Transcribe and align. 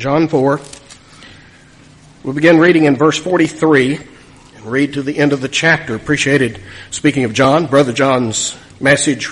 John 0.00 0.28
4. 0.28 0.58
We'll 2.22 2.32
begin 2.32 2.58
reading 2.58 2.84
in 2.84 2.96
verse 2.96 3.18
43 3.18 3.96
and 4.56 4.64
read 4.64 4.94
to 4.94 5.02
the 5.02 5.18
end 5.18 5.34
of 5.34 5.42
the 5.42 5.48
chapter. 5.48 5.94
Appreciated, 5.94 6.58
speaking 6.90 7.24
of 7.24 7.34
John, 7.34 7.66
Brother 7.66 7.92
John's 7.92 8.56
message, 8.80 9.30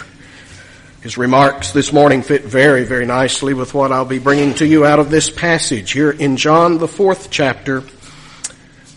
his 1.00 1.16
remarks 1.16 1.72
this 1.72 1.90
morning 1.90 2.20
fit 2.20 2.44
very, 2.44 2.84
very 2.84 3.06
nicely 3.06 3.54
with 3.54 3.72
what 3.72 3.92
I'll 3.92 4.04
be 4.04 4.18
bringing 4.18 4.52
to 4.56 4.66
you 4.66 4.84
out 4.84 4.98
of 4.98 5.08
this 5.08 5.30
passage 5.30 5.92
here 5.92 6.10
in 6.10 6.36
John, 6.36 6.76
the 6.76 6.86
fourth 6.86 7.30
chapter, 7.30 7.82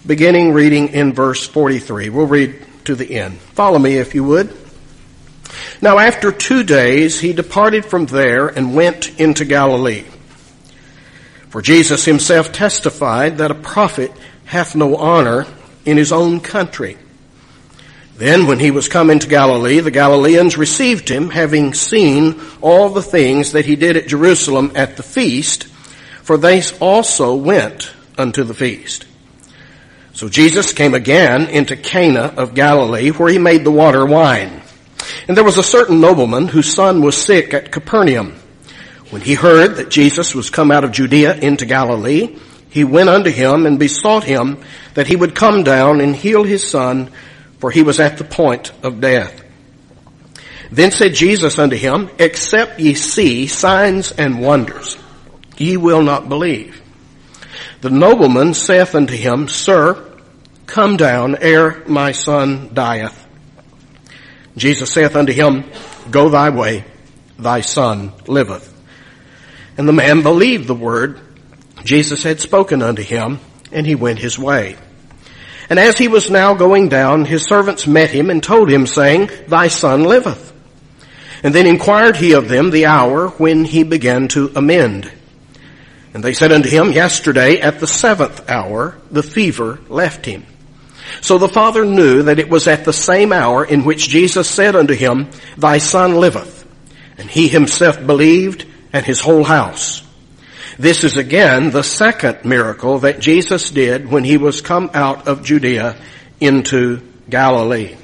beginning 0.05 0.51
reading 0.51 0.89
in 0.89 1.13
verse 1.13 1.47
43. 1.47 2.09
We'll 2.09 2.27
read 2.27 2.65
to 2.83 2.95
the 2.95 3.15
end. 3.15 3.38
Follow 3.38 3.79
me 3.79 3.95
if 3.95 4.13
you 4.13 4.25
would. 4.25 4.53
Now 5.81 5.99
after 5.99 6.33
two 6.33 6.63
days 6.63 7.21
he 7.21 7.31
departed 7.31 7.85
from 7.85 8.07
there 8.07 8.49
and 8.49 8.75
went 8.75 9.17
into 9.21 9.45
Galilee. 9.45 10.03
For 11.52 11.61
Jesus 11.61 12.05
himself 12.05 12.54
testified 12.54 13.39
that 13.39 13.52
a 13.52 13.55
prophet 13.55 14.13
hath 14.45 14.73
no 14.73 14.95
honor 14.95 15.45
in 15.85 15.98
his 15.98 16.13
own 16.13 16.39
country. 16.39 16.98
Then 18.16 18.48
when 18.48 18.59
he 18.59 18.71
was 18.71 18.88
come 18.88 19.09
into 19.09 19.27
Galilee, 19.27 19.81
the 19.81 19.91
Galileans 19.91 20.57
received 20.57 21.09
him, 21.09 21.29
having 21.29 21.73
seen 21.73 22.40
all 22.62 22.88
the 22.90 23.02
things 23.02 23.52
that 23.52 23.66
he 23.66 23.76
did 23.76 23.98
at 23.98 24.07
Jerusalem 24.07 24.71
at 24.76 24.95
the 24.95 25.03
feast, 25.03 25.66
for 26.23 26.38
they 26.38 26.62
also 26.79 27.35
went 27.35 27.91
unto 28.18 28.45
the 28.45 28.54
feast. 28.54 29.05
So 30.13 30.29
Jesus 30.29 30.71
came 30.71 30.93
again 30.93 31.48
into 31.49 31.76
Cana 31.76 32.34
of 32.38 32.54
Galilee, 32.54 33.09
where 33.09 33.29
he 33.29 33.40
made 33.40 33.65
the 33.65 33.71
water 33.71 34.05
wine. 34.05 34.62
And 35.27 35.35
there 35.35 35.43
was 35.43 35.57
a 35.57 35.63
certain 35.63 35.99
nobleman 35.99 36.48
whose 36.48 36.73
son 36.73 37.02
was 37.02 37.18
sick 37.18 37.54
at 37.54 37.73
Capernaum. 37.73 38.41
When 39.11 39.21
he 39.21 39.33
heard 39.33 39.75
that 39.75 39.89
Jesus 39.89 40.33
was 40.33 40.49
come 40.49 40.71
out 40.71 40.85
of 40.85 40.93
Judea 40.93 41.35
into 41.35 41.65
Galilee, 41.65 42.38
he 42.70 42.85
went 42.85 43.09
unto 43.09 43.29
him 43.29 43.65
and 43.65 43.77
besought 43.77 44.23
him 44.23 44.63
that 44.93 45.07
he 45.07 45.17
would 45.17 45.35
come 45.35 45.63
down 45.63 45.99
and 45.99 46.15
heal 46.15 46.43
his 46.43 46.65
son, 46.65 47.12
for 47.59 47.70
he 47.70 47.84
was 47.84 47.99
at 47.99 48.18
the 48.18 48.23
point 48.23 48.71
of 48.81 49.01
death. 49.01 49.43
Then 50.71 50.91
said 50.91 51.13
Jesus 51.13 51.59
unto 51.59 51.76
him, 51.76 52.09
Except 52.18 52.79
ye 52.79 52.93
see 52.93 53.48
signs 53.48 54.13
and 54.13 54.41
wonders, 54.41 54.98
ye 55.57 55.75
will 55.75 56.01
not 56.01 56.29
believe. 56.29 56.81
The 57.81 57.90
nobleman 57.90 58.53
saith 58.53 58.96
unto 58.96 59.15
him, 59.15 59.49
Sir, 59.49 60.09
come 60.68 60.96
down 60.96 61.35
ere 61.41 61.84
my 61.85 62.13
son 62.13 62.70
dieth. 62.73 63.27
Jesus 64.56 64.90
saith 64.90 65.18
unto 65.18 65.34
him, 65.34 65.66
Go 66.09 66.29
thy 66.29 66.50
way, 66.50 66.85
thy 67.38 67.59
son 67.59 68.13
liveth. 68.28 68.71
And 69.81 69.88
the 69.88 69.94
man 69.94 70.22
believed 70.22 70.68
the 70.68 70.75
word 70.75 71.19
Jesus 71.84 72.22
had 72.22 72.40
spoken 72.40 72.84
unto 72.84 73.01
him, 73.01 73.40
and 73.72 73.84
he 73.84 73.96
went 73.96 74.19
his 74.19 74.38
way. 74.38 74.78
And 75.72 75.79
as 75.79 75.97
he 75.97 76.07
was 76.07 76.29
now 76.29 76.53
going 76.53 76.88
down, 76.88 77.25
his 77.25 77.47
servants 77.47 77.88
met 77.88 78.12
him 78.12 78.29
and 78.29 78.44
told 78.44 78.69
him, 78.69 78.85
saying, 78.85 79.31
Thy 79.47 79.69
son 79.69 80.03
liveth. 80.03 80.53
And 81.41 81.52
then 81.52 81.66
inquired 81.66 82.16
he 82.16 82.34
of 82.34 82.47
them 82.47 82.69
the 82.69 82.85
hour 82.85 83.29
when 83.29 83.66
he 83.66 83.81
began 83.81 84.28
to 84.28 84.52
amend. 84.56 85.12
And 86.13 86.24
they 86.24 86.34
said 86.34 86.52
unto 86.52 86.69
him, 86.69 86.91
Yesterday 86.91 87.59
at 87.59 87.79
the 87.79 87.88
seventh 87.88 88.52
hour 88.52 89.00
the 89.09 89.24
fever 89.24 89.79
left 89.90 90.28
him. 90.28 90.46
So 91.22 91.40
the 91.40 91.50
father 91.50 91.85
knew 91.85 92.22
that 92.22 92.38
it 92.38 92.52
was 92.52 92.68
at 92.68 92.85
the 92.85 92.94
same 92.94 93.34
hour 93.34 93.66
in 93.66 93.84
which 93.84 94.09
Jesus 94.09 94.47
said 94.47 94.75
unto 94.75 94.94
him, 94.94 95.31
Thy 95.57 95.79
son 95.79 96.18
liveth. 96.18 96.68
And 97.18 97.28
he 97.28 97.47
himself 97.47 98.06
believed 98.06 98.68
and 98.94 99.06
his 99.06 99.19
whole 99.19 99.44
house. 99.44 100.03
This 100.78 101.03
is 101.03 101.17
again 101.17 101.72
the 101.72 101.84
second 101.84 102.45
miracle 102.45 103.00
that 103.00 103.19
Jesus 103.19 103.69
did 103.69 104.09
when 104.09 104.23
he 104.23 104.38
was 104.38 104.61
come 104.61 104.89
out 104.94 105.28
of 105.28 105.44
Judea 105.44 105.95
into 106.39 107.01
Galilee. 107.29 107.95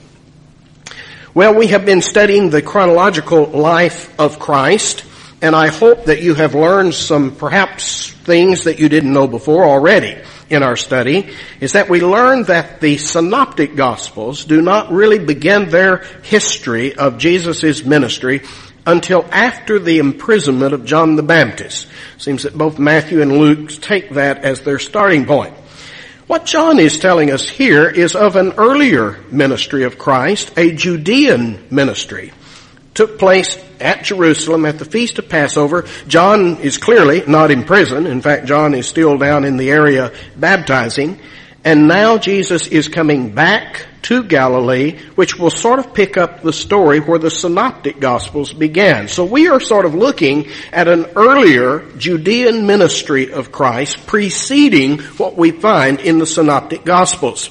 Well, 1.34 1.54
we 1.54 1.68
have 1.68 1.86
been 1.86 2.02
studying 2.02 2.50
the 2.50 2.62
chronological 2.62 3.46
life 3.46 4.14
of 4.20 4.40
Christ, 4.40 5.04
and 5.42 5.56
I 5.56 5.68
hope 5.68 6.06
that 6.06 6.22
you 6.22 6.34
have 6.34 6.56
learned 6.56 6.94
some 6.94 7.36
perhaps 7.36 8.12
things 8.12 8.64
that 8.64 8.80
you 8.80 8.90
didn't 8.90 9.14
know 9.14 9.28
before 9.28 9.64
already 9.64 10.18
in 10.50 10.64
our 10.64 10.76
study, 10.76 11.30
is 11.60 11.74
that 11.74 11.90
we 11.90 12.02
learned 12.02 12.48
that 12.48 12.82
the 12.82 12.98
synoptic 12.98 13.76
gospels 13.76 14.46
do 14.46 14.62
not 14.62 14.92
really 14.92 15.20
begin 15.20 15.70
their 15.70 15.98
history 16.24 16.96
of 16.96 17.18
Jesus' 17.18 17.84
ministry 17.84 18.42
until 18.88 19.26
after 19.32 19.78
the 19.78 20.00
imprisonment 20.00 20.74
of 20.74 20.86
John 20.86 21.18
the 21.18 21.24
Baptist. 21.24 21.88
Seems 22.18 22.44
that 22.44 22.58
both 22.58 22.80
Matthew 22.80 23.22
and 23.22 23.38
Luke 23.38 23.70
take 23.70 24.12
that 24.12 24.46
as 24.46 24.62
their 24.62 24.80
starting 24.80 25.26
point. 25.26 25.54
What 26.26 26.46
John 26.46 26.80
is 26.80 26.98
telling 26.98 27.30
us 27.30 27.48
here 27.48 27.90
is 27.90 28.16
of 28.16 28.36
an 28.36 28.54
earlier 28.54 29.20
ministry 29.30 29.84
of 29.84 29.98
Christ, 29.98 30.58
a 30.58 30.74
Judean 30.74 31.68
ministry. 31.70 32.32
Took 32.94 33.20
place 33.20 33.64
at 33.80 34.06
Jerusalem 34.06 34.66
at 34.66 34.80
the 34.80 34.86
Feast 34.86 35.20
of 35.20 35.30
Passover. 35.30 35.86
John 36.08 36.58
is 36.58 36.78
clearly 36.78 37.24
not 37.28 37.52
in 37.52 37.64
prison. 37.64 38.08
In 38.08 38.22
fact, 38.22 38.46
John 38.48 38.74
is 38.74 38.88
still 38.88 39.18
down 39.18 39.44
in 39.44 39.58
the 39.58 39.70
area 39.70 40.12
baptizing. 40.36 41.20
And 41.68 41.90
now 41.90 42.18
Jesus 42.18 42.68
is 42.68 42.88
coming 42.88 43.32
back 43.36 43.88
to 44.04 44.24
Galilee, 44.24 45.00
which 45.16 45.38
will 45.38 45.50
sort 45.50 45.80
of 45.80 45.94
pick 45.94 46.16
up 46.16 46.42
the 46.42 46.54
story 46.54 47.02
where 47.02 47.20
the 47.20 47.30
synoptic 47.30 48.00
gospels 48.00 48.54
began. 48.54 49.10
So 49.10 49.26
we 49.26 49.50
are 49.50 49.60
sort 49.60 49.84
of 49.84 49.94
looking 49.94 50.48
at 50.72 50.88
an 50.88 51.08
earlier 51.18 51.82
Judean 51.98 52.68
ministry 52.68 53.34
of 53.34 53.52
Christ 53.52 54.08
preceding 54.08 55.00
what 55.18 55.36
we 55.36 55.52
find 55.52 56.00
in 56.00 56.20
the 56.20 56.26
synoptic 56.26 56.86
gospels. 56.86 57.50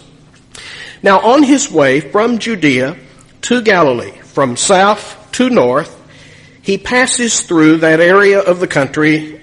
Now 1.02 1.20
on 1.20 1.42
his 1.42 1.70
way 1.70 2.00
from 2.00 2.38
Judea 2.38 2.96
to 3.42 3.60
Galilee, 3.60 4.16
from 4.22 4.56
south 4.56 5.30
to 5.32 5.50
north, 5.50 5.92
he 6.62 6.78
passes 6.78 7.42
through 7.42 7.76
that 7.80 8.00
area 8.00 8.40
of 8.40 8.60
the 8.60 8.66
country 8.66 9.35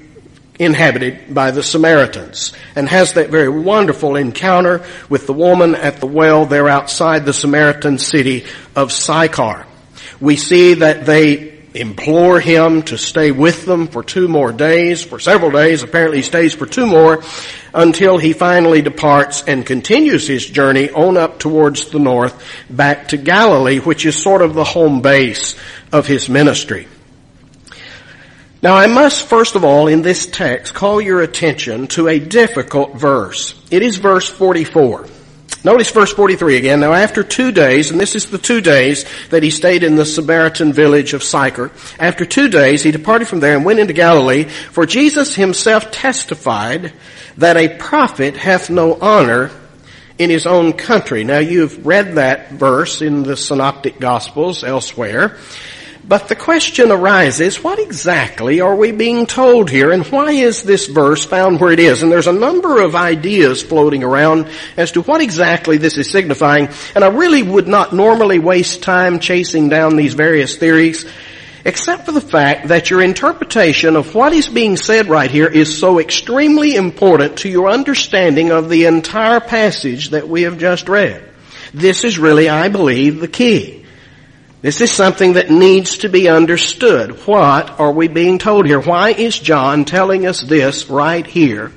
inhabited 0.59 1.33
by 1.33 1.51
the 1.51 1.63
Samaritans 1.63 2.53
and 2.75 2.87
has 2.87 3.13
that 3.13 3.29
very 3.29 3.49
wonderful 3.49 4.15
encounter 4.15 4.85
with 5.09 5.25
the 5.25 5.33
woman 5.33 5.75
at 5.75 5.97
the 5.97 6.07
well 6.07 6.45
there 6.45 6.69
outside 6.69 7.25
the 7.25 7.33
Samaritan 7.33 7.97
city 7.97 8.45
of 8.75 8.91
Sychar. 8.91 9.65
We 10.19 10.35
see 10.35 10.75
that 10.75 11.05
they 11.05 11.53
implore 11.73 12.39
him 12.39 12.83
to 12.83 12.97
stay 12.97 13.31
with 13.31 13.65
them 13.65 13.87
for 13.87 14.03
two 14.03 14.27
more 14.27 14.51
days, 14.51 15.03
for 15.03 15.19
several 15.19 15.51
days. 15.51 15.81
Apparently 15.81 16.17
he 16.17 16.23
stays 16.23 16.53
for 16.53 16.65
two 16.65 16.85
more 16.85 17.23
until 17.73 18.17
he 18.17 18.33
finally 18.33 18.81
departs 18.81 19.43
and 19.47 19.65
continues 19.65 20.27
his 20.27 20.45
journey 20.45 20.91
on 20.91 21.17
up 21.17 21.39
towards 21.39 21.89
the 21.89 21.99
north 21.99 22.45
back 22.69 23.07
to 23.07 23.17
Galilee, 23.17 23.79
which 23.79 24.05
is 24.05 24.15
sort 24.15 24.43
of 24.43 24.53
the 24.53 24.63
home 24.63 25.01
base 25.01 25.55
of 25.91 26.05
his 26.05 26.29
ministry. 26.29 26.87
Now 28.63 28.75
I 28.75 28.88
must 28.88 29.28
first 29.28 29.56
of 29.56 29.66
all 29.66 29.90
in 29.90 30.03
this 30.03 30.25
text 30.25 30.74
call 30.74 31.01
your 31.01 31.22
attention 31.22 31.88
to 31.88 32.07
a 32.07 32.18
difficult 32.18 32.96
verse. 32.96 33.62
It 33.69 33.81
is 33.81 33.97
verse 33.97 34.29
44. 34.29 35.06
Notice 35.66 35.91
verse 35.91 36.13
43 36.13 36.56
again. 36.56 36.79
Now 36.79 36.94
after 36.94 37.24
two 37.24 37.51
days, 37.51 37.91
and 37.91 38.00
this 38.00 38.16
is 38.16 38.28
the 38.28 38.38
two 38.38 38.62
days 38.62 39.03
that 39.31 39.44
he 39.44 39.50
stayed 39.50 39.84
in 39.84 39.97
the 39.97 40.06
Samaritan 40.06 40.72
village 40.72 41.13
of 41.13 41.25
Sychar. 41.25 41.72
After 42.00 42.24
two 42.24 42.47
days, 42.47 42.84
he 42.84 42.91
departed 42.91 43.28
from 43.28 43.41
there 43.41 43.57
and 43.57 43.66
went 43.66 43.79
into 43.79 43.91
Galilee, 43.91 44.46
for 44.46 44.85
Jesus 44.85 45.35
himself 45.35 45.91
testified 45.91 46.94
that 47.35 47.57
a 47.57 47.68
prophet 47.78 48.38
hath 48.38 48.69
no 48.69 48.94
honor 48.94 49.51
in 50.18 50.30
his 50.30 50.45
own 50.45 50.72
country. 50.72 51.25
Now 51.25 51.40
you've 51.40 51.85
read 51.85 52.16
that 52.16 52.51
verse 52.51 53.01
in 53.01 53.24
the 53.24 53.35
synoptic 53.35 54.00
gospels 54.00 54.63
elsewhere. 54.63 55.38
But 56.05 56.27
the 56.27 56.35
question 56.35 56.91
arises, 56.91 57.63
what 57.63 57.79
exactly 57.79 58.59
are 58.59 58.75
we 58.75 58.91
being 58.91 59.25
told 59.25 59.69
here 59.69 59.89
and 59.91 60.05
why 60.07 60.33
is 60.33 60.61
this 60.61 60.87
verse 60.87 61.25
found 61.25 61.61
where 61.61 61.71
it 61.71 61.79
is? 61.79 62.03
And 62.03 62.11
there's 62.11 62.27
a 62.27 62.33
number 62.33 62.81
of 62.81 62.94
ideas 62.94 63.63
floating 63.63 64.03
around 64.03 64.50
as 64.75 64.91
to 64.94 65.01
what 65.01 65.21
exactly 65.21 65.77
this 65.77 65.97
is 65.97 66.11
signifying. 66.11 66.67
And 66.94 67.05
I 67.05 67.07
really 67.07 67.41
would 67.41 67.69
not 67.69 67.94
normally 67.94 68.39
waste 68.39 68.83
time 68.83 69.19
chasing 69.19 69.69
down 69.69 69.95
these 69.95 70.13
various 70.13 70.57
theories, 70.57 71.09
except 71.63 72.06
for 72.06 72.11
the 72.11 72.19
fact 72.19 72.67
that 72.67 72.89
your 72.89 73.01
interpretation 73.01 73.95
of 73.95 74.13
what 74.13 74.33
is 74.33 74.49
being 74.49 74.75
said 74.75 75.07
right 75.07 75.31
here 75.31 75.47
is 75.47 75.79
so 75.79 75.99
extremely 75.99 76.75
important 76.75 77.38
to 77.39 77.49
your 77.49 77.69
understanding 77.69 78.51
of 78.51 78.67
the 78.67 78.88
entire 78.88 79.39
passage 79.39 80.09
that 80.09 80.27
we 80.27 80.41
have 80.41 80.57
just 80.57 80.89
read. 80.89 81.23
This 81.73 82.03
is 82.03 82.19
really, 82.19 82.49
I 82.49 82.67
believe, 82.67 83.21
the 83.21 83.29
key. 83.29 83.82
This 84.63 84.80
is 84.80 84.94
something 84.94 85.33
that 85.33 85.51
needs 85.51 85.98
to 86.00 86.10
be 86.10 86.30
understood. 86.30 87.27
What 87.27 87.81
are 87.81 87.92
we 87.92 88.07
being 88.07 88.39
told 88.39 88.65
here? 88.65 88.80
Why 88.80 89.10
is 89.10 89.38
John 89.38 89.83
telling 89.83 90.25
us 90.25 90.42
this 90.42 90.89
right 90.89 91.27
here? 91.27 91.74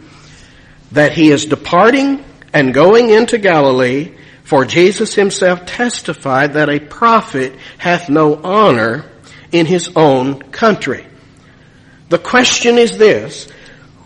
That 0.93 1.11
he 1.11 1.33
is 1.33 1.47
departing 1.47 2.25
and 2.53 2.73
going 2.73 3.11
into 3.11 3.38
Galilee, 3.38 4.12
for 4.44 4.65
Jesus 4.65 5.15
himself 5.15 5.67
testified 5.67 6.53
that 6.53 6.69
a 6.69 6.79
prophet 6.79 7.55
hath 7.77 8.09
no 8.09 8.37
honor 8.37 9.05
in 9.50 9.67
his 9.67 9.91
own 9.97 10.39
country. 10.39 11.09
The 12.09 12.21
question 12.21 12.79
is 12.79 12.97
this, 12.99 13.50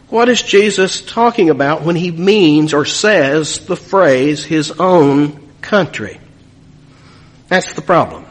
What 0.09 0.31
is 0.31 0.41
Jesus 0.41 1.03
talking 1.03 1.51
about 1.51 1.83
when 1.83 1.97
he 1.97 2.11
means 2.11 2.73
or 2.73 2.87
says 2.87 3.59
the 3.67 3.77
phrase 3.77 4.43
his 4.43 4.71
own 4.71 5.51
country? 5.61 6.19
That's 7.49 7.75
the 7.75 7.83
problem. 7.83 8.25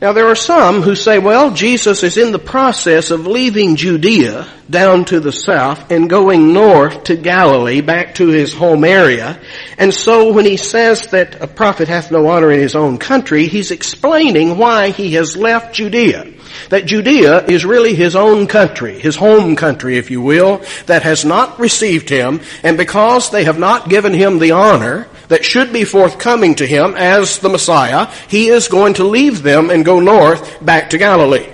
Now 0.00 0.14
there 0.14 0.28
are 0.28 0.36
some 0.36 0.80
who 0.80 0.94
say, 0.94 1.18
well, 1.18 1.50
Jesus 1.50 2.02
is 2.02 2.16
in 2.16 2.32
the 2.32 2.38
process 2.38 3.10
of 3.10 3.26
leaving 3.26 3.76
Judea 3.76 4.48
down 4.70 5.04
to 5.06 5.20
the 5.20 5.30
south 5.30 5.90
and 5.90 6.08
going 6.08 6.54
north 6.54 7.04
to 7.04 7.16
Galilee, 7.16 7.82
back 7.82 8.14
to 8.14 8.28
his 8.28 8.54
home 8.54 8.84
area. 8.84 9.38
And 9.76 9.92
so 9.92 10.32
when 10.32 10.46
he 10.46 10.56
says 10.56 11.08
that 11.08 11.42
a 11.42 11.46
prophet 11.46 11.88
hath 11.88 12.10
no 12.10 12.28
honor 12.28 12.50
in 12.50 12.60
his 12.60 12.74
own 12.74 12.96
country, 12.96 13.46
he's 13.46 13.70
explaining 13.70 14.56
why 14.56 14.88
he 14.88 15.12
has 15.14 15.36
left 15.36 15.74
Judea. 15.74 16.32
That 16.70 16.86
Judea 16.86 17.44
is 17.44 17.66
really 17.66 17.94
his 17.94 18.16
own 18.16 18.46
country, 18.46 18.98
his 18.98 19.16
home 19.16 19.54
country, 19.54 19.98
if 19.98 20.10
you 20.10 20.22
will, 20.22 20.62
that 20.86 21.02
has 21.02 21.26
not 21.26 21.58
received 21.58 22.08
him, 22.08 22.40
and 22.62 22.78
because 22.78 23.30
they 23.30 23.44
have 23.44 23.58
not 23.58 23.90
given 23.90 24.14
him 24.14 24.38
the 24.38 24.52
honor 24.52 25.08
that 25.30 25.44
should 25.44 25.72
be 25.72 25.84
forthcoming 25.84 26.56
to 26.56 26.66
him 26.66 26.94
as 26.96 27.38
the 27.38 27.48
Messiah, 27.48 28.12
he 28.28 28.48
is 28.48 28.68
going 28.68 28.94
to 28.94 29.04
leave 29.04 29.42
them 29.42 29.70
and 29.70 29.84
go 29.84 30.00
north 30.00 30.62
back 30.64 30.90
to 30.90 30.98
Galilee. 30.98 31.48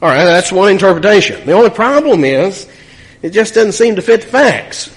Alright, 0.00 0.26
that's 0.26 0.52
one 0.52 0.70
interpretation. 0.70 1.44
The 1.46 1.52
only 1.52 1.70
problem 1.70 2.24
is, 2.24 2.68
it 3.22 3.30
just 3.30 3.54
doesn't 3.54 3.72
seem 3.72 3.96
to 3.96 4.02
fit 4.02 4.20
the 4.20 4.26
facts. 4.26 4.90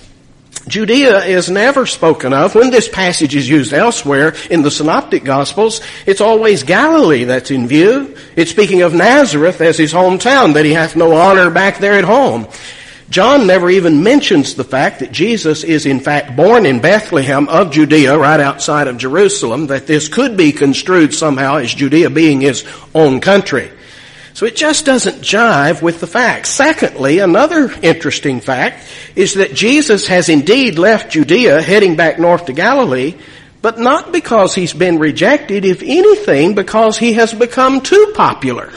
Judea 0.68 1.24
is 1.24 1.50
never 1.50 1.86
spoken 1.86 2.34
of. 2.34 2.56
When 2.56 2.72
this 2.72 2.90
passage 2.90 3.34
is 3.36 3.48
used 3.48 3.72
elsewhere 3.72 4.36
in 4.50 4.64
the 4.64 4.72
Synoptic 4.72 5.24
Gospels, 5.24 5.80
it's 6.06 6.20
always 6.20 6.64
Galilee 6.64 7.24
that's 7.24 7.52
in 7.52 7.70
view. 7.70 8.18
It's 8.36 8.52
speaking 8.52 8.82
of 8.82 8.94
Nazareth 8.94 9.62
as 9.62 9.78
his 9.78 9.94
hometown, 9.94 10.56
that 10.56 10.66
he 10.66 10.74
hath 10.74 10.98
no 10.98 11.16
honor 11.16 11.50
back 11.50 11.78
there 11.78 11.94
at 11.94 12.04
home. 12.04 12.48
John 13.10 13.48
never 13.48 13.70
even 13.70 14.04
mentions 14.04 14.56
the 14.56 14.66
fact 14.66 15.00
that 15.00 15.14
Jesus 15.14 15.64
is 15.64 15.86
in 15.86 16.02
fact 16.02 16.36
born 16.36 16.66
in 16.66 16.82
Bethlehem 16.82 17.48
of 17.48 17.72
Judea, 17.72 18.18
right 18.18 18.40
outside 18.40 18.88
of 18.88 18.98
Jerusalem, 18.98 19.68
that 19.68 19.88
this 19.88 20.10
could 20.10 20.36
be 20.36 20.52
construed 20.52 21.14
somehow 21.14 21.56
as 21.56 21.74
Judea 21.74 22.10
being 22.10 22.42
his 22.42 22.66
own 22.94 23.22
country. 23.22 23.72
So 24.34 24.46
it 24.46 24.56
just 24.56 24.86
doesn't 24.86 25.22
jive 25.22 25.82
with 25.82 26.00
the 26.00 26.06
facts. 26.06 26.50
Secondly, 26.50 27.20
another 27.20 27.72
interesting 27.82 28.42
fact 28.42 28.86
is 29.16 29.36
that 29.36 29.56
Jesus 29.56 30.06
has 30.08 30.30
indeed 30.30 30.78
left 30.78 31.12
Judea 31.12 31.62
heading 31.62 31.96
back 31.96 32.20
north 32.20 32.46
to 32.46 32.54
Galilee, 32.54 33.16
but 33.62 33.80
not 33.80 34.12
because 34.12 34.54
he's 34.54 34.74
been 34.74 35.00
rejected, 35.00 35.66
if 35.66 35.82
anything, 35.82 36.56
because 36.56 36.98
he 36.98 37.14
has 37.14 37.34
become 37.34 37.82
too 37.82 38.12
popular. 38.16 38.72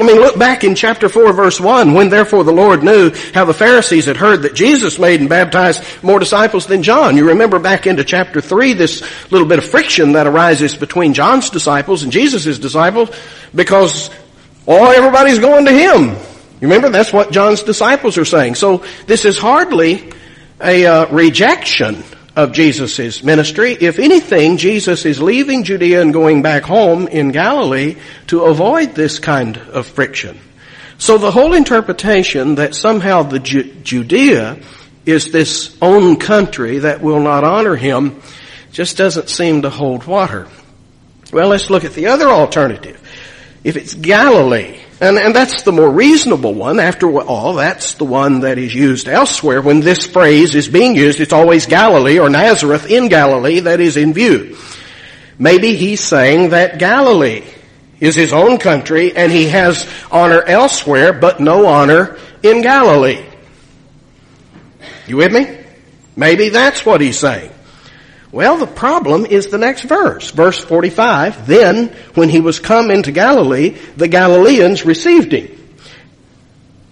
I 0.00 0.04
mean, 0.04 0.16
look 0.16 0.38
back 0.38 0.64
in 0.64 0.74
chapter 0.74 1.08
4 1.08 1.32
verse 1.32 1.60
1, 1.60 1.92
when 1.92 2.08
therefore 2.08 2.42
the 2.42 2.52
Lord 2.52 2.82
knew 2.82 3.12
how 3.34 3.44
the 3.44 3.54
Pharisees 3.54 4.06
had 4.06 4.16
heard 4.16 4.42
that 4.42 4.54
Jesus 4.54 4.98
made 4.98 5.20
and 5.20 5.28
baptized 5.28 5.84
more 6.02 6.18
disciples 6.18 6.66
than 6.66 6.82
John. 6.82 7.16
You 7.16 7.28
remember 7.28 7.58
back 7.58 7.86
into 7.86 8.02
chapter 8.02 8.40
3, 8.40 8.72
this 8.72 9.02
little 9.30 9.46
bit 9.46 9.58
of 9.58 9.64
friction 9.64 10.12
that 10.12 10.26
arises 10.26 10.74
between 10.74 11.12
John's 11.12 11.50
disciples 11.50 12.02
and 12.02 12.10
Jesus' 12.10 12.58
disciples, 12.58 13.10
because 13.54 14.10
Oh, 14.66 14.90
everybody's 14.92 15.38
going 15.40 15.64
to 15.64 15.72
him. 15.72 16.10
You 16.60 16.68
remember 16.68 16.90
that's 16.90 17.12
what 17.12 17.32
John's 17.32 17.64
disciples 17.64 18.18
are 18.18 18.24
saying. 18.24 18.54
So 18.54 18.84
this 19.06 19.24
is 19.24 19.38
hardly 19.38 20.12
a 20.60 20.86
uh, 20.86 21.06
rejection 21.06 22.04
of 22.36 22.52
Jesus' 22.52 23.22
ministry. 23.22 23.72
If 23.72 23.98
anything, 23.98 24.56
Jesus 24.56 25.04
is 25.04 25.20
leaving 25.20 25.64
Judea 25.64 26.00
and 26.00 26.12
going 26.12 26.42
back 26.42 26.62
home 26.62 27.08
in 27.08 27.32
Galilee 27.32 27.96
to 28.28 28.44
avoid 28.44 28.94
this 28.94 29.18
kind 29.18 29.56
of 29.56 29.86
friction. 29.86 30.38
So 30.98 31.18
the 31.18 31.30
whole 31.30 31.54
interpretation 31.54 32.56
that 32.56 32.74
somehow 32.74 33.22
the 33.22 33.38
Ju- 33.38 33.74
Judea 33.82 34.58
is 35.06 35.32
this 35.32 35.76
own 35.80 36.16
country 36.16 36.78
that 36.78 37.00
will 37.00 37.20
not 37.20 37.42
honor 37.42 37.74
him 37.74 38.20
just 38.72 38.96
doesn't 38.96 39.28
seem 39.28 39.62
to 39.62 39.70
hold 39.70 40.04
water. 40.06 40.46
Well, 41.32 41.48
let's 41.48 41.70
look 41.70 41.84
at 41.84 41.94
the 41.94 42.08
other 42.08 42.28
alternative 42.28 43.00
if 43.62 43.76
it's 43.76 43.94
Galilee, 43.94 44.78
and, 45.00 45.18
and 45.18 45.34
that's 45.34 45.62
the 45.62 45.72
more 45.72 45.90
reasonable 45.90 46.52
one, 46.52 46.78
after 46.78 47.20
all, 47.20 47.54
that's 47.54 47.94
the 47.94 48.04
one 48.04 48.40
that 48.40 48.58
is 48.58 48.74
used 48.74 49.08
elsewhere. 49.08 49.62
When 49.62 49.80
this 49.80 50.06
phrase 50.06 50.54
is 50.54 50.68
being 50.68 50.94
used, 50.94 51.20
it's 51.20 51.32
always 51.32 51.64
Galilee 51.66 52.18
or 52.18 52.28
Nazareth 52.28 52.90
in 52.90 53.08
Galilee 53.08 53.60
that 53.60 53.80
is 53.80 53.96
in 53.96 54.12
view. 54.12 54.58
Maybe 55.38 55.74
he's 55.74 56.00
saying 56.00 56.50
that 56.50 56.78
Galilee 56.78 57.44
is 57.98 58.14
his 58.14 58.34
own 58.34 58.58
country 58.58 59.16
and 59.16 59.32
he 59.32 59.46
has 59.46 59.88
honor 60.10 60.42
elsewhere, 60.42 61.14
but 61.14 61.40
no 61.40 61.66
honor 61.66 62.18
in 62.42 62.60
Galilee. 62.60 63.24
You 65.06 65.16
with 65.16 65.32
me? 65.32 65.58
Maybe 66.14 66.50
that's 66.50 66.84
what 66.84 67.00
he's 67.00 67.18
saying. 67.18 67.50
Well, 68.32 68.58
the 68.58 68.66
problem 68.66 69.26
is 69.26 69.48
the 69.48 69.58
next 69.58 69.82
verse. 69.82 70.30
Verse 70.30 70.58
45, 70.58 71.46
then 71.46 71.88
when 72.14 72.28
he 72.28 72.40
was 72.40 72.60
come 72.60 72.90
into 72.90 73.10
Galilee, 73.10 73.70
the 73.96 74.06
Galileans 74.06 74.86
received 74.86 75.32
him. 75.32 75.56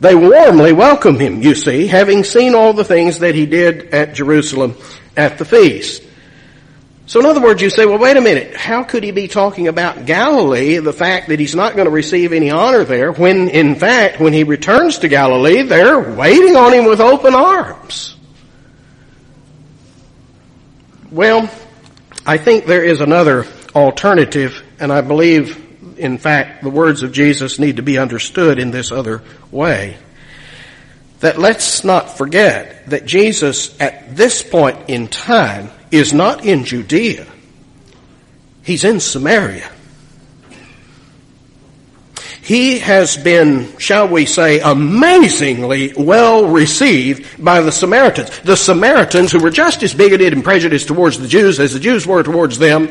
They 0.00 0.14
warmly 0.14 0.73
welcomed 0.73 1.20
him, 1.20 1.43
you 1.43 1.55
see, 1.55 1.87
having 1.87 2.25
seen 2.25 2.55
all 2.55 2.73
the 2.73 2.85
things 2.85 3.20
that 3.20 3.35
he 3.35 3.46
did 3.46 3.94
at 3.94 4.14
Jerusalem 4.14 4.76
at 5.17 5.38
the 5.38 5.44
feast. 5.44 6.05
So 7.06 7.20
in 7.20 7.26
other 7.26 7.40
words, 7.40 7.62
you 7.62 7.70
say, 7.70 7.87
well 7.87 7.99
wait 7.99 8.17
a 8.17 8.20
minute, 8.20 8.55
how 8.55 8.85
could 8.85 9.02
he 9.02 9.12
be 9.12 9.29
talking 9.29 9.67
about 9.67 10.05
Galilee, 10.06 10.79
the 10.79 10.93
fact 10.93 11.29
that 11.29 11.40
he's 11.40 11.55
not 11.55 11.75
going 11.75 11.87
to 11.87 11.90
receive 11.90 12.32
any 12.32 12.50
honor 12.50 12.85
there, 12.85 13.12
when 13.12 13.49
in 13.49 13.76
fact, 13.76 14.20
when 14.20 14.32
he 14.32 14.44
returns 14.44 14.99
to 14.99 15.08
Galilee, 15.08 15.62
they're 15.62 15.99
waiting 15.99 16.55
on 16.55 16.75
him 16.75 16.85
with 16.85 17.00
open 17.00 17.35
arms? 17.35 18.17
Well, 21.10 21.49
I 22.26 22.37
think 22.37 22.66
there 22.66 22.84
is 22.84 23.00
another 23.00 23.46
alternative, 23.75 24.62
and 24.78 24.93
I 24.93 25.00
believe, 25.00 25.99
in 25.99 26.19
fact, 26.19 26.62
the 26.62 26.69
words 26.69 27.02
of 27.02 27.12
Jesus 27.12 27.58
need 27.58 27.76
to 27.76 27.82
be 27.82 27.96
understood 27.96 28.58
in 28.58 28.70
this 28.70 28.93
other 28.93 29.22
way. 29.50 29.96
That 31.20 31.38
let's 31.38 31.82
not 31.82 32.19
forget 32.19 32.90
that 32.90 33.06
Jesus 33.06 33.78
at 33.81 34.16
this 34.16 34.43
point 34.43 34.78
in 34.88 35.08
time 35.08 35.70
is 35.90 36.12
not 36.12 36.44
in 36.44 36.64
Judea. 36.64 37.26
He's 38.62 38.84
in 38.84 39.00
Samaria. 39.00 39.70
He 42.48 42.78
has 42.78 43.18
been, 43.18 43.76
shall 43.76 44.08
we 44.08 44.24
say, 44.24 44.60
amazingly 44.60 45.92
well 45.94 46.46
received 46.46 47.44
by 47.44 47.61
the 47.61 47.70
Samaritans. 47.70 48.40
The 48.40 48.56
Samaritans 48.56 49.32
who 49.32 49.38
were 49.40 49.50
just 49.50 49.82
as 49.82 49.92
bigoted 49.92 50.32
and 50.32 50.42
prejudiced 50.42 50.88
towards 50.88 51.18
the 51.18 51.28
Jews 51.28 51.61
as 51.61 51.75
the 51.75 51.78
Jews 51.78 52.06
were 52.06 52.23
towards 52.23 52.58
them. 52.58 52.90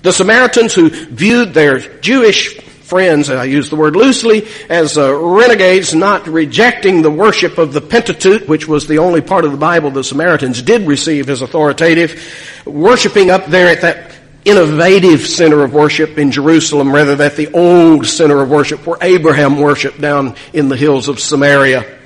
The 0.00 0.10
Samaritans 0.10 0.72
who 0.72 0.88
viewed 0.88 1.52
their 1.52 1.80
Jewish 2.00 2.56
friends, 2.56 3.28
and 3.28 3.38
I 3.38 3.44
use 3.44 3.68
the 3.68 3.76
word 3.76 3.94
loosely, 3.94 4.48
as 4.70 4.96
uh, 4.96 5.14
renegades, 5.14 5.94
not 5.94 6.26
rejecting 6.26 7.02
the 7.02 7.10
worship 7.10 7.58
of 7.58 7.74
the 7.74 7.82
Pentateuch, 7.82 8.48
which 8.48 8.66
was 8.66 8.86
the 8.86 9.00
only 9.00 9.20
part 9.20 9.44
of 9.44 9.52
the 9.52 9.58
Bible 9.58 9.90
the 9.90 10.02
Samaritans 10.02 10.62
did 10.62 10.88
receive 10.88 11.28
as 11.28 11.42
authoritative, 11.42 12.62
worshiping 12.64 13.30
up 13.30 13.44
there 13.44 13.68
at 13.68 13.82
that 13.82 14.13
innovative 14.44 15.26
center 15.26 15.62
of 15.62 15.72
worship 15.72 16.18
in 16.18 16.30
Jerusalem 16.30 16.92
rather 16.92 17.16
than 17.16 17.34
the 17.34 17.52
old 17.52 18.06
center 18.06 18.40
of 18.40 18.50
worship 18.50 18.86
where 18.86 18.98
Abraham 19.00 19.58
worshiped 19.58 20.00
down 20.00 20.36
in 20.52 20.68
the 20.68 20.76
hills 20.76 21.08
of 21.08 21.18
Samaria. 21.18 21.98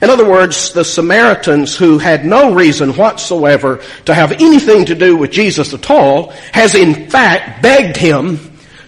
In 0.00 0.10
other 0.10 0.28
words, 0.28 0.72
the 0.72 0.84
Samaritans 0.84 1.76
who 1.76 1.98
had 1.98 2.24
no 2.24 2.54
reason 2.54 2.94
whatsoever 2.94 3.80
to 4.04 4.14
have 4.14 4.32
anything 4.32 4.84
to 4.86 4.94
do 4.94 5.16
with 5.16 5.32
Jesus 5.32 5.74
at 5.74 5.90
all 5.90 6.30
has 6.52 6.74
in 6.74 7.10
fact 7.10 7.62
begged 7.62 7.96
him 7.96 8.38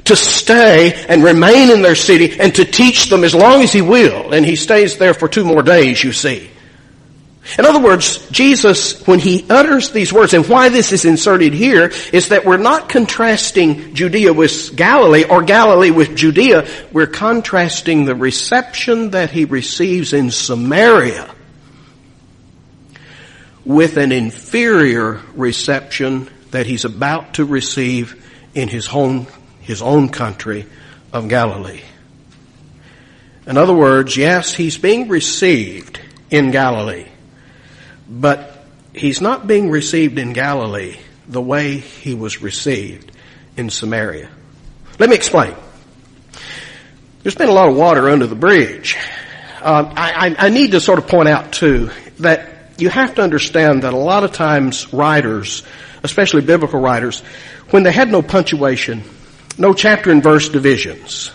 to 0.05 0.15
stay 0.15 1.05
and 1.09 1.25
remain 1.25 1.71
in 1.71 1.83
their 1.83 1.97
city 1.97 2.39
and 2.39 2.55
to 2.55 2.65
teach 2.65 3.11
them 3.11 3.25
as 3.25 3.35
long 3.35 3.63
as 3.63 3.73
he 3.73 3.83
will. 3.83 4.33
And 4.33 4.47
he 4.47 4.57
stays 4.57 4.99
there 4.99 5.15
for 5.15 5.29
two 5.29 5.45
more 5.45 5.63
days, 5.63 6.03
you 6.03 6.13
see. 6.13 6.51
In 7.59 7.65
other 7.65 7.81
words, 7.81 8.29
Jesus, 8.31 9.07
when 9.07 9.19
he 9.19 9.47
utters 9.49 9.91
these 9.91 10.13
words, 10.13 10.35
and 10.35 10.47
why 10.47 10.69
this 10.69 10.93
is 10.93 11.05
inserted 11.05 11.53
here, 11.53 11.91
is 12.13 12.29
that 12.29 12.45
we're 12.45 12.59
not 12.59 12.89
contrasting 12.89 13.95
Judea 13.95 14.33
with 14.33 14.77
Galilee 14.77 15.25
or 15.25 15.43
Galilee 15.43 15.91
with 15.91 16.15
Judea. 16.15 16.69
We're 16.93 17.07
contrasting 17.07 18.05
the 18.05 18.15
reception 18.15 19.11
that 19.11 19.31
he 19.31 19.47
receives 19.47 20.13
in 20.13 20.31
Samaria 20.31 21.35
with 23.65 23.97
an 23.97 24.13
inferior 24.13 25.21
reception 25.35 26.29
that 26.51 26.67
he's 26.67 26.85
about 26.85 27.35
to 27.35 27.45
receive 27.45 28.27
in 28.55 28.69
his 28.69 28.89
own, 28.89 29.27
his 29.61 29.81
own 29.83 30.09
country 30.09 30.67
of 31.13 31.29
Galilee. 31.29 31.83
In 33.47 33.57
other 33.57 33.75
words, 33.75 34.17
yes, 34.17 34.55
he's 34.55 34.79
being 34.79 35.09
received 35.09 36.01
in 36.31 36.51
Galilee. 36.51 37.10
But 38.11 38.65
he's 38.93 39.21
not 39.21 39.47
being 39.47 39.71
received 39.71 40.19
in 40.19 40.33
Galilee 40.33 40.97
the 41.29 41.41
way 41.41 41.79
he 41.79 42.13
was 42.13 42.43
received 42.43 43.13
in 43.57 43.71
Samaria. 43.71 44.29
Let 44.99 45.09
me 45.09 45.17
explain. 45.17 45.55
There's 47.23 47.37
been 47.37 47.49
a 47.49 47.53
lot 47.53 47.69
of 47.69 47.77
water 47.77 48.11
under 48.11 48.27
the 48.27 48.35
bridge. 48.35 48.97
uh, 49.63 49.93
I, 49.97 50.35
I 50.37 50.49
need 50.49 50.73
to 50.73 50.81
sort 50.81 50.99
of 50.99 51.07
point 51.07 51.29
out 51.29 51.53
too 51.53 51.91
that 52.19 52.51
you 52.79 52.89
have 52.89 53.15
to 53.17 53.23
understand 53.23 53.83
that 53.83 53.93
a 53.93 53.97
lot 53.99 54.25
of 54.25 54.33
times 54.33 54.93
writers, 54.93 55.63
especially 56.03 56.41
biblical 56.41 56.81
writers, 56.81 57.21
when 57.71 57.83
they 57.83 57.93
had 57.93 58.11
no 58.11 58.23
punctuation, 58.23 59.03
no 59.59 59.75
chapter 59.75 60.11
and 60.11 60.23
verse 60.23 60.49
divisions, 60.49 61.31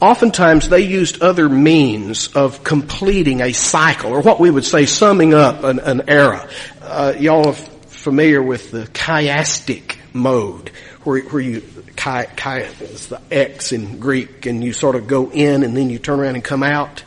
oftentimes 0.00 0.68
they 0.68 0.80
used 0.80 1.22
other 1.22 1.48
means 1.48 2.28
of 2.28 2.62
completing 2.64 3.40
a 3.40 3.52
cycle, 3.52 4.12
or 4.12 4.20
what 4.20 4.40
we 4.40 4.50
would 4.50 4.64
say 4.64 4.86
summing 4.86 5.34
up 5.34 5.64
an, 5.64 5.78
an 5.80 6.08
era. 6.08 6.48
Uh, 6.82 7.14
y'all 7.18 7.48
are 7.48 7.54
familiar 7.54 8.42
with 8.42 8.70
the 8.70 8.84
chiastic 8.86 9.96
mode, 10.12 10.70
where, 11.04 11.22
where 11.22 11.42
you, 11.42 11.62
chi, 11.96 12.24
chi 12.36 12.60
is 12.60 13.08
the 13.08 13.20
X 13.30 13.72
in 13.72 13.98
Greek, 13.98 14.46
and 14.46 14.62
you 14.62 14.72
sort 14.72 14.96
of 14.96 15.06
go 15.06 15.30
in 15.30 15.62
and 15.62 15.76
then 15.76 15.90
you 15.90 15.98
turn 15.98 16.20
around 16.20 16.34
and 16.34 16.44
come 16.44 16.62
out. 16.62 17.02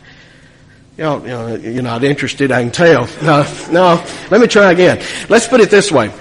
Know, 0.97 1.21
you 1.21 1.27
know, 1.27 1.55
you're 1.55 1.81
not 1.81 2.03
interested, 2.03 2.51
I 2.51 2.61
can 2.61 2.71
tell. 2.71 3.07
No, 3.23 3.45
no, 3.71 4.05
let 4.29 4.41
me 4.41 4.47
try 4.47 4.71
again. 4.73 5.01
Let's 5.29 5.47
put 5.47 5.61
it 5.61 5.69
this 5.69 5.89
way. 5.89 6.11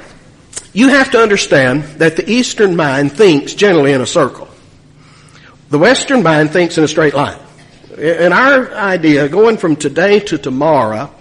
You 0.72 0.90
have 0.90 1.10
to 1.12 1.18
understand 1.18 1.82
that 1.98 2.14
the 2.14 2.30
Eastern 2.30 2.76
mind 2.76 3.10
thinks 3.10 3.54
generally 3.54 3.92
in 3.92 4.00
a 4.00 4.06
circle. 4.06 4.46
The 5.70 5.78
Western 5.78 6.22
mind 6.22 6.50
thinks 6.50 6.78
in 6.78 6.84
a 6.84 6.88
straight 6.88 7.12
line. 7.12 7.38
And 7.98 8.32
our 8.32 8.72
idea, 8.72 9.28
going 9.28 9.58
from 9.58 9.76
today 9.76 10.20
to 10.20 10.38
tomorrow, 10.38 11.12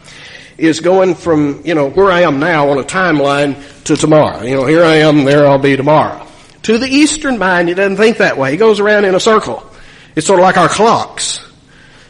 is 0.58 0.80
going 0.80 1.16
from, 1.16 1.62
you 1.66 1.75
know, 1.75 1.89
where 1.89 2.10
I 2.10 2.22
am 2.22 2.39
now 2.39 2.70
on 2.70 2.77
a 2.77 2.84
timeline 2.84 3.84
to 3.84 3.98
tomorrow. 3.98 4.44
You 4.44 4.56
know, 4.56 4.66
here 4.66 4.84
I 4.84 4.96
am, 4.98 5.25
there 5.25 5.46
I'll 5.46 5.60
be 5.60 5.75
tomorrow. 5.75 6.25
To 6.63 6.77
the 6.77 6.88
Eastern 6.88 7.38
mind, 7.38 7.68
he 7.68 7.74
doesn't 7.74 7.98
think 7.98 8.18
that 8.18 8.38
way. 8.38 8.51
He 8.51 8.58
goes 8.58 8.80
around 8.80 9.06
in 9.06 9.16
a 9.16 9.20
circle. 9.20 9.70
It's 10.16 10.25
sort 10.25 10.39
of 10.39 10.44
like 10.44 10.58
our 10.58 10.70
clocks. 10.70 11.46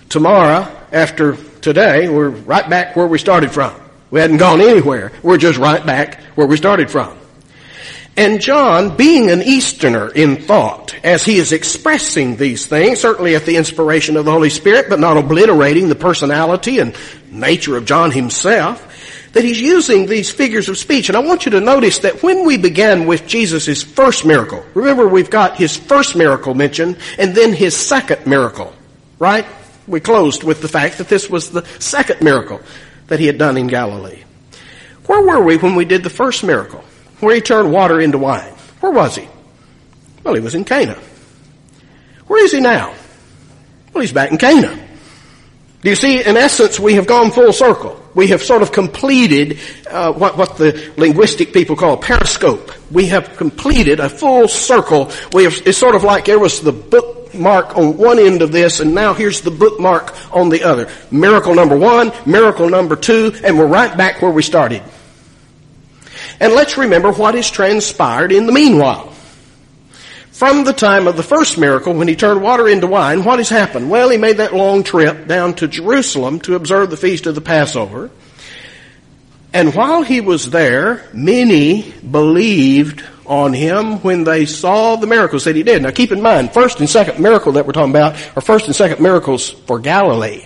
Tomorrow, 0.09 0.71
after 0.91 1.37
today, 1.61 2.07
we're 2.07 2.29
right 2.29 2.69
back 2.69 2.95
where 2.95 3.07
we 3.07 3.17
started 3.17 3.51
from. 3.51 3.73
We 4.11 4.19
hadn't 4.19 4.37
gone 4.37 4.61
anywhere. 4.61 5.11
We're 5.23 5.37
just 5.37 5.57
right 5.57 5.83
back 5.85 6.21
where 6.35 6.47
we 6.47 6.55
started 6.55 6.89
from. 6.89 7.17
And 8.17 8.41
John, 8.41 8.97
being 8.97 9.29
an 9.29 9.43
Easterner 9.43 10.09
in 10.09 10.37
thought, 10.37 10.95
as 11.03 11.23
he 11.23 11.37
is 11.37 11.51
expressing 11.51 12.35
these 12.35 12.65
things, 12.65 12.99
certainly 12.99 13.35
at 13.35 13.45
the 13.45 13.57
inspiration 13.57 14.17
of 14.17 14.25
the 14.25 14.31
Holy 14.31 14.49
Spirit, 14.49 14.87
but 14.89 14.99
not 14.99 15.17
obliterating 15.17 15.87
the 15.87 15.95
personality 15.95 16.79
and 16.79 16.95
nature 17.31 17.77
of 17.77 17.85
John 17.85 18.09
himself, 18.09 18.83
that 19.33 19.43
he's 19.43 19.61
using 19.61 20.07
these 20.07 20.31
figures 20.31 20.67
of 20.67 20.79
speech. 20.79 21.09
And 21.09 21.15
I 21.15 21.19
want 21.19 21.45
you 21.45 21.51
to 21.51 21.61
notice 21.61 21.99
that 21.99 22.23
when 22.23 22.43
we 22.43 22.57
began 22.57 23.05
with 23.05 23.27
Jesus' 23.27 23.83
first 23.83 24.25
miracle, 24.25 24.65
remember 24.73 25.07
we've 25.07 25.29
got 25.29 25.57
his 25.57 25.77
first 25.77 26.15
miracle 26.15 26.55
mentioned 26.55 26.97
and 27.19 27.35
then 27.35 27.53
his 27.53 27.77
second 27.77 28.25
miracle, 28.25 28.73
right? 29.19 29.45
We 29.87 29.99
closed 29.99 30.43
with 30.43 30.63
the 30.63 30.67
fact 30.67 30.97
that 30.97 31.07
this 31.07 31.29
was 31.29 31.51
the 31.51 31.65
second 31.77 32.21
miracle 32.21 32.61
that 33.07 33.19
he 33.19 33.27
had 33.27 33.37
done 33.37 33.57
in 33.57 33.67
Galilee. 33.67 34.23
Where 35.05 35.21
were 35.21 35.43
we 35.43 35.57
when 35.57 35.75
we 35.75 35.85
did 35.85 36.01
the 36.01 36.09
first 36.09 36.43
miracle? 36.43 36.83
Where 37.19 37.35
he 37.35 37.41
turned 37.41 37.71
water 37.71 37.99
into 37.99 38.17
wine. 38.17 38.53
Where 38.79 38.91
was 38.91 39.15
he? 39.15 39.27
Well, 40.23 40.35
he 40.35 40.39
was 40.41 40.55
in 40.55 40.65
Cana. 40.65 40.97
Where 42.27 42.43
is 42.43 42.51
he 42.51 42.59
now? 42.59 42.93
Well, 43.93 44.01
he's 44.01 44.11
back 44.11 44.31
in 44.31 44.37
Cana. 44.37 44.87
Do 45.81 45.89
you 45.89 45.95
see, 45.95 46.23
in 46.23 46.37
essence, 46.37 46.79
we 46.79 46.95
have 46.95 47.07
gone 47.07 47.31
full 47.31 47.53
circle. 47.53 48.01
We 48.13 48.27
have 48.27 48.41
sort 48.41 48.61
of 48.61 48.71
completed 48.71 49.59
uh, 49.89 50.11
what, 50.11 50.37
what 50.37 50.57
the 50.57 50.91
linguistic 50.97 51.53
people 51.53 51.75
call 51.75 51.97
pericope. 51.97 52.75
We 52.91 53.05
have 53.07 53.37
completed 53.37 53.99
a 53.99 54.09
full 54.09 54.47
circle. 54.47 55.11
We 55.33 55.43
have, 55.43 55.61
it's 55.65 55.77
sort 55.77 55.95
of 55.95 56.03
like 56.03 56.25
there 56.25 56.39
was 56.39 56.61
the 56.61 56.71
bookmark 56.71 57.77
on 57.77 57.95
one 57.95 58.17
end 58.17 58.41
of 58.41 58.51
this, 58.51 58.79
and 58.79 58.95
now 58.95 59.13
here's 59.13 59.41
the 59.41 59.51
bookmark 59.51 60.15
on 60.35 60.49
the 60.49 60.63
other. 60.63 60.89
Miracle 61.11 61.53
number 61.53 61.77
one, 61.77 62.11
miracle 62.25 62.69
number 62.69 62.95
two, 62.95 63.33
and 63.43 63.57
we're 63.57 63.67
right 63.67 63.95
back 63.95 64.21
where 64.21 64.31
we 64.31 64.41
started. 64.41 64.81
And 66.39 66.53
let's 66.53 66.77
remember 66.77 67.11
what 67.11 67.35
has 67.35 67.49
transpired 67.49 68.31
in 68.31 68.45
the 68.45 68.51
meanwhile. 68.51 69.13
From 70.31 70.65
the 70.65 70.73
time 70.73 71.07
of 71.07 71.17
the 71.17 71.23
first 71.23 71.57
miracle, 71.57 71.95
when 71.95 72.07
he 72.07 72.15
turned 72.15 72.43
water 72.43 72.67
into 72.67 72.85
wine, 72.85 73.23
what 73.23 73.39
has 73.39 73.49
happened? 73.49 73.89
Well, 73.89 74.09
he 74.09 74.17
made 74.17 74.37
that 74.37 74.53
long 74.53 74.83
trip 74.83 75.27
down 75.27 75.55
to 75.55 75.67
Jerusalem 75.67 76.39
to 76.41 76.53
observe 76.53 76.91
the 76.91 76.97
feast 76.97 77.25
of 77.25 77.33
the 77.33 77.41
Passover. 77.41 78.11
And 79.51 79.73
while 79.73 80.03
he 80.03 80.21
was 80.21 80.51
there, 80.51 81.09
many 81.11 81.91
believed 81.91 83.03
on 83.25 83.51
him 83.51 83.97
when 84.03 84.25
they 84.25 84.45
saw 84.45 84.95
the 84.95 85.07
miracles 85.07 85.45
that 85.45 85.55
he 85.55 85.63
did. 85.63 85.81
Now 85.81 85.89
keep 85.89 86.11
in 86.11 86.21
mind, 86.21 86.53
first 86.53 86.79
and 86.79 86.87
second 86.87 87.19
miracle 87.19 87.53
that 87.53 87.65
we're 87.65 87.73
talking 87.73 87.89
about 87.89 88.13
are 88.37 88.41
first 88.41 88.67
and 88.67 88.75
second 88.75 89.01
miracles 89.01 89.49
for 89.49 89.79
Galilee. 89.79 90.45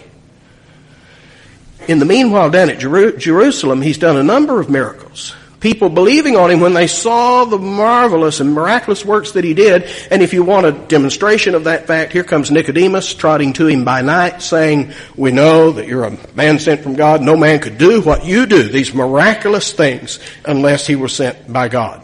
In 1.90 2.00
the 2.00 2.06
meanwhile, 2.06 2.50
down 2.50 2.70
at 2.70 2.80
Jerusalem, 2.80 3.82
he's 3.82 3.98
done 3.98 4.16
a 4.16 4.24
number 4.24 4.62
of 4.62 4.70
miracles 4.70 5.36
people 5.62 5.90
believing 5.90 6.36
on 6.36 6.52
him 6.52 6.60
when 6.60 6.74
they 6.74 6.88
saw 6.88 7.46
the 7.46 7.58
marvelous 7.58 8.40
and 8.40 8.54
miraculous 8.54 9.06
works 9.06 9.32
that 9.34 9.44
he 9.44 9.54
did. 9.54 9.84
And 10.10 10.22
if 10.22 10.34
you 10.34 10.44
want 10.44 10.66
a 10.66 10.72
demonstration 10.72 11.56
of 11.56 11.64
that 11.66 11.88
fact, 11.88 12.12
here 12.12 12.24
comes 12.24 12.52
Nicodemus 12.52 13.14
trotting 13.14 13.54
to 13.54 13.68
him 13.68 13.86
by 13.86 14.02
night 14.02 14.42
saying, 14.42 14.92
we 15.16 15.32
know 15.32 15.72
that 15.72 15.88
you're 15.88 16.04
a 16.04 16.18
man 16.36 16.60
sent 16.60 16.82
from 16.82 16.96
God. 16.96 17.22
No 17.22 17.38
man 17.38 17.60
could 17.60 17.78
do 17.78 18.02
what 18.02 18.26
you 18.26 18.46
do, 18.46 18.64
these 18.64 18.94
miraculous 18.94 19.72
things, 19.72 20.20
unless 20.46 20.86
he 20.86 20.96
were 20.96 21.08
sent 21.08 21.52
by 21.52 21.70
God. 21.70 22.02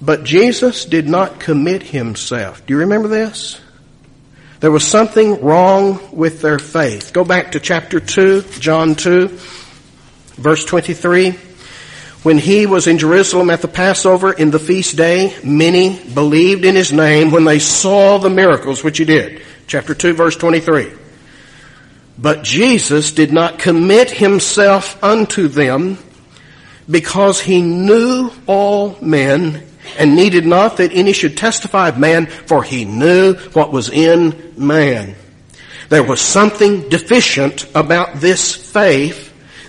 But 0.00 0.24
Jesus 0.24 0.84
did 0.84 1.08
not 1.08 1.40
commit 1.40 1.82
himself. 1.82 2.66
Do 2.66 2.74
you 2.74 2.80
remember 2.80 3.08
this? 3.08 3.60
There 4.60 4.70
was 4.70 4.86
something 4.86 5.42
wrong 5.42 6.00
with 6.12 6.40
their 6.40 6.58
faith. 6.58 7.12
Go 7.12 7.24
back 7.24 7.52
to 7.52 7.60
chapter 7.60 8.00
2, 8.00 8.42
John 8.58 8.94
2, 8.94 9.28
verse 9.28 10.64
23. 10.64 11.38
When 12.26 12.38
he 12.38 12.66
was 12.66 12.88
in 12.88 12.98
Jerusalem 12.98 13.50
at 13.50 13.62
the 13.62 13.68
Passover 13.68 14.32
in 14.32 14.50
the 14.50 14.58
feast 14.58 14.96
day, 14.96 15.32
many 15.44 15.96
believed 16.12 16.64
in 16.64 16.74
his 16.74 16.92
name 16.92 17.30
when 17.30 17.44
they 17.44 17.60
saw 17.60 18.18
the 18.18 18.28
miracles 18.28 18.82
which 18.82 18.98
he 18.98 19.04
did. 19.04 19.42
Chapter 19.68 19.94
2 19.94 20.14
verse 20.14 20.34
23. 20.34 20.90
But 22.18 22.42
Jesus 22.42 23.12
did 23.12 23.32
not 23.32 23.60
commit 23.60 24.10
himself 24.10 25.00
unto 25.04 25.46
them 25.46 25.98
because 26.90 27.40
he 27.40 27.62
knew 27.62 28.32
all 28.48 28.98
men 29.00 29.62
and 29.96 30.16
needed 30.16 30.44
not 30.44 30.78
that 30.78 30.92
any 30.92 31.12
should 31.12 31.36
testify 31.36 31.90
of 31.90 31.96
man, 31.96 32.26
for 32.26 32.64
he 32.64 32.84
knew 32.84 33.34
what 33.52 33.70
was 33.70 33.88
in 33.88 34.52
man. 34.56 35.14
There 35.90 36.02
was 36.02 36.20
something 36.20 36.88
deficient 36.88 37.70
about 37.72 38.16
this 38.16 38.52
faith 38.52 39.25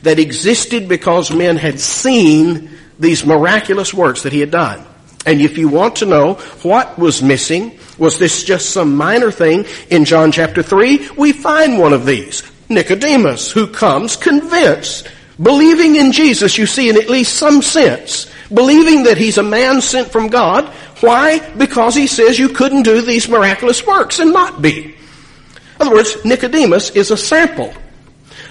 that 0.08 0.20
existed 0.20 0.88
because 0.88 1.32
men 1.32 1.58
had 1.58 1.80
seen 1.80 2.70
these 3.00 3.26
miraculous 3.26 3.94
works 3.94 4.24
that 4.24 4.34
he 4.34 4.40
had 4.40 4.52
done. 4.52 4.86
And 5.26 5.42
if 5.42 5.58
you 5.58 5.68
want 5.68 5.98
to 5.98 6.06
know 6.06 6.36
what 6.64 6.98
was 6.98 7.22
missing, 7.22 7.78
was 7.98 8.18
this 8.18 8.44
just 8.44 8.70
some 8.70 8.96
minor 8.96 9.32
thing? 9.32 9.66
In 9.90 10.06
John 10.06 10.32
chapter 10.32 10.64
3, 10.64 11.10
we 11.18 11.34
find 11.34 11.78
one 11.78 11.94
of 11.94 12.06
these. 12.06 12.50
Nicodemus, 12.70 13.52
who 13.52 13.68
comes 13.68 14.16
convinced, 14.16 15.10
believing 15.42 15.96
in 15.96 16.12
Jesus, 16.12 16.58
you 16.58 16.66
see, 16.66 16.90
in 16.90 16.98
at 16.98 17.10
least 17.10 17.36
some 17.36 17.62
sense, 17.62 18.32
believing 18.54 19.04
that 19.04 19.18
he's 19.18 19.38
a 19.38 19.44
man 19.44 19.82
sent 19.82 20.10
from 20.10 20.28
God. 20.28 20.66
Why? 21.02 21.40
Because 21.56 21.96
he 21.96 22.08
says 22.08 22.40
you 22.40 22.50
couldn't 22.50 22.84
do 22.84 23.02
these 23.02 23.28
miraculous 23.28 23.86
works 23.86 24.20
and 24.20 24.32
not 24.32 24.62
be. 24.62 24.86
In 24.86 25.82
other 25.82 25.96
words, 25.96 26.24
Nicodemus 26.26 26.92
is 26.92 27.12
a 27.12 27.18
sample 27.18 27.74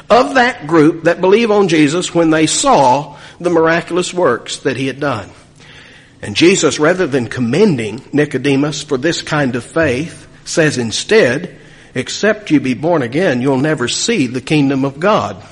of 0.09 0.35
that 0.35 0.67
group 0.67 1.05
that 1.05 1.21
believe 1.21 1.51
on 1.51 1.69
Jesus 1.69 2.15
when 2.15 2.31
they 2.31 2.47
saw 2.47 3.19
the 3.41 3.51
miraculous 3.51 4.15
works 4.15 4.59
that 4.59 4.77
he 4.77 4.87
had 4.87 5.01
done. 5.01 5.31
And 6.23 6.35
Jesus, 6.35 6.79
rather 6.79 7.07
than 7.07 7.29
commending 7.29 8.03
Nicodemus 8.13 8.83
for 8.83 8.97
this 8.99 9.23
kind 9.23 9.55
of 9.57 9.65
faith, 9.65 10.27
says 10.45 10.79
instead, 10.79 11.59
except 11.95 12.51
you 12.51 12.61
be 12.61 12.75
born 12.75 13.03
again, 13.03 13.43
you'll 13.43 13.59
never 13.59 13.89
see 13.89 14.27
the 14.27 14.41
kingdom 14.41 14.85
of 14.85 14.99
God. 15.01 15.43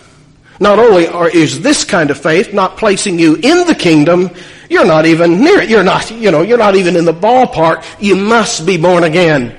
Not 0.61 0.79
only 0.79 1.09
are, 1.09 1.29
is 1.29 1.61
this 1.61 1.85
kind 1.85 2.11
of 2.11 2.19
faith 2.19 2.55
not 2.55 2.77
placing 2.77 3.19
you 3.19 3.35
in 3.35 3.67
the 3.67 3.75
kingdom, 3.75 4.31
you're 4.71 4.87
not 4.87 5.05
even 5.05 5.41
near 5.41 5.61
it. 5.61 5.69
You're 5.69 5.83
not, 5.83 6.11
you 6.11 6.31
know, 6.31 6.43
you're 6.43 6.59
not 6.59 6.77
even 6.77 6.97
in 6.97 7.05
the 7.05 7.13
ballpark. 7.13 7.85
You 8.01 8.17
must 8.17 8.65
be 8.65 8.77
born 8.77 9.05
again. 9.05 9.59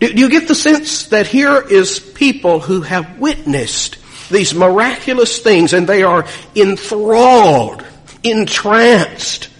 Do, 0.00 0.06
you 0.06 0.30
get 0.30 0.48
the 0.48 0.54
sense 0.54 1.06
that 1.08 1.26
here 1.26 1.60
is 1.60 2.00
people 2.00 2.60
who 2.60 2.80
have 2.80 3.18
witnessed 3.18 3.98
these 4.30 4.54
miraculous 4.54 5.40
things 5.40 5.74
and 5.74 5.86
they 5.86 6.02
are 6.02 6.26
enthralled, 6.56 7.84
entranced 8.22 9.50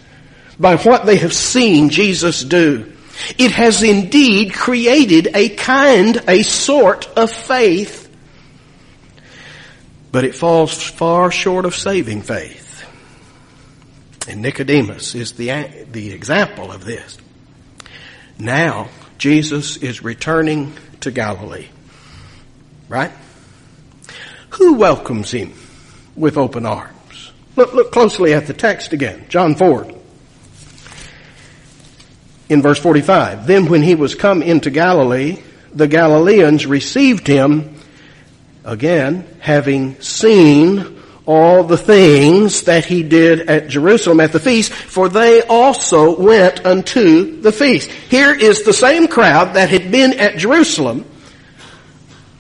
by 0.59 0.77
what 0.77 1.05
they 1.05 1.17
have 1.17 1.35
seen 1.35 1.91
Jesus 1.91 2.43
do. 2.43 2.91
It 3.37 3.51
has 3.51 3.83
indeed 3.83 4.55
created 4.55 5.29
a 5.35 5.51
kind, 5.51 6.23
a 6.27 6.43
sort 6.43 7.07
of 7.19 7.31
faith, 7.31 8.09
but 10.11 10.25
it 10.25 10.35
falls 10.35 10.83
far 10.83 11.31
short 11.31 11.67
of 11.67 11.75
saving 11.75 12.23
faith. 12.23 12.69
And 14.27 14.41
Nicodemus 14.41 15.15
is 15.15 15.33
the, 15.33 15.87
the 15.91 16.13
example 16.13 16.73
of 16.73 16.85
this. 16.85 17.19
Now, 18.39 18.89
Jesus 19.21 19.77
is 19.77 20.03
returning 20.03 20.73
to 21.01 21.11
Galilee. 21.11 21.67
right? 22.89 23.13
Who 24.53 24.75
welcomes 24.75 25.31
him 25.31 25.53
with 26.17 26.39
open 26.39 26.65
arms? 26.65 27.31
Look, 27.55 27.75
look 27.75 27.93
closely 27.93 28.33
at 28.33 28.47
the 28.47 28.55
text 28.55 28.95
again. 28.95 29.27
John 29.29 29.57
4. 29.57 29.93
In 32.49 32.63
verse 32.63 32.79
45. 32.79 33.47
Then 33.47 33.67
when 33.67 33.83
he 33.83 33.95
was 33.95 34.15
come 34.15 34.43
into 34.43 34.71
Galilee, 34.71 35.43
the 35.75 35.87
Galileans 35.87 36.65
received 36.65 37.27
him 37.27 37.75
again, 38.65 39.27
having 39.41 40.01
seen 40.01 41.00
all 41.31 41.63
the 41.63 41.77
things 41.79 42.63
that 42.63 42.85
he 42.85 43.05
did 43.05 43.49
at 43.49 43.69
Jerusalem 43.69 44.19
at 44.19 44.33
the 44.33 44.41
feast, 44.41 44.73
for 44.73 45.09
they 45.09 45.43
also 45.43 46.21
went 46.21 46.67
unto 46.67 47.41
the 47.41 47.53
feast. 47.53 47.89
Here 47.89 48.35
is 48.35 48.65
the 48.65 48.73
same 48.73 49.07
crowd 49.07 49.55
that 49.55 49.71
had 49.71 49.93
been 49.93 50.19
at 50.19 50.39
Jerusalem, 50.39 51.05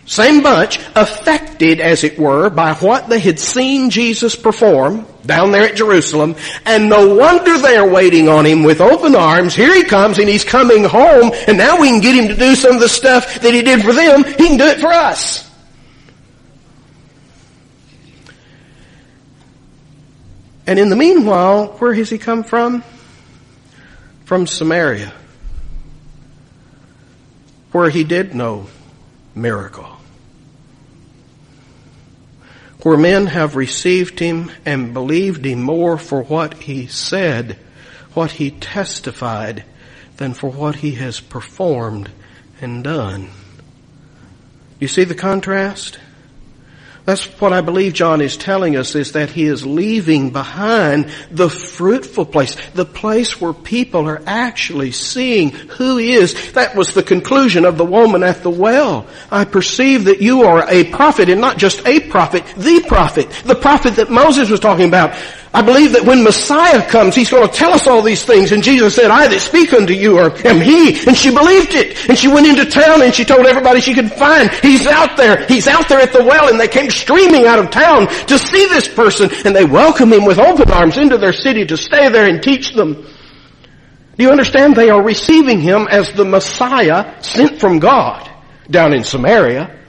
same 0.06 0.42
bunch, 0.42 0.80
affected 0.96 1.78
as 1.78 2.02
it 2.02 2.18
were 2.18 2.50
by 2.50 2.74
what 2.74 3.08
they 3.08 3.20
had 3.20 3.38
seen 3.38 3.90
Jesus 3.90 4.34
perform 4.34 5.06
down 5.24 5.52
there 5.52 5.68
at 5.68 5.76
Jerusalem, 5.76 6.34
and 6.66 6.88
no 6.88 7.14
wonder 7.14 7.58
they're 7.58 7.88
waiting 7.88 8.28
on 8.28 8.44
him 8.44 8.64
with 8.64 8.80
open 8.80 9.14
arms. 9.14 9.54
Here 9.54 9.72
he 9.72 9.84
comes 9.84 10.18
and 10.18 10.28
he's 10.28 10.44
coming 10.44 10.82
home, 10.82 11.30
and 11.46 11.56
now 11.56 11.80
we 11.80 11.90
can 11.90 12.00
get 12.00 12.16
him 12.16 12.26
to 12.26 12.34
do 12.36 12.56
some 12.56 12.74
of 12.74 12.80
the 12.80 12.88
stuff 12.88 13.40
that 13.40 13.54
he 13.54 13.62
did 13.62 13.82
for 13.84 13.92
them, 13.92 14.24
he 14.24 14.48
can 14.48 14.56
do 14.56 14.64
it 14.64 14.80
for 14.80 14.88
us. 14.92 15.49
And 20.70 20.78
in 20.78 20.88
the 20.88 20.94
meanwhile, 20.94 21.66
where 21.80 21.92
has 21.92 22.10
he 22.10 22.16
come 22.16 22.44
from? 22.44 22.84
From 24.24 24.46
Samaria, 24.46 25.12
where 27.72 27.90
he 27.90 28.04
did 28.04 28.36
no 28.36 28.68
miracle. 29.34 29.96
Where 32.84 32.96
men 32.96 33.26
have 33.26 33.56
received 33.56 34.20
him 34.20 34.52
and 34.64 34.94
believed 34.94 35.44
him 35.44 35.60
more 35.60 35.98
for 35.98 36.22
what 36.22 36.54
he 36.54 36.86
said, 36.86 37.58
what 38.14 38.30
he 38.30 38.52
testified, 38.52 39.64
than 40.18 40.34
for 40.34 40.50
what 40.52 40.76
he 40.76 40.92
has 40.92 41.18
performed 41.18 42.12
and 42.60 42.84
done. 42.84 43.30
You 44.78 44.86
see 44.86 45.02
the 45.02 45.16
contrast? 45.16 45.98
That's 47.10 47.26
what 47.40 47.52
I 47.52 47.60
believe 47.60 47.92
John 47.92 48.20
is 48.20 48.36
telling 48.36 48.76
us 48.76 48.94
is 48.94 49.10
that 49.12 49.30
he 49.30 49.46
is 49.46 49.66
leaving 49.66 50.30
behind 50.30 51.10
the 51.32 51.50
fruitful 51.50 52.24
place, 52.24 52.56
the 52.74 52.84
place 52.84 53.40
where 53.40 53.52
people 53.52 54.08
are 54.08 54.22
actually 54.28 54.92
seeing 54.92 55.50
who 55.50 55.96
he 55.96 56.12
is. 56.12 56.52
That 56.52 56.76
was 56.76 56.94
the 56.94 57.02
conclusion 57.02 57.64
of 57.64 57.78
the 57.78 57.84
woman 57.84 58.22
at 58.22 58.44
the 58.44 58.50
well. 58.50 59.08
I 59.28 59.44
perceive 59.44 60.04
that 60.04 60.22
you 60.22 60.44
are 60.44 60.64
a 60.70 60.84
prophet 60.84 61.28
and 61.28 61.40
not 61.40 61.58
just 61.58 61.84
a 61.84 61.98
prophet, 61.98 62.44
the 62.56 62.84
prophet, 62.86 63.28
the 63.44 63.56
prophet 63.56 63.96
that 63.96 64.08
Moses 64.08 64.48
was 64.48 64.60
talking 64.60 64.86
about. 64.86 65.12
I 65.52 65.62
believe 65.62 65.94
that 65.94 66.04
when 66.04 66.22
Messiah 66.22 66.88
comes, 66.88 67.16
He's 67.16 67.30
going 67.30 67.46
to 67.46 67.52
tell 67.52 67.72
us 67.72 67.88
all 67.88 68.02
these 68.02 68.24
things. 68.24 68.52
And 68.52 68.62
Jesus 68.62 68.94
said, 68.94 69.10
I 69.10 69.26
that 69.26 69.40
speak 69.40 69.72
unto 69.72 69.92
you 69.92 70.16
are, 70.18 70.30
am 70.46 70.60
He. 70.60 71.02
And 71.06 71.16
she 71.16 71.34
believed 71.34 71.74
it. 71.74 72.08
And 72.08 72.16
she 72.16 72.28
went 72.28 72.46
into 72.46 72.66
town 72.66 73.02
and 73.02 73.12
she 73.12 73.24
told 73.24 73.46
everybody 73.46 73.80
she 73.80 73.94
could 73.94 74.12
find, 74.12 74.48
He's 74.62 74.86
out 74.86 75.16
there. 75.16 75.44
He's 75.46 75.66
out 75.66 75.88
there 75.88 75.98
at 75.98 76.12
the 76.12 76.22
well. 76.22 76.48
And 76.48 76.60
they 76.60 76.68
came 76.68 76.88
streaming 76.90 77.46
out 77.46 77.58
of 77.58 77.70
town 77.70 78.06
to 78.06 78.38
see 78.38 78.66
this 78.66 78.86
person. 78.86 79.28
And 79.44 79.54
they 79.54 79.64
welcomed 79.64 80.12
Him 80.12 80.24
with 80.24 80.38
open 80.38 80.70
arms 80.70 80.96
into 80.96 81.18
their 81.18 81.32
city 81.32 81.66
to 81.66 81.76
stay 81.76 82.08
there 82.08 82.28
and 82.28 82.40
teach 82.40 82.72
them. 82.72 82.94
Do 84.16 84.24
you 84.24 84.30
understand? 84.30 84.76
They 84.76 84.90
are 84.90 85.02
receiving 85.02 85.60
Him 85.60 85.88
as 85.90 86.12
the 86.12 86.24
Messiah 86.24 87.20
sent 87.24 87.58
from 87.58 87.80
God 87.80 88.30
down 88.70 88.92
in 88.92 89.02
Samaria. 89.02 89.79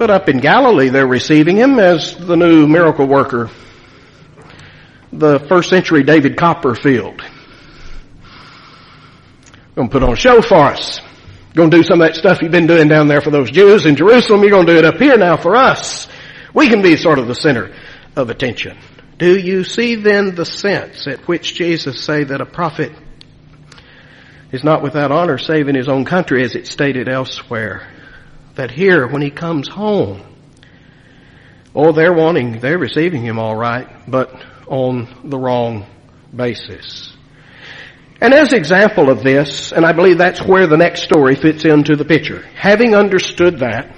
But 0.00 0.08
up 0.08 0.30
in 0.30 0.38
Galilee, 0.38 0.88
they're 0.88 1.06
receiving 1.06 1.58
him 1.58 1.78
as 1.78 2.16
the 2.16 2.34
new 2.34 2.66
miracle 2.66 3.06
worker. 3.06 3.50
The 5.12 5.40
first 5.40 5.68
century 5.68 6.04
David 6.04 6.38
Copperfield. 6.38 7.22
Gonna 9.76 9.90
put 9.90 10.02
on 10.02 10.14
a 10.14 10.16
show 10.16 10.40
for 10.40 10.56
us. 10.56 11.02
Gonna 11.54 11.68
do 11.68 11.82
some 11.82 12.00
of 12.00 12.08
that 12.08 12.16
stuff 12.16 12.38
you've 12.40 12.50
been 12.50 12.66
doing 12.66 12.88
down 12.88 13.08
there 13.08 13.20
for 13.20 13.28
those 13.30 13.50
Jews 13.50 13.84
in 13.84 13.94
Jerusalem. 13.94 14.40
You're 14.40 14.52
gonna 14.52 14.72
do 14.72 14.78
it 14.78 14.86
up 14.86 14.96
here 14.96 15.18
now 15.18 15.36
for 15.36 15.54
us. 15.54 16.08
We 16.54 16.70
can 16.70 16.80
be 16.80 16.96
sort 16.96 17.18
of 17.18 17.28
the 17.28 17.34
center 17.34 17.70
of 18.16 18.30
attention. 18.30 18.78
Do 19.18 19.38
you 19.38 19.64
see 19.64 19.96
then 19.96 20.34
the 20.34 20.46
sense 20.46 21.06
at 21.08 21.28
which 21.28 21.54
Jesus 21.54 22.02
say 22.02 22.24
that 22.24 22.40
a 22.40 22.46
prophet 22.46 22.92
is 24.50 24.64
not 24.64 24.82
without 24.82 25.12
honor 25.12 25.36
save 25.36 25.68
in 25.68 25.74
his 25.74 25.90
own 25.90 26.06
country 26.06 26.42
as 26.42 26.54
it's 26.54 26.70
stated 26.70 27.06
elsewhere? 27.06 27.99
That 28.60 28.70
here 28.70 29.06
when 29.06 29.22
he 29.22 29.30
comes 29.30 29.68
home, 29.68 30.20
oh, 31.74 31.92
they're 31.92 32.12
wanting, 32.12 32.60
they're 32.60 32.78
receiving 32.78 33.22
him 33.22 33.38
all 33.38 33.56
right, 33.56 33.88
but 34.06 34.30
on 34.66 35.08
the 35.24 35.38
wrong 35.38 35.86
basis. 36.36 37.16
And 38.20 38.34
as 38.34 38.52
example 38.52 39.08
of 39.08 39.22
this, 39.22 39.72
and 39.72 39.86
I 39.86 39.92
believe 39.92 40.18
that's 40.18 40.42
where 40.42 40.66
the 40.66 40.76
next 40.76 41.04
story 41.04 41.36
fits 41.36 41.64
into 41.64 41.96
the 41.96 42.04
picture. 42.04 42.42
Having 42.54 42.94
understood 42.94 43.60
that, 43.60 43.96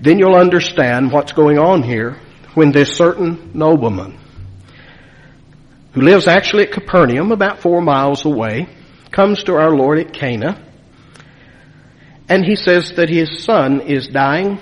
then 0.00 0.18
you'll 0.18 0.34
understand 0.34 1.12
what's 1.12 1.30
going 1.30 1.60
on 1.60 1.84
here 1.84 2.18
when 2.54 2.72
this 2.72 2.96
certain 2.96 3.52
nobleman, 3.54 4.18
who 5.92 6.00
lives 6.00 6.26
actually 6.26 6.64
at 6.64 6.72
Capernaum, 6.72 7.30
about 7.30 7.60
four 7.60 7.80
miles 7.80 8.24
away, 8.24 8.68
comes 9.12 9.44
to 9.44 9.54
our 9.54 9.70
Lord 9.70 10.00
at 10.00 10.12
Cana, 10.12 10.60
and 12.28 12.44
he 12.44 12.56
says 12.56 12.92
that 12.96 13.08
his 13.08 13.44
son 13.44 13.80
is 13.82 14.08
dying 14.08 14.58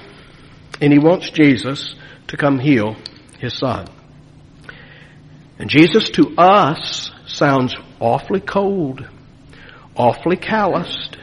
and 0.81 0.93
he 0.93 0.99
wants 0.99 1.31
Jesus 1.31 1.95
to 2.29 2.37
come 2.37 2.59
heal 2.59 2.97
his 3.39 3.57
son. 3.57 3.87
And 5.59 5.69
Jesus 5.69 6.09
to 6.11 6.35
us 6.39 7.11
sounds 7.27 7.75
awfully 7.99 8.41
cold, 8.41 9.07
awfully 9.95 10.37
calloused 10.37 11.19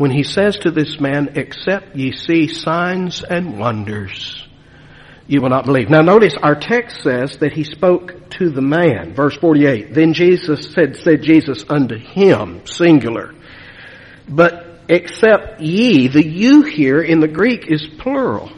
when 0.00 0.10
he 0.10 0.22
says 0.22 0.56
to 0.58 0.70
this 0.70 0.98
man, 0.98 1.32
except 1.34 1.94
ye 1.94 2.12
see 2.12 2.46
signs 2.46 3.22
and 3.22 3.58
wonders, 3.58 4.48
you 5.26 5.42
will 5.42 5.50
not 5.50 5.66
believe. 5.66 5.90
Now 5.90 6.00
notice 6.00 6.34
our 6.42 6.54
text 6.54 7.02
says 7.02 7.36
that 7.38 7.52
he 7.52 7.64
spoke 7.64 8.30
to 8.30 8.48
the 8.48 8.62
man. 8.62 9.14
Verse 9.14 9.36
48. 9.36 9.92
Then 9.92 10.14
Jesus 10.14 10.72
said, 10.72 10.96
said 10.96 11.22
Jesus 11.22 11.66
unto 11.68 11.98
him, 11.98 12.64
singular. 12.64 13.34
But 14.26 14.69
except 14.90 15.60
ye. 15.60 16.08
The 16.08 16.26
you 16.26 16.62
here 16.62 17.00
in 17.00 17.20
the 17.20 17.28
Greek 17.28 17.70
is 17.70 17.86
plural. 17.98 18.52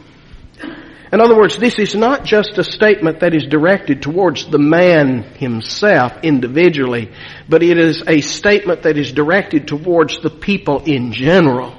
In 1.13 1.21
other 1.21 1.37
words, 1.37 1.59
this 1.59 1.79
is 1.79 1.95
not 1.95 2.25
just 2.25 2.57
a 2.57 2.65
statement 2.65 3.21
that 3.21 3.35
is 3.35 3.45
directed 3.45 4.01
towards 4.01 4.47
the 4.47 4.59
man 4.59 5.23
himself 5.23 6.15
individually, 6.23 7.13
but 7.51 7.63
it 7.63 7.77
is 7.77 8.03
a 8.07 8.23
statement 8.23 8.85
that 8.85 8.97
is 8.97 9.13
directed 9.13 9.69
towards 9.69 10.23
the 10.23 10.31
people 10.31 10.83
in 10.85 11.13
general 11.13 11.77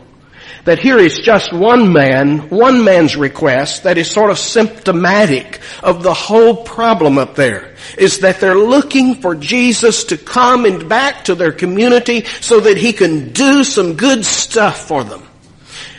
that 0.66 0.80
here 0.80 0.98
is 0.98 1.20
just 1.20 1.52
one 1.52 1.92
man, 1.92 2.50
one 2.50 2.84
man's 2.84 3.16
request 3.16 3.84
that 3.84 3.98
is 3.98 4.10
sort 4.10 4.32
of 4.32 4.38
symptomatic 4.38 5.60
of 5.82 6.04
the 6.04 6.13
whole 6.13 6.63
problem 6.63 7.18
up 7.18 7.36
there. 7.36 7.76
Is 7.98 8.20
that 8.20 8.39
they're 8.39 8.56
looking 8.56 9.16
for 9.16 9.36
Jesus 9.36 10.06
to 10.06 10.18
come 10.18 10.66
and 10.66 10.88
back 10.88 11.26
to 11.26 11.36
their 11.36 11.52
community 11.52 12.26
so 12.42 12.62
that 12.62 12.78
he 12.78 12.94
can 12.94 13.34
do 13.34 13.63
some 13.63 13.96
good 13.96 14.24
stuff 14.24 14.88
for 14.88 15.04
them. 15.04 15.24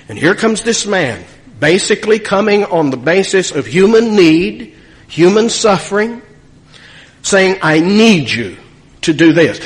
And 0.09 0.19
here 0.19 0.35
comes 0.35 0.63
this 0.63 0.87
man, 0.87 1.25
basically 1.61 2.19
coming 2.19 2.65
on 2.65 2.91
the 2.91 2.97
basis 2.97 3.53
of 3.53 3.67
human 3.67 4.17
need, 4.17 4.75
human 5.09 5.51
suffering, 5.51 6.23
saying, 7.23 7.59
I 7.63 7.81
need 7.81 8.31
you 8.31 8.57
to 9.03 9.13
do 9.13 9.33
this. 9.33 9.61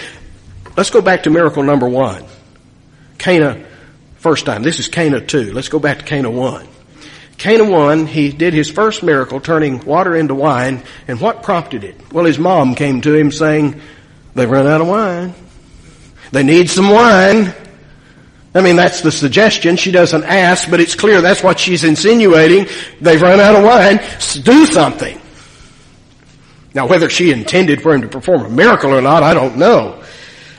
Let's 0.77 0.91
go 0.91 1.01
back 1.01 1.25
to 1.25 1.31
miracle 1.31 1.63
number 1.63 1.89
one. 1.89 2.25
Cana 3.19 3.65
First 4.19 4.47
time. 4.47 4.65
This 4.65 4.81
is 4.81 4.89
Cana 4.89 5.21
2. 5.21 5.53
Let's 5.53 5.69
go 5.69 5.79
back 5.79 6.01
to 6.01 6.05
Cana 6.05 6.29
1. 6.29 6.67
Cana 7.39 7.65
1, 7.65 8.07
he 8.09 8.31
did 8.33 8.53
his 8.53 8.69
first 8.69 9.05
miracle, 9.05 9.39
turning 9.39 9.85
water 9.85 10.17
into 10.17 10.35
wine, 10.35 10.83
and 11.07 11.21
what 11.21 11.45
prompted 11.45 11.85
it? 11.85 12.13
Well, 12.13 12.25
his 12.25 12.37
mom 12.37 12.75
came 12.75 13.01
to 13.03 13.15
him 13.15 13.31
saying, 13.31 13.81
they've 14.35 14.51
run 14.51 14.67
out 14.67 14.81
of 14.81 14.89
wine. 14.89 15.35
They 16.33 16.43
need 16.43 16.69
some 16.69 16.91
wine. 16.91 17.55
I 18.57 18.61
mean, 18.61 18.75
that's 18.75 19.03
the 19.03 19.13
suggestion. 19.13 19.77
She 19.77 19.93
doesn't 19.93 20.25
ask, 20.25 20.69
but 20.69 20.81
it's 20.81 20.97
clear 20.97 21.21
that's 21.21 21.45
what 21.45 21.61
she's 21.61 21.85
insinuating. 21.85 22.67
They've 23.01 23.23
run 23.23 23.39
out 23.39 23.55
of 23.55 23.63
wine. 23.63 24.01
Do 24.43 24.67
something. 24.67 25.21
Now, 26.75 26.89
whether 26.89 27.09
she 27.09 27.31
intended 27.31 27.83
for 27.83 27.95
him 27.95 28.03
to 28.03 28.09
perform 28.09 28.47
a 28.47 28.51
miracle 28.51 28.93
or 28.93 29.01
not, 29.01 29.23
I 29.23 29.33
don't 29.33 29.59
know. 29.59 30.03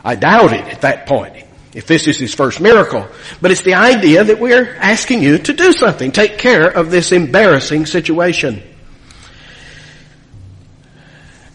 I 0.06 0.15
doubt 0.15 0.54
it 0.54 0.65
at 0.65 0.82
that 0.82 1.08
point 1.08 1.36
if 1.80 1.88
this 1.88 2.10
is 2.10 2.20
his 2.20 2.34
first 2.34 2.60
miracle. 2.60 3.08
But 3.39 3.52
it's 3.52 3.62
the 3.62 3.76
idea 3.76 4.22
that 4.22 4.38
we're 4.38 4.76
asking 4.76 5.24
you 5.24 5.38
to 5.38 5.54
do 5.54 5.72
something, 5.72 6.12
take 6.12 6.38
care 6.38 6.68
of 6.68 6.92
this 6.92 7.13
embarrassing 7.13 7.86
situation. 7.86 8.62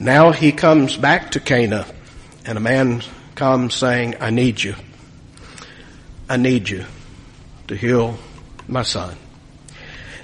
Now 0.01 0.33
he 0.33 0.51
comes 0.51 0.97
back 0.97 1.33
to 1.33 1.41
Cana 1.41 1.85
and 2.47 2.57
a 2.57 2.61
man 2.61 3.03
comes 3.35 3.75
saying, 3.75 4.15
I 4.19 4.31
need 4.31 4.63
you. 4.63 4.77
I 6.27 6.39
need 6.39 6.71
you 6.71 6.87
to 7.69 7.77
heal 7.77 8.19
my 8.67 8.83
son. 8.83 9.15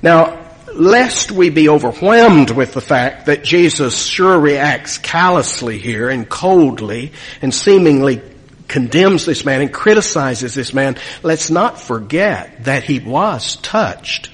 Now, 0.03 0.47
lest 0.73 1.31
we 1.31 1.51
be 1.51 1.69
overwhelmed 1.69 2.53
with 2.53 2.73
the 2.73 2.81
fact 2.81 3.27
that 3.27 3.45
Jesus 3.45 4.07
sure 4.07 4.39
reacts 4.39 4.97
callously 4.97 5.79
here 5.79 6.09
and 6.09 6.27
coldly 6.27 7.13
and 7.43 7.53
seemingly 7.53 8.23
condemns 8.71 9.27
this 9.27 9.45
man 9.45 9.61
and 9.61 9.73
criticizes 9.73 10.55
this 10.55 10.73
man, 10.73 10.97
let's 11.23 11.51
not 11.51 11.79
forget 11.79 12.65
that 12.65 12.85
he 12.85 13.01
was 13.01 13.57
touched 13.57 14.31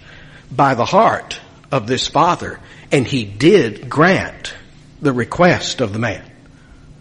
by 0.50 0.74
the 0.74 0.84
heart 0.84 1.40
of 1.72 1.86
this 1.86 2.06
father 2.06 2.60
and 2.92 3.06
he 3.06 3.24
did 3.24 3.88
grant 3.88 4.54
the 5.00 5.12
request 5.12 5.80
of 5.80 5.92
the 5.92 5.98
man. 5.98 6.22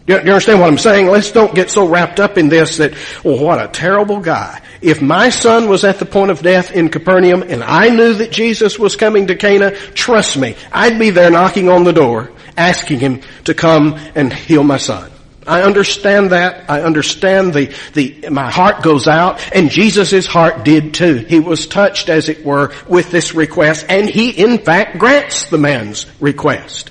Do 0.06 0.14
you 0.14 0.18
understand 0.18 0.60
what 0.60 0.68
I'm 0.68 0.78
saying? 0.78 1.08
Let's 1.08 1.32
don't 1.32 1.54
get 1.54 1.70
so 1.70 1.86
wrapped 1.86 2.20
up 2.20 2.38
in 2.38 2.48
this 2.48 2.78
that, 2.78 2.94
well, 3.24 3.38
what 3.38 3.60
a 3.60 3.68
terrible 3.68 4.20
guy. 4.20 4.62
If 4.80 5.02
my 5.02 5.30
son 5.30 5.68
was 5.68 5.84
at 5.84 5.98
the 5.98 6.06
point 6.06 6.30
of 6.30 6.42
death 6.42 6.70
in 6.72 6.88
Capernaum 6.88 7.42
and 7.42 7.62
I 7.62 7.88
knew 7.88 8.14
that 8.14 8.30
Jesus 8.30 8.78
was 8.78 8.94
coming 8.96 9.26
to 9.26 9.34
Cana, 9.34 9.72
trust 9.72 10.36
me, 10.36 10.54
I'd 10.72 10.98
be 10.98 11.10
there 11.10 11.30
knocking 11.30 11.68
on 11.68 11.84
the 11.84 11.92
door, 11.92 12.30
asking 12.56 13.00
him 13.00 13.22
to 13.44 13.54
come 13.54 13.98
and 14.14 14.32
heal 14.32 14.62
my 14.62 14.76
son. 14.76 15.10
I 15.46 15.62
understand 15.62 16.32
that. 16.32 16.68
I 16.68 16.82
understand 16.82 17.54
the, 17.54 17.74
the, 17.94 18.30
my 18.30 18.50
heart 18.50 18.82
goes 18.82 19.06
out 19.06 19.40
and 19.54 19.70
Jesus' 19.70 20.26
heart 20.26 20.64
did 20.64 20.94
too. 20.94 21.14
He 21.14 21.40
was 21.40 21.66
touched 21.66 22.08
as 22.08 22.28
it 22.28 22.44
were 22.44 22.74
with 22.88 23.10
this 23.10 23.34
request 23.34 23.86
and 23.88 24.08
he 24.08 24.30
in 24.30 24.58
fact 24.58 24.98
grants 24.98 25.48
the 25.48 25.58
man's 25.58 26.06
request. 26.20 26.90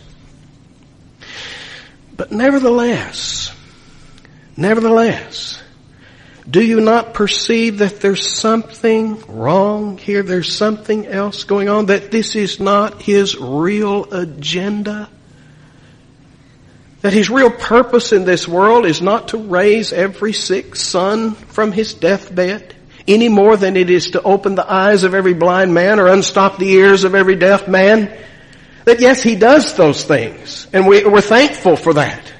But 2.15 2.31
nevertheless, 2.31 3.53
nevertheless, 4.55 5.61
do 6.49 6.63
you 6.63 6.79
not 6.79 7.13
perceive 7.13 7.79
that 7.79 7.99
there's 7.99 8.29
something 8.29 9.19
wrong 9.27 9.97
here? 9.97 10.23
There's 10.23 10.55
something 10.55 11.07
else 11.07 11.43
going 11.43 11.69
on? 11.69 11.87
That 11.87 12.11
this 12.11 12.35
is 12.35 12.59
not 12.59 13.01
his 13.01 13.35
real 13.35 14.13
agenda? 14.13 15.09
That 17.05 17.13
his 17.13 17.29
real 17.29 17.51
purpose 17.51 18.13
in 18.13 18.25
this 18.25 18.47
world 18.47 18.83
is 18.87 18.99
not 18.99 19.27
to 19.27 19.37
raise 19.37 19.93
every 19.93 20.33
sick 20.33 20.75
son 20.75 21.35
from 21.35 21.71
his 21.71 21.93
deathbed 21.93 22.73
any 23.07 23.29
more 23.29 23.57
than 23.57 23.77
it 23.77 23.91
is 23.91 24.09
to 24.09 24.23
open 24.23 24.55
the 24.55 24.67
eyes 24.67 25.03
of 25.03 25.13
every 25.13 25.35
blind 25.35 25.71
man 25.71 25.99
or 25.99 26.07
unstop 26.07 26.57
the 26.57 26.67
ears 26.67 27.03
of 27.03 27.13
every 27.13 27.35
deaf 27.35 27.67
man. 27.67 28.11
That 28.85 29.01
yes, 29.01 29.21
he 29.21 29.35
does 29.35 29.75
those 29.75 30.03
things 30.03 30.65
and 30.73 30.87
we, 30.87 31.05
we're 31.05 31.21
thankful 31.21 31.75
for 31.75 31.93
that. 31.93 32.33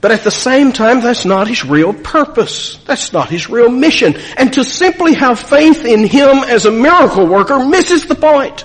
But 0.00 0.12
at 0.12 0.22
the 0.22 0.30
same 0.30 0.70
time, 0.70 1.00
that's 1.00 1.24
not 1.24 1.48
his 1.48 1.64
real 1.64 1.92
purpose. 1.92 2.76
That's 2.84 3.12
not 3.12 3.28
his 3.28 3.50
real 3.50 3.70
mission. 3.70 4.14
And 4.36 4.52
to 4.52 4.62
simply 4.62 5.14
have 5.14 5.40
faith 5.40 5.84
in 5.84 6.06
him 6.06 6.44
as 6.44 6.64
a 6.64 6.70
miracle 6.70 7.26
worker 7.26 7.58
misses 7.66 8.06
the 8.06 8.14
point. 8.14 8.64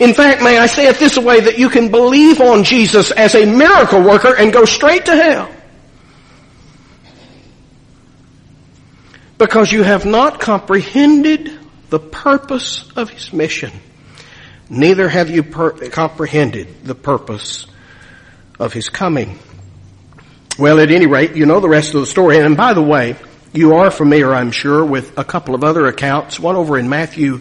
In 0.00 0.12
fact, 0.12 0.42
may 0.42 0.58
I 0.58 0.66
say 0.66 0.86
it 0.88 0.98
this 0.98 1.16
way, 1.16 1.40
that 1.40 1.58
you 1.58 1.70
can 1.70 1.90
believe 1.90 2.40
on 2.40 2.64
Jesus 2.64 3.10
as 3.10 3.34
a 3.34 3.46
miracle 3.46 4.02
worker 4.02 4.34
and 4.36 4.52
go 4.52 4.64
straight 4.64 5.06
to 5.06 5.16
hell. 5.16 5.50
Because 9.38 9.72
you 9.72 9.82
have 9.82 10.04
not 10.04 10.40
comprehended 10.40 11.58
the 11.88 11.98
purpose 11.98 12.90
of 12.96 13.10
his 13.10 13.32
mission. 13.32 13.72
Neither 14.68 15.08
have 15.08 15.30
you 15.30 15.42
per- 15.42 15.90
comprehended 15.90 16.84
the 16.84 16.94
purpose 16.94 17.66
of 18.58 18.72
his 18.72 18.88
coming. 18.88 19.38
Well, 20.58 20.80
at 20.80 20.90
any 20.90 21.06
rate, 21.06 21.34
you 21.34 21.46
know 21.46 21.60
the 21.60 21.68
rest 21.68 21.94
of 21.94 22.00
the 22.00 22.06
story. 22.06 22.38
And 22.38 22.56
by 22.56 22.74
the 22.74 22.82
way, 22.82 23.16
you 23.52 23.74
are 23.74 23.90
familiar, 23.90 24.32
I'm 24.32 24.52
sure, 24.52 24.84
with 24.84 25.18
a 25.18 25.24
couple 25.24 25.54
of 25.54 25.64
other 25.64 25.86
accounts. 25.86 26.38
One 26.38 26.56
over 26.56 26.78
in 26.78 26.88
Matthew 26.88 27.40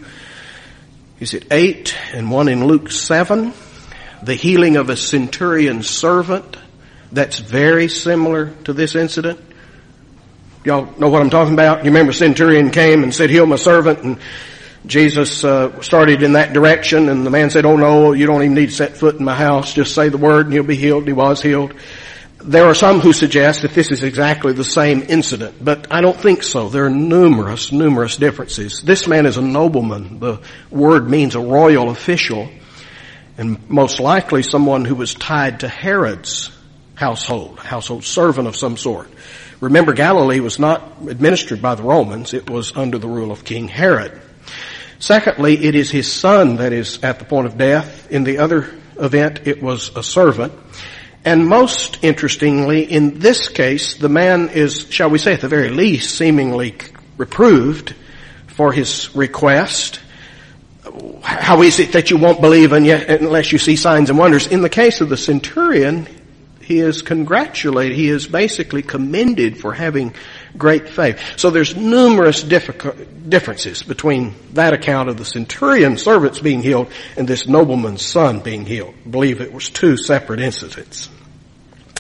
is 1.22 1.36
it 1.36 1.46
8 1.52 1.96
and 2.14 2.32
one 2.32 2.50
in 2.50 2.66
Luke 2.66 2.90
7? 2.90 3.54
The 4.24 4.34
healing 4.34 4.76
of 4.76 4.90
a 4.90 4.98
centurion 4.98 5.84
servant 5.84 6.58
that's 7.12 7.38
very 7.38 7.90
similar 7.90 8.50
to 8.64 8.74
this 8.74 8.96
incident. 8.96 9.40
Y'all 10.66 10.92
know 10.98 11.10
what 11.10 11.22
I'm 11.22 11.30
talking 11.30 11.54
about? 11.54 11.86
You 11.86 11.92
remember 11.92 12.12
centurion 12.12 12.72
came 12.72 13.04
and 13.04 13.14
said, 13.14 13.30
heal 13.30 13.46
my 13.46 13.56
servant 13.56 14.04
and 14.04 14.20
Jesus 14.88 15.44
uh, 15.44 15.80
started 15.84 16.24
in 16.24 16.34
that 16.34 16.54
direction 16.54 17.08
and 17.08 17.24
the 17.24 17.30
man 17.30 17.52
said, 17.52 17.66
oh 17.66 17.78
no, 17.78 18.14
you 18.14 18.26
don't 18.26 18.42
even 18.42 18.56
need 18.56 18.70
to 18.70 18.76
set 18.76 18.98
foot 18.98 19.18
in 19.18 19.24
my 19.24 19.36
house. 19.36 19.76
Just 19.76 19.94
say 19.94 20.10
the 20.10 20.18
word 20.18 20.48
and 20.48 20.54
he'll 20.54 20.64
be 20.64 20.76
healed. 20.76 21.06
He 21.06 21.14
was 21.14 21.40
healed. 21.40 21.76
There 22.44 22.66
are 22.66 22.74
some 22.74 23.00
who 23.00 23.14
suggest 23.14 23.62
that 23.62 23.74
this 23.74 23.92
is 23.92 24.02
exactly 24.02 24.54
the 24.54 24.64
same 24.64 25.04
incident, 25.08 25.64
but 25.64 25.88
I 25.92 26.02
don't 26.02 26.18
think 26.18 26.42
so. 26.42 26.70
There 26.70 26.86
are 26.86 26.90
numerous, 26.90 27.72
numerous 27.72 28.18
differences. 28.18 28.82
This 28.82 29.08
man 29.08 29.26
is 29.26 29.38
a 29.38 29.42
nobleman. 29.42 30.20
The 30.20 30.42
word 30.72 31.08
means 31.08 31.36
a 31.36 31.40
royal 31.40 31.90
official, 31.90 32.50
and 33.38 33.70
most 33.70 34.00
likely 34.00 34.42
someone 34.42 34.86
who 34.86 34.96
was 34.96 35.14
tied 35.14 35.60
to 35.60 35.68
Herod's 35.68 36.52
household, 36.96 37.60
household 37.60 38.04
servant 38.06 38.48
of 38.48 38.56
some 38.56 38.76
sort. 38.76 39.10
Remember, 39.60 39.94
Galilee 39.94 40.40
was 40.40 40.58
not 40.58 40.82
administered 41.08 41.62
by 41.62 41.76
the 41.76 41.84
Romans. 41.84 42.34
It 42.34 42.50
was 42.50 42.76
under 42.76 42.98
the 42.98 43.08
rule 43.08 43.32
of 43.32 43.44
King 43.44 43.68
Herod. 43.68 44.20
Secondly, 44.98 45.64
it 45.64 45.76
is 45.76 45.92
his 45.92 46.12
son 46.12 46.58
that 46.58 46.74
is 46.74 47.04
at 47.04 47.20
the 47.20 47.26
point 47.26 47.46
of 47.48 47.58
death. 47.58 48.10
In 48.12 48.24
the 48.24 48.40
other 48.40 48.74
event, 49.00 49.42
it 49.46 49.62
was 49.62 49.96
a 49.96 50.02
servant. 50.02 50.54
And 51.24 51.48
most 51.48 52.00
interestingly, 52.04 52.84
in 52.84 53.20
this 53.20 53.48
case, 53.48 53.96
the 53.96 54.10
man 54.10 54.50
is, 54.50 54.88
shall 54.90 55.10
we 55.10 55.20
say 55.20 55.34
at 55.34 55.42
the 55.42 55.48
very 55.48 55.70
least, 55.70 56.16
seemingly 56.16 56.76
reproved 57.18 57.94
for 58.48 58.72
his 58.72 59.16
request. 59.16 60.00
How 61.22 61.62
is 61.62 61.80
it 61.80 61.94
that 61.94 62.10
you 62.10 62.18
won't 62.18 62.42
believe 62.42 62.74
unless 62.74 63.52
you 63.52 63.60
see 63.60 63.76
signs 63.76 64.10
and 64.10 64.18
wonders? 64.18 64.48
In 64.48 64.62
the 64.62 64.70
case 64.70 65.00
of 65.02 65.10
the 65.10 65.18
centurion, 65.18 66.08
he 66.62 66.80
is 66.80 67.02
congratulated. 67.04 67.96
He 67.96 68.10
is 68.10 68.28
basically 68.28 68.82
commended 68.82 69.60
for 69.60 69.74
having 69.74 70.16
great 70.58 70.90
faith. 70.90 71.20
So 71.38 71.50
there's 71.50 71.76
numerous 71.76 72.44
differences 72.44 73.84
between 73.84 74.34
that 74.54 74.74
account 74.74 75.10
of 75.10 75.18
the 75.18 75.26
centurion 75.26 75.98
servants 75.98 76.40
being 76.40 76.62
healed 76.62 76.92
and 77.18 77.28
this 77.28 77.48
nobleman's 77.48 78.06
son 78.06 78.40
being 78.40 78.66
healed. 78.66 78.94
I 79.06 79.10
believe 79.10 79.42
it 79.42 79.54
was 79.54 79.70
two 79.70 79.98
separate 79.98 80.40
incidents. 80.40 81.10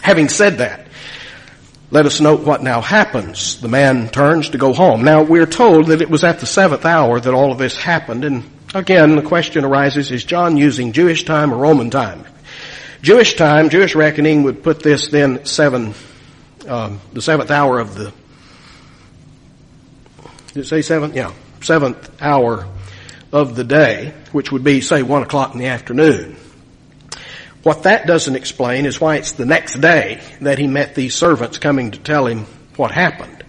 Having 0.01 0.29
said 0.29 0.57
that, 0.59 0.87
let 1.91 2.05
us 2.05 2.21
note 2.21 2.41
what 2.41 2.63
now 2.63 2.81
happens. 2.81 3.59
The 3.59 3.67
man 3.67 4.09
turns 4.09 4.49
to 4.51 4.57
go 4.57 4.73
home. 4.73 5.03
Now 5.03 5.23
we're 5.23 5.45
told 5.45 5.87
that 5.87 6.01
it 6.01 6.09
was 6.09 6.23
at 6.23 6.39
the 6.39 6.45
seventh 6.45 6.85
hour 6.85 7.19
that 7.19 7.33
all 7.33 7.51
of 7.51 7.57
this 7.57 7.75
happened 7.75 8.23
and 8.23 8.49
again 8.73 9.15
the 9.17 9.21
question 9.21 9.65
arises, 9.65 10.11
is 10.11 10.23
John 10.23 10.55
using 10.57 10.93
Jewish 10.93 11.25
time 11.25 11.53
or 11.53 11.57
Roman 11.57 11.89
time? 11.89 12.25
Jewish 13.01 13.35
time, 13.35 13.69
Jewish 13.69 13.95
reckoning 13.95 14.43
would 14.43 14.61
put 14.61 14.83
this 14.83 15.09
then 15.09 15.43
seven, 15.45 15.95
um, 16.67 17.01
the 17.13 17.21
seventh 17.21 17.49
hour 17.49 17.79
of 17.79 17.95
the, 17.95 18.13
did 20.53 20.65
it 20.65 20.67
say 20.67 20.81
seventh? 20.81 21.15
Yeah, 21.15 21.33
seventh 21.61 22.21
hour 22.21 22.67
of 23.31 23.55
the 23.55 23.63
day, 23.63 24.13
which 24.31 24.51
would 24.51 24.63
be 24.63 24.81
say 24.81 25.03
one 25.03 25.23
o'clock 25.23 25.53
in 25.53 25.59
the 25.59 25.67
afternoon. 25.67 26.35
What 27.63 27.83
that 27.83 28.07
doesn't 28.07 28.35
explain 28.35 28.85
is 28.85 28.99
why 28.99 29.17
it's 29.17 29.33
the 29.33 29.45
next 29.45 29.79
day 29.79 30.21
that 30.41 30.57
he 30.57 30.67
met 30.67 30.95
these 30.95 31.13
servants 31.13 31.59
coming 31.59 31.91
to 31.91 31.99
tell 31.99 32.25
him 32.25 32.45
what 32.75 32.91
happened 32.91 33.43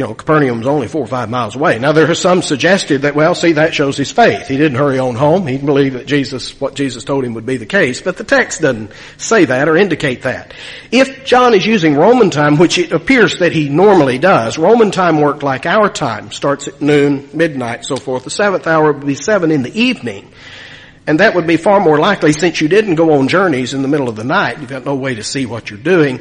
you 0.00 0.06
know, 0.06 0.14
Capernaum's 0.14 0.66
only 0.66 0.88
four 0.88 1.02
or 1.02 1.06
five 1.06 1.28
miles 1.28 1.56
away. 1.56 1.78
Now 1.78 1.92
there 1.92 2.10
are 2.10 2.14
some 2.14 2.40
suggested 2.40 3.02
that, 3.02 3.14
well, 3.14 3.34
see, 3.34 3.52
that 3.52 3.74
shows 3.74 3.98
his 3.98 4.10
faith. 4.10 4.48
He 4.48 4.56
didn't 4.56 4.78
hurry 4.78 4.98
on 4.98 5.14
home. 5.14 5.46
He 5.46 5.58
believed 5.58 5.96
that 5.96 6.06
Jesus, 6.06 6.58
what 6.58 6.74
Jesus 6.74 7.04
told 7.04 7.22
him 7.22 7.34
would 7.34 7.44
be 7.44 7.58
the 7.58 7.66
case, 7.66 8.00
but 8.00 8.16
the 8.16 8.24
text 8.24 8.62
doesn't 8.62 8.92
say 9.18 9.44
that 9.44 9.68
or 9.68 9.76
indicate 9.76 10.22
that. 10.22 10.54
If 10.90 11.26
John 11.26 11.52
is 11.52 11.66
using 11.66 11.96
Roman 11.96 12.30
time, 12.30 12.56
which 12.56 12.78
it 12.78 12.92
appears 12.92 13.40
that 13.40 13.52
he 13.52 13.68
normally 13.68 14.16
does, 14.16 14.56
Roman 14.56 14.90
time 14.90 15.20
worked 15.20 15.42
like 15.42 15.66
our 15.66 15.90
time, 15.90 16.30
starts 16.32 16.66
at 16.66 16.80
noon, 16.80 17.28
midnight, 17.34 17.84
so 17.84 17.96
forth. 17.96 18.24
The 18.24 18.30
seventh 18.30 18.66
hour 18.66 18.92
would 18.92 19.04
be 19.04 19.14
seven 19.14 19.50
in 19.50 19.60
the 19.60 19.78
evening. 19.78 20.32
And 21.06 21.20
that 21.20 21.34
would 21.34 21.46
be 21.46 21.58
far 21.58 21.78
more 21.78 21.98
likely 21.98 22.32
since 22.32 22.58
you 22.62 22.68
didn't 22.68 22.94
go 22.94 23.18
on 23.18 23.28
journeys 23.28 23.74
in 23.74 23.82
the 23.82 23.88
middle 23.88 24.08
of 24.08 24.16
the 24.16 24.24
night. 24.24 24.60
You've 24.60 24.70
got 24.70 24.86
no 24.86 24.94
way 24.94 25.16
to 25.16 25.24
see 25.24 25.44
what 25.44 25.68
you're 25.68 25.78
doing 25.78 26.20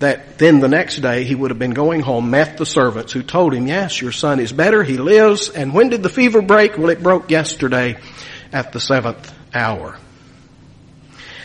that 0.00 0.38
then 0.38 0.60
the 0.60 0.68
next 0.68 0.96
day 0.96 1.24
he 1.24 1.34
would 1.34 1.50
have 1.50 1.58
been 1.58 1.72
going 1.72 2.00
home, 2.00 2.30
met 2.30 2.56
the 2.56 2.64
servants 2.66 3.12
who 3.12 3.22
told 3.22 3.52
him, 3.52 3.66
yes, 3.66 4.00
your 4.00 4.12
son 4.12 4.40
is 4.40 4.50
better, 4.50 4.82
he 4.82 4.96
lives. 4.96 5.50
And 5.50 5.74
when 5.74 5.90
did 5.90 6.02
the 6.02 6.08
fever 6.08 6.40
break? 6.40 6.76
Well, 6.76 6.88
it 6.88 7.02
broke 7.02 7.30
yesterday 7.30 7.98
at 8.50 8.72
the 8.72 8.80
seventh 8.80 9.32
hour. 9.54 9.98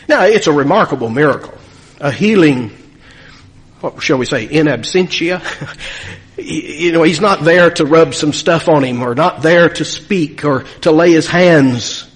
Now, 0.07 0.23
it's 0.23 0.47
a 0.47 0.53
remarkable 0.53 1.09
miracle. 1.09 1.53
A 1.99 2.11
healing, 2.11 2.71
what 3.81 4.01
shall 4.01 4.17
we 4.17 4.25
say, 4.25 4.45
in 4.45 4.67
absentia. 4.67 5.41
you 6.37 6.93
know, 6.93 7.03
he's 7.03 7.21
not 7.21 7.43
there 7.43 7.71
to 7.71 7.85
rub 7.85 8.13
some 8.13 8.31
stuff 8.31 8.69
on 8.69 8.85
him 8.85 9.01
or 9.01 9.15
not 9.15 9.41
there 9.41 9.67
to 9.67 9.83
speak 9.83 10.45
or 10.45 10.63
to 10.81 10.93
lay 10.93 11.11
his 11.11 11.27
hands. 11.27 12.09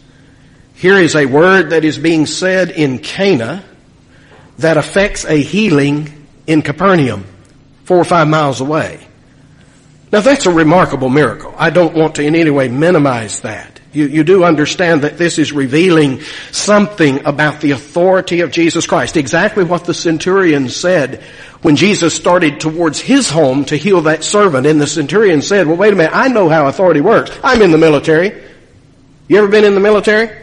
Here 0.75 0.97
is 0.97 1.17
a 1.17 1.25
word 1.25 1.71
that 1.71 1.83
is 1.83 1.97
being 1.97 2.25
said 2.25 2.71
in 2.71 2.99
Cana 2.99 3.65
that 4.59 4.77
affects 4.77 5.25
a 5.25 5.35
healing 5.35 6.18
in 6.49 6.63
Capernaum, 6.63 7.25
four 7.83 7.97
or 7.97 8.03
five 8.03 8.27
miles 8.27 8.59
away. 8.59 8.99
Now 10.11 10.21
that's 10.21 10.47
a 10.47 10.51
remarkable 10.51 11.09
miracle. 11.09 11.53
I 11.55 11.69
don't 11.69 11.93
want 11.93 12.15
to 12.15 12.23
in 12.23 12.35
any 12.35 12.49
way 12.49 12.67
minimize 12.67 13.41
that. 13.41 13.79
You, 13.93 14.07
you 14.07 14.23
do 14.23 14.43
understand 14.43 15.03
that 15.03 15.19
this 15.19 15.37
is 15.37 15.51
revealing 15.51 16.21
something 16.51 17.25
about 17.25 17.61
the 17.61 17.71
authority 17.71 18.41
of 18.41 18.51
Jesus 18.51 18.87
Christ. 18.87 19.15
Exactly 19.15 19.63
what 19.63 19.85
the 19.85 19.93
centurion 19.93 20.69
said 20.69 21.21
when 21.61 21.75
Jesus 21.75 22.15
started 22.15 22.59
towards 22.59 22.99
his 22.99 23.29
home 23.29 23.65
to 23.65 23.75
heal 23.75 24.01
that 24.01 24.23
servant. 24.23 24.65
And 24.65 24.81
the 24.81 24.87
centurion 24.87 25.43
said, 25.43 25.67
well 25.67 25.77
wait 25.77 25.93
a 25.93 25.95
minute, 25.95 26.15
I 26.15 26.29
know 26.29 26.49
how 26.49 26.67
authority 26.67 27.01
works. 27.01 27.31
I'm 27.43 27.61
in 27.61 27.69
the 27.69 27.77
military. 27.77 28.43
You 29.27 29.37
ever 29.37 29.47
been 29.47 29.65
in 29.65 29.75
the 29.75 29.79
military? 29.79 30.35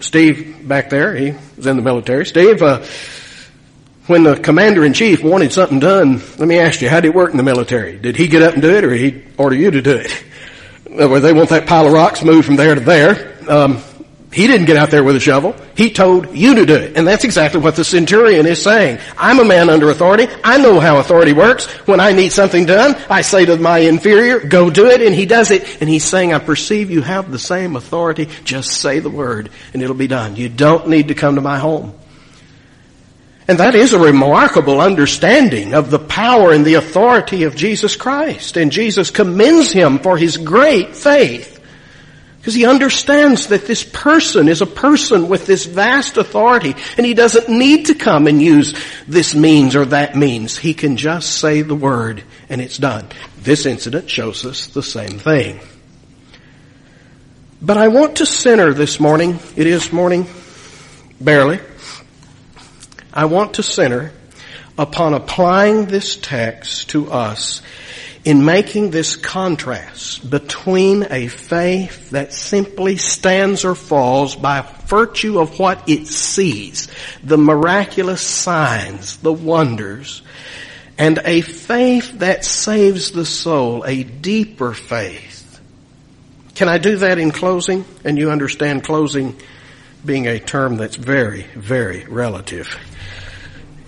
Steve 0.00 0.66
back 0.66 0.90
there, 0.90 1.14
he 1.14 1.34
was 1.56 1.66
in 1.68 1.76
the 1.76 1.82
military. 1.82 2.26
Steve, 2.26 2.60
uh, 2.62 2.84
when 4.10 4.24
the 4.24 4.34
commander 4.34 4.84
in 4.84 4.92
chief 4.92 5.22
wanted 5.22 5.52
something 5.52 5.78
done, 5.78 6.20
let 6.36 6.48
me 6.48 6.58
ask 6.58 6.82
you, 6.82 6.88
how 6.88 7.00
did 7.00 7.08
it 7.10 7.14
work 7.14 7.30
in 7.30 7.36
the 7.36 7.44
military? 7.44 7.96
Did 7.96 8.16
he 8.16 8.26
get 8.26 8.42
up 8.42 8.54
and 8.54 8.60
do 8.60 8.76
it 8.76 8.84
or 8.84 8.92
he 8.92 9.22
order 9.38 9.54
you 9.54 9.70
to 9.70 9.80
do 9.80 9.96
it? 9.96 10.10
Where 10.90 11.20
they 11.20 11.32
want 11.32 11.50
that 11.50 11.68
pile 11.68 11.86
of 11.86 11.92
rocks 11.92 12.24
moved 12.24 12.44
from 12.44 12.56
there 12.56 12.74
to 12.74 12.80
there. 12.80 13.36
Um, 13.48 13.80
he 14.32 14.48
didn't 14.48 14.66
get 14.66 14.76
out 14.76 14.90
there 14.90 15.04
with 15.04 15.14
a 15.14 15.20
shovel. 15.20 15.54
He 15.76 15.90
told 15.90 16.36
you 16.36 16.56
to 16.56 16.66
do 16.66 16.74
it. 16.74 16.96
And 16.96 17.06
that's 17.06 17.22
exactly 17.22 17.60
what 17.60 17.76
the 17.76 17.84
centurion 17.84 18.46
is 18.46 18.60
saying. 18.60 18.98
I'm 19.16 19.38
a 19.38 19.44
man 19.44 19.70
under 19.70 19.90
authority. 19.90 20.26
I 20.42 20.58
know 20.58 20.80
how 20.80 20.98
authority 20.98 21.32
works. 21.32 21.66
When 21.86 22.00
I 22.00 22.10
need 22.10 22.32
something 22.32 22.66
done, 22.66 22.96
I 23.08 23.22
say 23.22 23.44
to 23.44 23.56
my 23.56 23.78
inferior, 23.78 24.40
go 24.40 24.70
do 24.70 24.86
it, 24.86 25.02
and 25.02 25.14
he 25.14 25.26
does 25.26 25.52
it. 25.52 25.80
And 25.80 25.88
he's 25.88 26.04
saying, 26.04 26.32
I 26.32 26.40
perceive 26.40 26.90
you 26.90 27.02
have 27.02 27.30
the 27.30 27.38
same 27.38 27.76
authority. 27.76 28.28
Just 28.42 28.80
say 28.80 28.98
the 28.98 29.10
word, 29.10 29.50
and 29.72 29.82
it'll 29.82 29.94
be 29.94 30.08
done. 30.08 30.34
You 30.34 30.48
don't 30.48 30.88
need 30.88 31.08
to 31.08 31.14
come 31.14 31.36
to 31.36 31.40
my 31.40 31.58
home. 31.58 31.94
And 33.50 33.58
that 33.58 33.74
is 33.74 33.92
a 33.92 33.98
remarkable 33.98 34.80
understanding 34.80 35.74
of 35.74 35.90
the 35.90 35.98
power 35.98 36.52
and 36.52 36.64
the 36.64 36.74
authority 36.74 37.42
of 37.42 37.56
Jesus 37.56 37.96
Christ. 37.96 38.56
And 38.56 38.70
Jesus 38.70 39.10
commends 39.10 39.72
him 39.72 39.98
for 39.98 40.16
his 40.16 40.36
great 40.36 40.94
faith. 40.94 41.58
Because 42.38 42.54
he 42.54 42.64
understands 42.64 43.48
that 43.48 43.66
this 43.66 43.82
person 43.82 44.46
is 44.46 44.62
a 44.62 44.66
person 44.66 45.28
with 45.28 45.46
this 45.46 45.66
vast 45.66 46.16
authority 46.16 46.76
and 46.96 47.04
he 47.04 47.12
doesn't 47.12 47.48
need 47.48 47.86
to 47.86 47.96
come 47.96 48.28
and 48.28 48.40
use 48.40 48.80
this 49.08 49.34
means 49.34 49.74
or 49.74 49.86
that 49.86 50.14
means. 50.14 50.56
He 50.56 50.72
can 50.72 50.96
just 50.96 51.40
say 51.40 51.62
the 51.62 51.74
word 51.74 52.22
and 52.48 52.60
it's 52.60 52.78
done. 52.78 53.08
This 53.42 53.66
incident 53.66 54.08
shows 54.08 54.46
us 54.46 54.68
the 54.68 54.84
same 54.84 55.18
thing. 55.18 55.58
But 57.60 57.78
I 57.78 57.88
want 57.88 58.18
to 58.18 58.26
center 58.26 58.72
this 58.72 59.00
morning, 59.00 59.40
it 59.56 59.66
is 59.66 59.92
morning, 59.92 60.28
barely, 61.20 61.58
I 63.12 63.24
want 63.24 63.54
to 63.54 63.62
center 63.62 64.12
upon 64.78 65.14
applying 65.14 65.86
this 65.86 66.16
text 66.16 66.90
to 66.90 67.10
us 67.10 67.62
in 68.24 68.44
making 68.44 68.90
this 68.90 69.16
contrast 69.16 70.28
between 70.28 71.06
a 71.10 71.26
faith 71.28 72.10
that 72.10 72.32
simply 72.32 72.96
stands 72.96 73.64
or 73.64 73.74
falls 73.74 74.36
by 74.36 74.60
virtue 74.86 75.38
of 75.38 75.58
what 75.58 75.88
it 75.88 76.06
sees, 76.06 76.88
the 77.24 77.38
miraculous 77.38 78.20
signs, 78.20 79.16
the 79.18 79.32
wonders, 79.32 80.22
and 80.98 81.18
a 81.24 81.40
faith 81.40 82.18
that 82.18 82.44
saves 82.44 83.12
the 83.12 83.24
soul, 83.24 83.84
a 83.84 84.04
deeper 84.04 84.74
faith. 84.74 85.60
Can 86.54 86.68
I 86.68 86.76
do 86.76 86.96
that 86.96 87.18
in 87.18 87.30
closing? 87.30 87.86
And 88.04 88.18
you 88.18 88.30
understand 88.30 88.84
closing 88.84 89.40
being 90.04 90.26
a 90.26 90.38
term 90.38 90.76
that's 90.76 90.96
very, 90.96 91.42
very 91.54 92.04
relative 92.06 92.68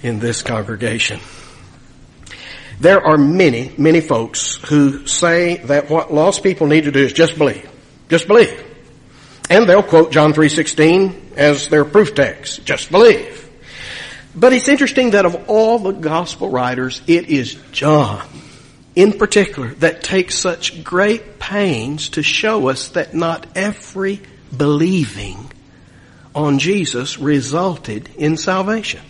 in 0.03 0.19
this 0.19 0.43
congregation. 0.43 1.21
There 2.81 3.01
are 3.01 3.17
many, 3.17 3.73
many 3.79 4.01
folks 4.01 4.57
who 4.69 5.07
say 5.07 5.59
that 5.59 5.89
what 5.89 6.13
lost 6.13 6.43
people 6.43 6.67
need 6.67 6.85
to 6.85 6.93
do 6.93 7.01
is 7.01 7.13
just 7.13 7.39
believe. 7.39 7.69
Just 8.09 8.27
believe. 8.27 8.65
And 9.49 9.69
they'll 9.69 9.83
quote 9.83 10.13
John 10.13 10.33
3.16 10.33 11.37
as 11.37 11.69
their 11.69 11.85
proof 11.85 12.15
text. 12.15 12.65
Just 12.65 12.91
believe. 12.91 13.39
But 14.35 14.53
it's 14.53 14.69
interesting 14.69 15.11
that 15.11 15.27
of 15.27 15.49
all 15.49 15.79
the 15.79 15.93
gospel 15.93 16.49
writers, 16.49 17.03
it 17.07 17.29
is 17.29 17.55
John 17.71 18.27
in 18.95 19.13
particular 19.13 19.69
that 19.75 20.03
takes 20.03 20.35
such 20.37 20.85
great 20.85 21.39
pains 21.39 22.11
to 22.11 22.23
show 22.23 22.69
us 22.69 22.89
that 22.91 23.15
not 23.15 23.47
every 23.55 24.21
believing 24.55 25.52
on 26.35 26.59
Jesus 26.59 27.19
resulted 27.19 28.09
in 28.17 28.37
salvation. 28.37 29.01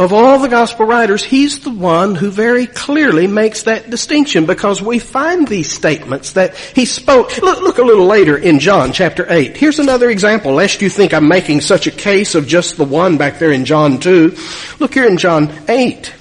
Of 0.00 0.14
all 0.14 0.38
the 0.38 0.48
gospel 0.48 0.86
writers, 0.86 1.22
he's 1.22 1.58
the 1.58 1.70
one 1.70 2.14
who 2.14 2.30
very 2.30 2.66
clearly 2.66 3.26
makes 3.26 3.64
that 3.64 3.90
distinction 3.90 4.46
because 4.46 4.80
we 4.80 4.98
find 4.98 5.46
these 5.46 5.70
statements 5.70 6.32
that 6.32 6.56
he 6.56 6.86
spoke. 6.86 7.36
Look, 7.42 7.60
look, 7.60 7.76
a 7.76 7.82
little 7.82 8.06
later 8.06 8.38
in 8.38 8.60
John 8.60 8.92
chapter 8.92 9.26
8. 9.28 9.58
Here's 9.58 9.78
another 9.78 10.08
example, 10.08 10.54
lest 10.54 10.80
you 10.80 10.88
think 10.88 11.12
I'm 11.12 11.28
making 11.28 11.60
such 11.60 11.86
a 11.86 11.90
case 11.90 12.34
of 12.34 12.46
just 12.46 12.78
the 12.78 12.84
one 12.84 13.18
back 13.18 13.38
there 13.38 13.52
in 13.52 13.66
John 13.66 14.00
2. 14.00 14.34
Look 14.78 14.94
here 14.94 15.04
in 15.04 15.18
John 15.18 15.52
8. 15.68 16.14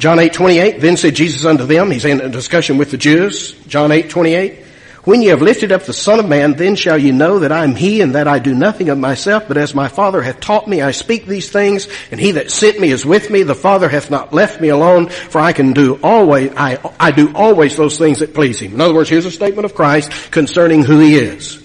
John 0.00 0.18
8, 0.18 0.32
28, 0.32 0.80
then 0.80 0.96
said 0.96 1.14
Jesus 1.14 1.44
unto 1.44 1.66
them, 1.66 1.90
he's 1.90 2.06
in 2.06 2.22
a 2.22 2.30
discussion 2.30 2.78
with 2.78 2.90
the 2.90 2.96
Jews, 2.96 3.52
John 3.66 3.92
8, 3.92 4.08
28, 4.08 4.64
when 5.04 5.20
ye 5.20 5.28
have 5.28 5.42
lifted 5.42 5.72
up 5.72 5.82
the 5.82 5.92
Son 5.92 6.18
of 6.18 6.26
Man, 6.26 6.54
then 6.54 6.74
shall 6.74 6.96
ye 6.96 7.10
know 7.10 7.40
that 7.40 7.52
I 7.52 7.64
am 7.64 7.74
He, 7.74 8.00
and 8.00 8.14
that 8.14 8.26
I 8.26 8.38
do 8.38 8.54
nothing 8.54 8.88
of 8.88 8.98
myself, 8.98 9.44
but 9.46 9.58
as 9.58 9.74
my 9.74 9.88
Father 9.88 10.22
hath 10.22 10.40
taught 10.40 10.66
me, 10.66 10.80
I 10.80 10.92
speak 10.92 11.26
these 11.26 11.50
things, 11.50 11.86
and 12.10 12.18
He 12.18 12.32
that 12.32 12.50
sent 12.50 12.80
me 12.80 12.90
is 12.90 13.04
with 13.04 13.28
me. 13.28 13.42
The 13.42 13.54
Father 13.54 13.90
hath 13.90 14.10
not 14.10 14.32
left 14.32 14.58
me 14.58 14.68
alone, 14.68 15.10
for 15.10 15.38
I 15.38 15.52
can 15.52 15.74
do 15.74 16.00
always, 16.02 16.50
I, 16.56 16.78
I 16.98 17.10
do 17.10 17.34
always 17.34 17.76
those 17.76 17.98
things 17.98 18.20
that 18.20 18.32
please 18.32 18.58
Him. 18.58 18.72
In 18.72 18.80
other 18.80 18.94
words, 18.94 19.10
here's 19.10 19.26
a 19.26 19.30
statement 19.30 19.66
of 19.66 19.74
Christ 19.74 20.12
concerning 20.30 20.82
who 20.82 20.98
He 20.98 21.16
is. 21.16 21.62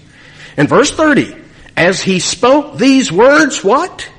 In 0.57 0.67
verse 0.67 0.91
30, 0.91 1.35
as 1.77 2.01
He 2.01 2.19
spoke 2.19 2.77
these 2.77 3.13
words, 3.13 3.63
what? 3.63 4.09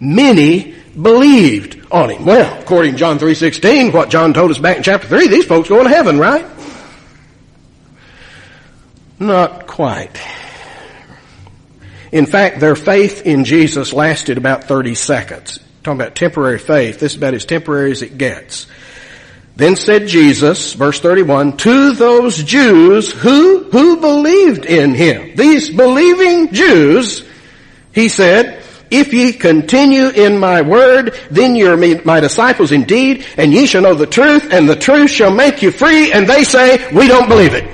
Many 0.00 0.77
believed 1.00 1.80
on 1.90 2.10
him. 2.10 2.24
Well, 2.24 2.60
according 2.60 2.92
to 2.92 2.98
John 2.98 3.18
3.16, 3.18 3.92
what 3.92 4.10
John 4.10 4.34
told 4.34 4.50
us 4.50 4.58
back 4.58 4.76
in 4.76 4.82
chapter 4.82 5.06
3, 5.08 5.28
these 5.28 5.44
folks 5.44 5.68
going 5.68 5.84
to 5.84 5.90
heaven, 5.90 6.18
right? 6.18 6.46
Not 9.18 9.66
quite. 9.66 10.20
In 12.12 12.26
fact, 12.26 12.60
their 12.60 12.76
faith 12.76 13.26
in 13.26 13.44
Jesus 13.44 13.92
lasted 13.92 14.38
about 14.38 14.64
30 14.64 14.94
seconds. 14.94 15.58
Talking 15.82 16.00
about 16.00 16.14
temporary 16.14 16.58
faith. 16.58 16.98
This 16.98 17.12
is 17.12 17.18
about 17.18 17.34
as 17.34 17.44
temporary 17.44 17.92
as 17.92 18.02
it 18.02 18.18
gets. 18.18 18.66
Then 19.56 19.74
said 19.74 20.06
Jesus, 20.06 20.72
verse 20.74 21.00
31, 21.00 21.56
to 21.58 21.92
those 21.92 22.42
Jews 22.42 23.10
who, 23.10 23.64
who 23.64 24.00
believed 24.00 24.64
in 24.64 24.94
Him. 24.94 25.34
These 25.34 25.70
believing 25.70 26.52
Jews, 26.52 27.24
He 27.92 28.08
said, 28.08 28.57
if 28.90 29.12
ye 29.12 29.32
continue 29.32 30.08
in 30.08 30.38
my 30.38 30.62
word, 30.62 31.18
then 31.30 31.54
ye 31.54 31.66
are 31.66 31.76
my 32.04 32.20
disciples 32.20 32.72
indeed, 32.72 33.24
and 33.36 33.52
ye 33.52 33.66
shall 33.66 33.82
know 33.82 33.94
the 33.94 34.06
truth, 34.06 34.52
and 34.52 34.68
the 34.68 34.76
truth 34.76 35.10
shall 35.10 35.32
make 35.32 35.62
you 35.62 35.70
free. 35.70 36.12
And 36.12 36.26
they 36.26 36.44
say, 36.44 36.92
we 36.94 37.08
don't 37.08 37.28
believe 37.28 37.54
it. 37.54 37.68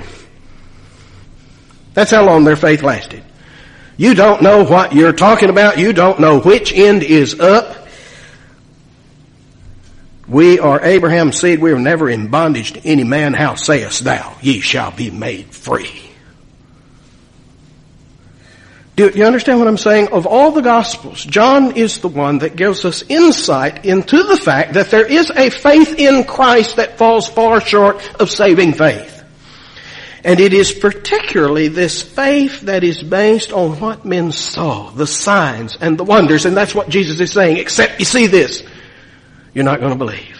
That's 1.93 2.11
how 2.11 2.25
long 2.25 2.43
their 2.43 2.57
faith 2.57 2.83
lasted. 2.83 3.23
You 3.97 4.13
don't 4.13 4.41
know 4.41 4.65
what 4.65 4.93
you're 4.93 5.13
talking 5.13 5.49
about. 5.49 5.77
You 5.77 5.93
don't 5.93 6.19
know 6.19 6.39
which 6.39 6.73
end 6.73 7.03
is 7.03 7.39
up. 7.39 7.87
We 10.27 10.59
are 10.59 10.83
Abraham's 10.83 11.39
seed. 11.39 11.59
We 11.59 11.71
are 11.71 11.79
never 11.79 12.09
in 12.09 12.27
bondage 12.27 12.73
to 12.73 12.81
any 12.85 13.03
man. 13.03 13.33
How 13.33 13.55
sayest 13.55 14.03
thou? 14.03 14.35
Ye 14.41 14.59
shall 14.59 14.91
be 14.91 15.11
made 15.11 15.53
free. 15.53 16.04
Do 18.95 19.11
you 19.13 19.25
understand 19.25 19.59
what 19.59 19.67
I'm 19.67 19.77
saying? 19.77 20.09
Of 20.13 20.25
all 20.25 20.51
the 20.51 20.61
Gospels, 20.61 21.23
John 21.25 21.75
is 21.75 21.99
the 21.99 22.07
one 22.07 22.39
that 22.39 22.55
gives 22.55 22.85
us 22.85 23.03
insight 23.09 23.85
into 23.85 24.23
the 24.23 24.37
fact 24.37 24.73
that 24.73 24.89
there 24.89 25.05
is 25.05 25.29
a 25.31 25.49
faith 25.49 25.99
in 25.99 26.23
Christ 26.23 26.77
that 26.77 26.97
falls 26.97 27.27
far 27.27 27.59
short 27.59 27.99
of 28.21 28.31
saving 28.31 28.73
faith. 28.73 29.11
And 30.23 30.39
it 30.39 30.53
is 30.53 30.71
particularly 30.71 31.67
this 31.67 32.01
faith 32.01 32.61
that 32.61 32.83
is 32.83 33.03
based 33.03 33.51
on 33.51 33.79
what 33.81 34.05
men 34.05 34.31
saw, 34.31 34.89
the 34.91 35.05
signs 35.05 35.77
and 35.79 35.97
the 35.97 36.05
wonders, 36.05 36.45
and 36.45 36.55
that's 36.55 36.73
what 36.73 36.87
Jesus 36.87 37.19
is 37.19 37.33
saying, 37.33 37.57
except 37.57 37.99
you 37.99 38.05
see 38.05 38.27
this, 38.27 38.63
you're 39.53 39.65
not 39.65 39.81
going 39.81 39.91
to 39.91 39.97
believe. 39.97 40.37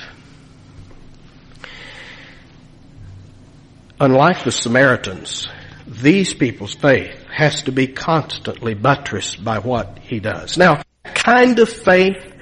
Unlike 3.99 4.45
the 4.45 4.51
Samaritans, 4.51 5.47
these 5.87 6.33
people's 6.33 6.73
faith 6.73 7.15
has 7.31 7.63
to 7.63 7.71
be 7.71 7.87
constantly 7.87 8.73
buttressed 8.73 9.43
by 9.43 9.59
what 9.59 9.99
he 9.99 10.19
does. 10.19 10.57
Now, 10.57 10.81
kind 11.03 11.59
of 11.59 11.69
faith 11.69 12.33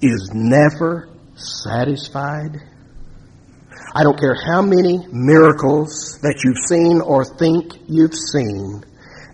is 0.00 0.30
never 0.32 1.08
satisfied. 1.34 2.56
I 3.94 4.02
don't 4.04 4.18
care 4.18 4.34
how 4.34 4.62
many 4.62 5.06
miracles 5.10 6.20
that 6.22 6.42
you've 6.44 6.58
seen 6.68 7.00
or 7.00 7.24
think 7.24 7.74
you've 7.88 8.14
seen. 8.14 8.84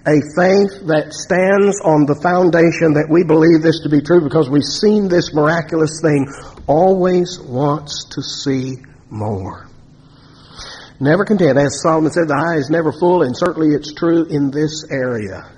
a 0.06 0.20
faith 0.36 0.84
that 0.84 1.16
stands 1.16 1.80
on 1.80 2.04
the 2.04 2.14
foundation 2.14 2.92
that 2.92 3.08
we 3.08 3.24
believe 3.24 3.62
this 3.62 3.80
to 3.80 3.88
be 3.88 4.02
true 4.02 4.20
because 4.20 4.50
we've 4.50 4.62
seen 4.62 5.08
this 5.08 5.32
miraculous 5.32 6.00
thing 6.02 6.28
always 6.66 7.40
wants 7.40 8.04
to 8.12 8.20
see 8.22 8.76
more. 9.08 9.66
Never 11.00 11.24
content. 11.24 11.58
As 11.58 11.82
Solomon 11.82 12.12
said, 12.12 12.28
the 12.28 12.38
eye 12.38 12.58
is 12.58 12.70
never 12.70 12.92
full, 12.92 13.22
and 13.22 13.36
certainly 13.36 13.74
it's 13.74 13.92
true 13.92 14.24
in 14.26 14.50
this 14.50 14.86
area. 14.90 15.50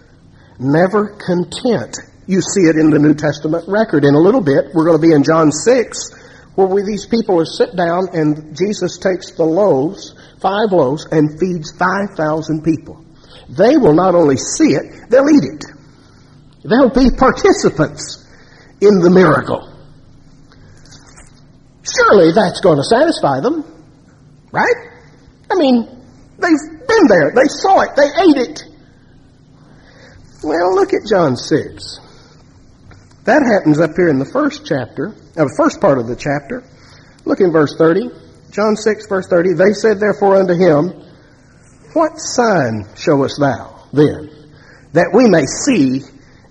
Never 0.59 1.16
content. 1.16 1.96
You 2.27 2.40
see 2.40 2.62
it 2.62 2.77
in 2.77 2.90
the 2.90 2.99
New 2.99 3.14
Testament 3.14 3.68
record. 3.68 4.05
In 4.05 4.14
a 4.14 4.18
little 4.18 4.40
bit, 4.40 4.72
we're 4.75 4.87
going 4.87 5.01
to 5.01 5.07
be 5.07 5.12
in 5.12 5.22
John 5.22 5.53
6, 5.53 6.55
where 6.55 6.66
we, 6.66 6.83
these 6.83 7.07
people 7.07 7.38
are 7.38 7.44
sit 7.44 7.77
down 7.77 8.09
and 8.14 8.57
Jesus 8.57 8.99
takes 8.99 9.33
the 9.37 9.44
loaves, 9.44 10.14
five 10.40 10.72
loaves, 10.72 11.07
and 11.12 11.38
feeds 11.38 11.70
5,000 11.77 12.64
people. 12.64 13.05
They 13.49 13.77
will 13.77 13.94
not 13.94 14.14
only 14.14 14.37
see 14.38 14.72
it, 14.72 15.11
they'll 15.11 15.29
eat 15.29 15.44
it. 15.44 15.64
They'll 16.64 16.90
be 16.90 17.14
participants 17.14 18.25
in 18.81 18.99
the 18.99 19.11
miracle. 19.11 19.70
Surely 21.85 22.33
that's 22.33 22.61
going 22.61 22.79
to 22.79 22.85
satisfy 22.85 23.40
them, 23.40 23.62
right? 24.51 24.86
I 25.51 25.55
mean, 25.55 25.87
they've 26.39 26.87
been 26.89 27.07
there, 27.09 27.33
they 27.35 27.49
saw 27.49 27.81
it, 27.83 27.97
they 27.97 28.07
ate 28.07 28.51
it. 28.51 28.65
Well, 30.43 30.75
look 30.75 30.93
at 30.93 31.07
John 31.09 31.37
6. 31.37 32.01
That 33.25 33.43
happens 33.43 33.81
up 33.81 33.91
here 33.97 34.09
in 34.09 34.19
the 34.19 34.25
first 34.25 34.65
chapter, 34.65 35.09
uh, 35.09 35.45
the 35.45 35.55
first 35.57 35.81
part 35.81 35.99
of 35.99 36.07
the 36.07 36.15
chapter. 36.15 36.63
Look 37.25 37.41
in 37.41 37.51
verse 37.51 37.75
30. 37.77 38.11
John 38.53 38.77
6, 38.77 39.07
verse 39.09 39.27
30. 39.27 39.55
They 39.55 39.73
said 39.73 39.99
therefore 39.99 40.37
unto 40.37 40.55
him, 40.55 41.03
What 41.93 42.21
sign 42.21 42.87
showest 42.95 43.41
thou 43.41 43.83
then, 43.93 44.31
that 44.93 45.11
we 45.13 45.29
may 45.29 45.47
see 45.47 46.03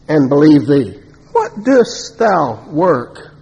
and 0.07 0.27
believe 0.27 0.67
thee? 0.67 0.99
What 1.31 1.63
dost 1.63 2.19
thou 2.19 2.69
work? 2.69 3.34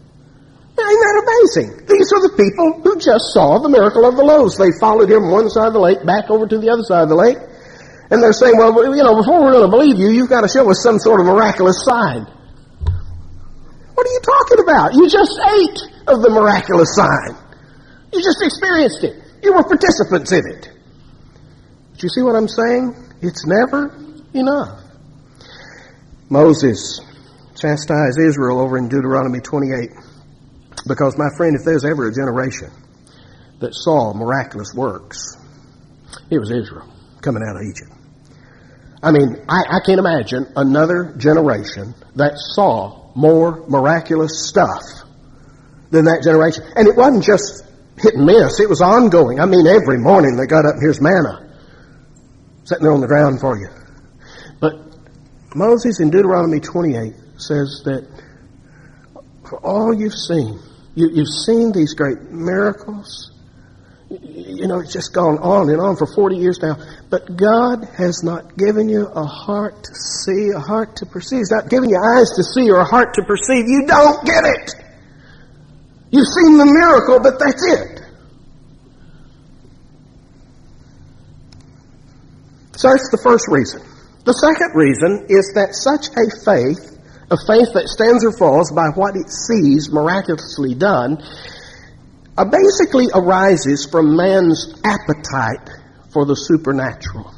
Isn't 0.74 1.02
that 1.06 1.18
amazing? 1.22 1.86
These 1.86 2.10
are 2.14 2.22
the 2.26 2.34
people 2.34 2.82
who 2.82 2.98
just 2.98 3.34
saw 3.34 3.60
the 3.60 3.70
miracle 3.70 4.06
of 4.06 4.18
the 4.18 4.24
loaves. 4.24 4.58
They 4.58 4.74
followed 4.80 5.10
him 5.10 5.30
one 5.30 5.50
side 5.50 5.68
of 5.68 5.74
the 5.74 5.80
lake, 5.80 6.06
back 6.06 6.30
over 6.30 6.48
to 6.48 6.58
the 6.58 6.70
other 6.70 6.84
side 6.84 7.04
of 7.04 7.10
the 7.10 7.16
lake. 7.16 7.38
And 8.10 8.22
they're 8.22 8.34
saying, 8.34 8.58
well, 8.58 8.74
you 8.74 9.04
know, 9.04 9.16
before 9.16 9.42
we're 9.42 9.54
going 9.54 9.70
to 9.70 9.74
believe 9.74 9.98
you, 9.98 10.10
you've 10.10 10.30
got 10.30 10.42
to 10.42 10.50
show 10.50 10.70
us 10.70 10.82
some 10.82 10.98
sort 10.98 11.22
of 11.22 11.26
miraculous 11.26 11.86
sign. 11.86 12.26
What 13.94 14.08
are 14.08 14.14
you 14.14 14.22
talking 14.26 14.60
about? 14.66 14.94
You 14.94 15.10
just 15.10 15.38
ate 15.38 15.80
of 16.10 16.22
the 16.22 16.30
miraculous 16.30 16.96
sign. 16.96 17.38
You 18.12 18.22
just 18.22 18.42
experienced 18.42 19.04
it. 19.04 19.22
You 19.42 19.54
were 19.54 19.64
participants 19.64 20.32
in 20.32 20.44
it. 20.58 20.70
Do 21.98 22.02
you 22.02 22.10
see 22.10 22.22
what 22.22 22.36
I'm 22.36 22.50
saying? 22.50 22.98
It's 23.22 23.46
never 23.46 23.96
enough. 24.34 24.82
Moses 26.30 27.00
chastised 27.56 28.20
Israel 28.20 28.60
over 28.60 28.78
in 28.78 28.90
Deuteronomy 28.90 29.40
28 29.40 29.90
because, 30.88 31.18
my 31.18 31.30
friend, 31.38 31.56
if 31.56 31.64
there's 31.66 31.86
ever 31.86 32.08
a 32.08 32.14
generation 32.14 32.72
that 33.60 33.74
saw 33.74 34.14
miraculous 34.14 34.74
works, 34.76 35.38
it 36.30 36.40
was 36.40 36.52
Israel 36.52 36.88
coming 37.22 37.44
out 37.48 37.56
of 37.56 37.62
Egypt. 37.64 37.92
I 39.02 39.12
mean, 39.12 39.46
I, 39.50 39.64
I 39.70 39.80
can't 39.86 40.00
imagine 40.00 40.52
another 40.56 41.14
generation 41.18 41.94
that 42.16 42.34
saw 42.36 43.12
more 43.16 43.66
miraculous 43.68 44.48
stuff 44.48 44.82
than 45.92 46.06
that 46.06 46.22
generation. 46.24 46.64
And 46.76 46.88
it 46.88 46.96
wasn't 46.96 47.24
just 47.24 47.66
hit 48.02 48.16
and 48.16 48.26
miss, 48.26 48.60
it 48.60 48.70
was 48.70 48.82
ongoing. 48.82 49.40
I 49.40 49.46
mean, 49.46 49.68
every 49.68 50.00
morning 50.00 50.36
they 50.36 50.48
got 50.48 50.66
up 50.66 50.76
and 50.76 50.82
here's 50.82 51.02
manna 51.02 51.44
sitting 52.64 52.84
there 52.84 52.94
on 52.94 53.02
the 53.02 53.08
ground 53.08 53.40
for 53.40 53.58
you. 53.58 53.68
But 54.60 54.76
Moses 55.54 56.00
in 56.00 56.10
Deuteronomy 56.10 56.60
28 56.60 57.14
says 57.38 57.84
that 57.86 58.08
for 59.48 59.60
all 59.60 59.94
you've 59.94 60.14
seen, 60.14 60.60
you, 60.96 61.10
you've 61.14 61.28
seen 61.46 61.72
these 61.72 61.94
great 61.94 62.22
miracles, 62.32 63.32
you 64.10 64.68
know, 64.68 64.80
it's 64.80 64.94
just 64.94 65.14
gone 65.14 65.40
on 65.40 65.70
and 65.70 65.82
on 65.82 65.96
for 65.96 66.06
40 66.06 66.38
years 66.38 66.60
now. 66.62 66.78
But 67.10 67.36
God 67.36 67.88
has 67.98 68.24
not 68.24 68.56
given 68.58 68.90
you 68.90 69.08
a 69.08 69.26
heart 69.26 69.84
to 69.84 69.96
see, 69.96 70.50
a 70.56 70.60
heart 70.60 70.98
to 70.98 71.06
perceive. 71.06 71.40
He's 71.40 71.52
not 71.52 71.70
giving 71.70 71.90
you 71.90 71.98
eyes 71.98 72.30
to 72.36 72.44
see 72.44 72.70
or 72.70 72.80
a 72.80 72.86
heart 72.86 73.16
to 73.16 73.24
perceive. 73.24 73.66
You 73.68 73.86
don't 73.88 74.24
get 74.26 74.46
it. 74.46 74.76
You've 76.12 76.28
seen 76.28 76.58
the 76.58 76.66
miracle, 76.66 77.20
but 77.20 77.40
that's 77.40 77.66
it. 77.66 78.00
So 82.76 82.90
that's 82.90 83.10
the 83.10 83.20
first 83.24 83.48
reason. 83.48 83.82
The 84.26 84.34
second 84.34 84.76
reason 84.76 85.26
is 85.30 85.54
that 85.56 85.74
such 85.74 86.08
a 86.10 86.30
faith, 86.46 86.93
a 87.34 87.38
faith 87.38 87.74
that 87.74 87.90
stands 87.90 88.24
or 88.24 88.32
falls 88.32 88.72
by 88.72 88.90
what 88.94 89.16
it 89.16 89.30
sees 89.30 89.90
miraculously 89.92 90.76
done, 90.76 91.18
uh, 92.38 92.46
basically 92.46 93.08
arises 93.14 93.90
from 93.90 94.16
man's 94.16 94.74
appetite 94.86 95.70
for 96.14 96.26
the 96.26 96.36
supernatural. 96.36 97.34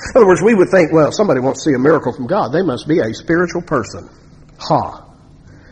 In 0.00 0.16
other 0.16 0.26
words, 0.26 0.42
we 0.42 0.54
would 0.54 0.68
think, 0.70 0.92
well, 0.92 1.12
somebody 1.12 1.40
wants 1.40 1.64
to 1.64 1.70
see 1.70 1.74
a 1.74 1.78
miracle 1.78 2.12
from 2.12 2.26
God. 2.26 2.52
They 2.52 2.62
must 2.62 2.88
be 2.88 3.00
a 3.00 3.12
spiritual 3.14 3.62
person. 3.62 4.08
Ha. 4.58 5.09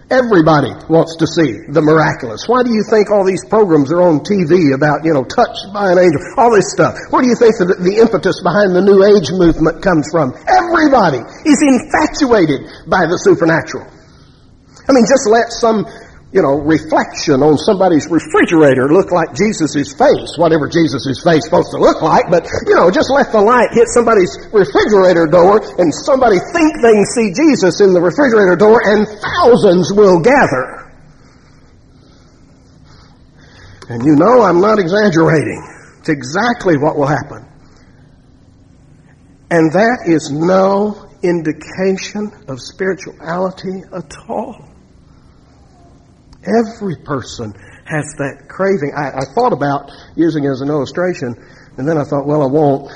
Everybody 0.09 0.73
wants 0.89 1.21
to 1.21 1.29
see 1.29 1.69
the 1.69 1.85
miraculous. 1.85 2.49
Why 2.49 2.65
do 2.65 2.73
you 2.73 2.81
think 2.89 3.13
all 3.13 3.29
these 3.29 3.45
programs 3.45 3.93
are 3.93 4.01
on 4.01 4.25
TV 4.25 4.73
about, 4.73 5.05
you 5.05 5.13
know, 5.13 5.21
touched 5.21 5.69
by 5.77 5.93
an 5.93 6.01
angel, 6.01 6.25
all 6.41 6.49
this 6.49 6.73
stuff? 6.73 6.97
Where 7.13 7.21
do 7.21 7.29
you 7.29 7.37
think 7.37 7.61
the, 7.61 7.77
the 7.77 8.01
impetus 8.01 8.41
behind 8.41 8.73
the 8.73 8.81
New 8.81 9.05
Age 9.05 9.29
movement 9.37 9.85
comes 9.85 10.09
from? 10.09 10.33
Everybody 10.49 11.21
is 11.45 11.61
infatuated 11.61 12.89
by 12.89 13.05
the 13.05 13.21
supernatural. 13.21 13.85
I 14.89 14.97
mean, 14.97 15.05
just 15.05 15.29
let 15.29 15.53
some 15.53 15.85
you 16.31 16.43
know, 16.43 16.61
reflection 16.61 17.41
on 17.41 17.57
somebody's 17.57 18.05
refrigerator 18.13 18.93
look 18.93 19.09
like 19.11 19.33
Jesus' 19.33 19.97
face, 19.97 20.37
whatever 20.37 20.69
Jesus' 20.69 21.25
face 21.25 21.41
is 21.41 21.45
supposed 21.49 21.73
to 21.73 21.81
look 21.81 22.03
like, 22.03 22.29
but, 22.29 22.45
you 22.69 22.77
know, 22.77 22.91
just 22.91 23.09
let 23.09 23.33
the 23.33 23.41
light 23.41 23.73
hit 23.73 23.89
somebody's 23.89 24.37
refrigerator 24.53 25.25
door 25.25 25.57
and 25.81 25.89
somebody 26.05 26.37
think 26.53 26.69
they 26.85 26.93
can 26.93 27.09
see 27.17 27.33
Jesus 27.33 27.81
in 27.81 27.97
the 27.97 28.01
refrigerator 28.01 28.57
door 28.57 28.77
and 28.85 29.09
thousands 29.09 29.89
will 29.97 30.21
gather. 30.21 30.93
And 33.89 34.05
you 34.05 34.15
know 34.17 34.43
I'm 34.43 34.61
not 34.61 34.79
exaggerating. 34.79 35.65
It's 36.01 36.11
exactly 36.11 36.77
what 36.77 36.97
will 36.97 37.09
happen. 37.09 37.49
And 39.51 39.73
that 39.73 40.05
is 40.05 40.31
no 40.31 41.09
indication 41.23 42.31
of 42.49 42.61
spirituality 42.61 43.81
at 43.97 44.13
all. 44.29 44.68
Every 46.49 46.97
person 47.05 47.53
has 47.85 48.17
that 48.19 48.49
craving. 48.49 48.93
I, 48.97 49.21
I 49.21 49.25
thought 49.37 49.53
about 49.53 49.93
using 50.17 50.45
it 50.45 50.51
as 50.51 50.61
an 50.61 50.69
illustration, 50.69 51.37
and 51.77 51.89
then 51.89 51.97
I 51.97 52.05
thought, 52.05 52.27
well, 52.27 52.43
I 52.43 52.51
won't. 52.51 52.91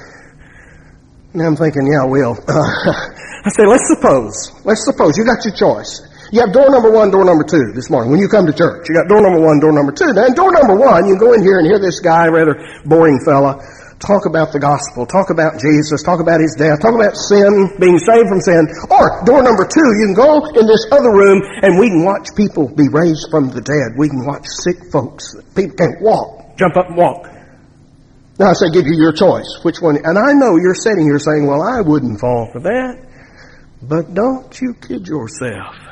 Now 1.35 1.47
I'm 1.47 1.57
thinking, 1.57 1.89
yeah, 1.89 2.03
I 2.03 2.09
will. 2.09 2.37
I 2.49 3.51
say, 3.53 3.67
let's 3.67 3.89
suppose, 3.89 4.53
let's 4.65 4.85
suppose 4.85 5.17
you 5.17 5.25
got 5.25 5.45
your 5.45 5.55
choice. 5.55 6.01
You 6.33 6.41
have 6.41 6.53
door 6.53 6.71
number 6.71 6.91
one, 6.91 7.11
door 7.11 7.25
number 7.25 7.45
two 7.45 7.73
this 7.75 7.91
morning 7.91 8.11
when 8.11 8.21
you 8.21 8.29
come 8.29 8.47
to 8.47 8.57
church. 8.57 8.89
You 8.89 8.97
got 8.97 9.09
door 9.09 9.21
number 9.21 9.41
one, 9.41 9.61
door 9.61 9.73
number 9.73 9.93
two. 9.93 10.13
Then 10.17 10.33
door 10.33 10.53
number 10.53 10.77
one, 10.77 11.07
you 11.07 11.19
go 11.19 11.33
in 11.35 11.43
here 11.43 11.59
and 11.59 11.67
hear 11.67 11.79
this 11.79 12.01
guy, 12.01 12.29
rather 12.29 12.57
boring 12.87 13.21
fella, 13.25 13.61
talk 14.03 14.27
about 14.27 14.51
the 14.51 14.59
gospel, 14.59 15.07
talk 15.07 15.31
about 15.31 15.63
Jesus, 15.63 16.03
talk 16.03 16.19
about 16.19 16.43
his 16.43 16.59
death, 16.59 16.83
talk 16.83 16.95
about 16.95 17.15
sin, 17.15 17.71
being 17.79 17.99
saved 18.03 18.29
from 18.29 18.43
sin. 18.43 18.67
Or 18.91 19.23
door 19.25 19.43
number 19.47 19.63
two, 19.65 19.89
you 20.03 20.11
can 20.11 20.17
go 20.19 20.43
in 20.59 20.67
this 20.67 20.85
other 20.91 21.15
room 21.15 21.39
and 21.63 21.79
we 21.79 21.89
can 21.89 22.03
watch 22.03 22.35
people 22.35 22.67
be 22.69 22.91
raised 22.91 23.31
from 23.31 23.55
the 23.55 23.63
dead. 23.63 23.95
We 23.97 24.11
can 24.11 24.27
watch 24.27 24.45
sick 24.67 24.91
folks. 24.91 25.39
People 25.55 25.79
can't 25.79 26.03
walk, 26.03 26.59
jump 26.59 26.77
up 26.77 26.91
and 26.91 26.99
walk. 26.99 27.31
Now 28.39 28.51
I 28.51 28.55
say 28.59 28.75
give 28.75 28.91
you 28.91 28.99
your 28.99 29.15
choice. 29.15 29.49
Which 29.63 29.79
one? 29.79 29.97
And 30.03 30.19
I 30.19 30.35
know 30.35 30.59
you're 30.59 30.75
sitting 30.75 31.07
here 31.07 31.23
saying, 31.23 31.47
well, 31.47 31.63
I 31.63 31.81
wouldn't 31.81 32.19
fall 32.19 32.51
for 32.51 32.61
that. 32.67 32.99
But 33.83 34.15
don't 34.15 34.51
you 34.61 34.75
kid 34.75 35.07
yourself 35.07 35.92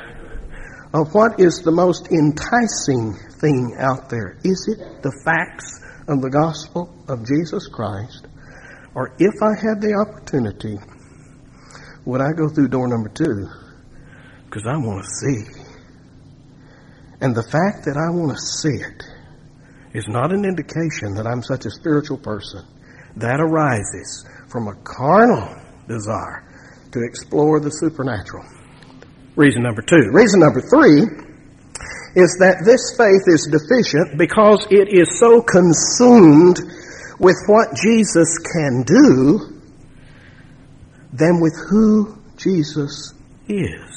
of 0.92 1.14
what 1.14 1.38
is 1.38 1.62
the 1.62 1.70
most 1.70 2.08
enticing 2.10 3.14
thing 3.40 3.76
out 3.78 4.08
there. 4.10 4.38
Is 4.42 4.66
it 4.68 5.02
the 5.02 5.12
facts 5.24 5.80
of 6.08 6.20
the 6.20 6.30
gospel 6.30 6.92
of 7.08 7.24
Jesus 7.24 7.68
Christ, 7.68 8.26
or 8.94 9.14
if 9.18 9.34
I 9.42 9.54
had 9.54 9.80
the 9.80 9.94
opportunity, 9.94 10.76
would 12.04 12.20
I 12.20 12.32
go 12.36 12.48
through 12.48 12.68
door 12.68 12.88
number 12.88 13.08
two? 13.08 13.46
Because 14.46 14.66
I 14.66 14.76
want 14.76 15.04
to 15.04 15.10
see. 15.10 15.62
And 17.20 17.36
the 17.36 17.44
fact 17.44 17.84
that 17.84 17.96
I 17.96 18.10
want 18.10 18.32
to 18.32 18.40
see 18.40 18.82
it 18.82 19.04
is 19.94 20.08
not 20.08 20.32
an 20.32 20.44
indication 20.44 21.14
that 21.14 21.26
I'm 21.26 21.42
such 21.42 21.66
a 21.66 21.70
spiritual 21.70 22.18
person. 22.18 22.66
That 23.16 23.40
arises 23.40 24.24
from 24.48 24.66
a 24.66 24.74
carnal 24.82 25.54
desire 25.86 26.46
to 26.92 27.00
explore 27.02 27.60
the 27.60 27.70
supernatural. 27.70 28.44
Reason 29.36 29.62
number 29.62 29.82
two. 29.82 30.10
Reason 30.12 30.40
number 30.40 30.60
three 30.60 31.06
is 32.14 32.36
that 32.42 32.62
this 32.66 32.96
faith 32.98 33.22
is 33.30 33.46
deficient 33.46 34.18
because 34.18 34.66
it 34.70 34.90
is 34.90 35.18
so 35.18 35.40
consumed 35.40 36.58
with 37.20 37.36
what 37.46 37.76
Jesus 37.76 38.38
can 38.38 38.82
do 38.82 39.60
than 41.12 41.40
with 41.40 41.54
who 41.68 42.18
Jesus 42.36 43.14
is. 43.46 43.90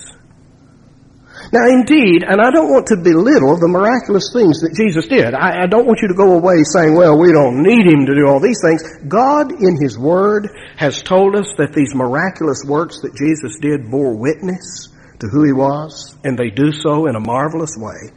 Now 1.51 1.65
indeed, 1.67 2.23
and 2.23 2.39
I 2.39 2.51
don't 2.51 2.69
want 2.69 2.87
to 2.87 2.97
belittle 2.97 3.57
the 3.57 3.67
miraculous 3.67 4.31
things 4.33 4.61
that 4.61 4.73
Jesus 4.73 5.07
did. 5.07 5.33
I, 5.33 5.63
I, 5.63 5.67
don't 5.67 5.85
want 5.85 6.01
you 6.01 6.07
to 6.07 6.13
go 6.13 6.33
away 6.37 6.63
saying, 6.63 6.95
well, 6.95 7.17
we 7.17 7.31
don't 7.31 7.61
need 7.61 7.85
Him 7.85 8.05
to 8.05 8.15
do 8.15 8.27
all 8.27 8.39
these 8.39 8.61
things. 8.61 8.81
God 9.07 9.51
in 9.51 9.77
His 9.81 9.97
Word 9.97 10.49
has 10.77 11.01
told 11.01 11.35
us 11.35 11.49
that 11.57 11.73
these 11.73 11.93
miraculous 11.93 12.63
works 12.65 13.01
that 13.01 13.17
Jesus 13.17 13.57
did 13.59 13.89
bore 13.89 14.15
witness 14.15 14.92
to 15.23 15.29
who 15.29 15.45
He 15.45 15.53
was, 15.53 16.17
and 16.25 16.37
they 16.37 16.49
do 16.49 16.71
so 16.73 17.07
in 17.07 17.15
a 17.15 17.19
marvelous 17.19 17.77
way. 17.77 18.11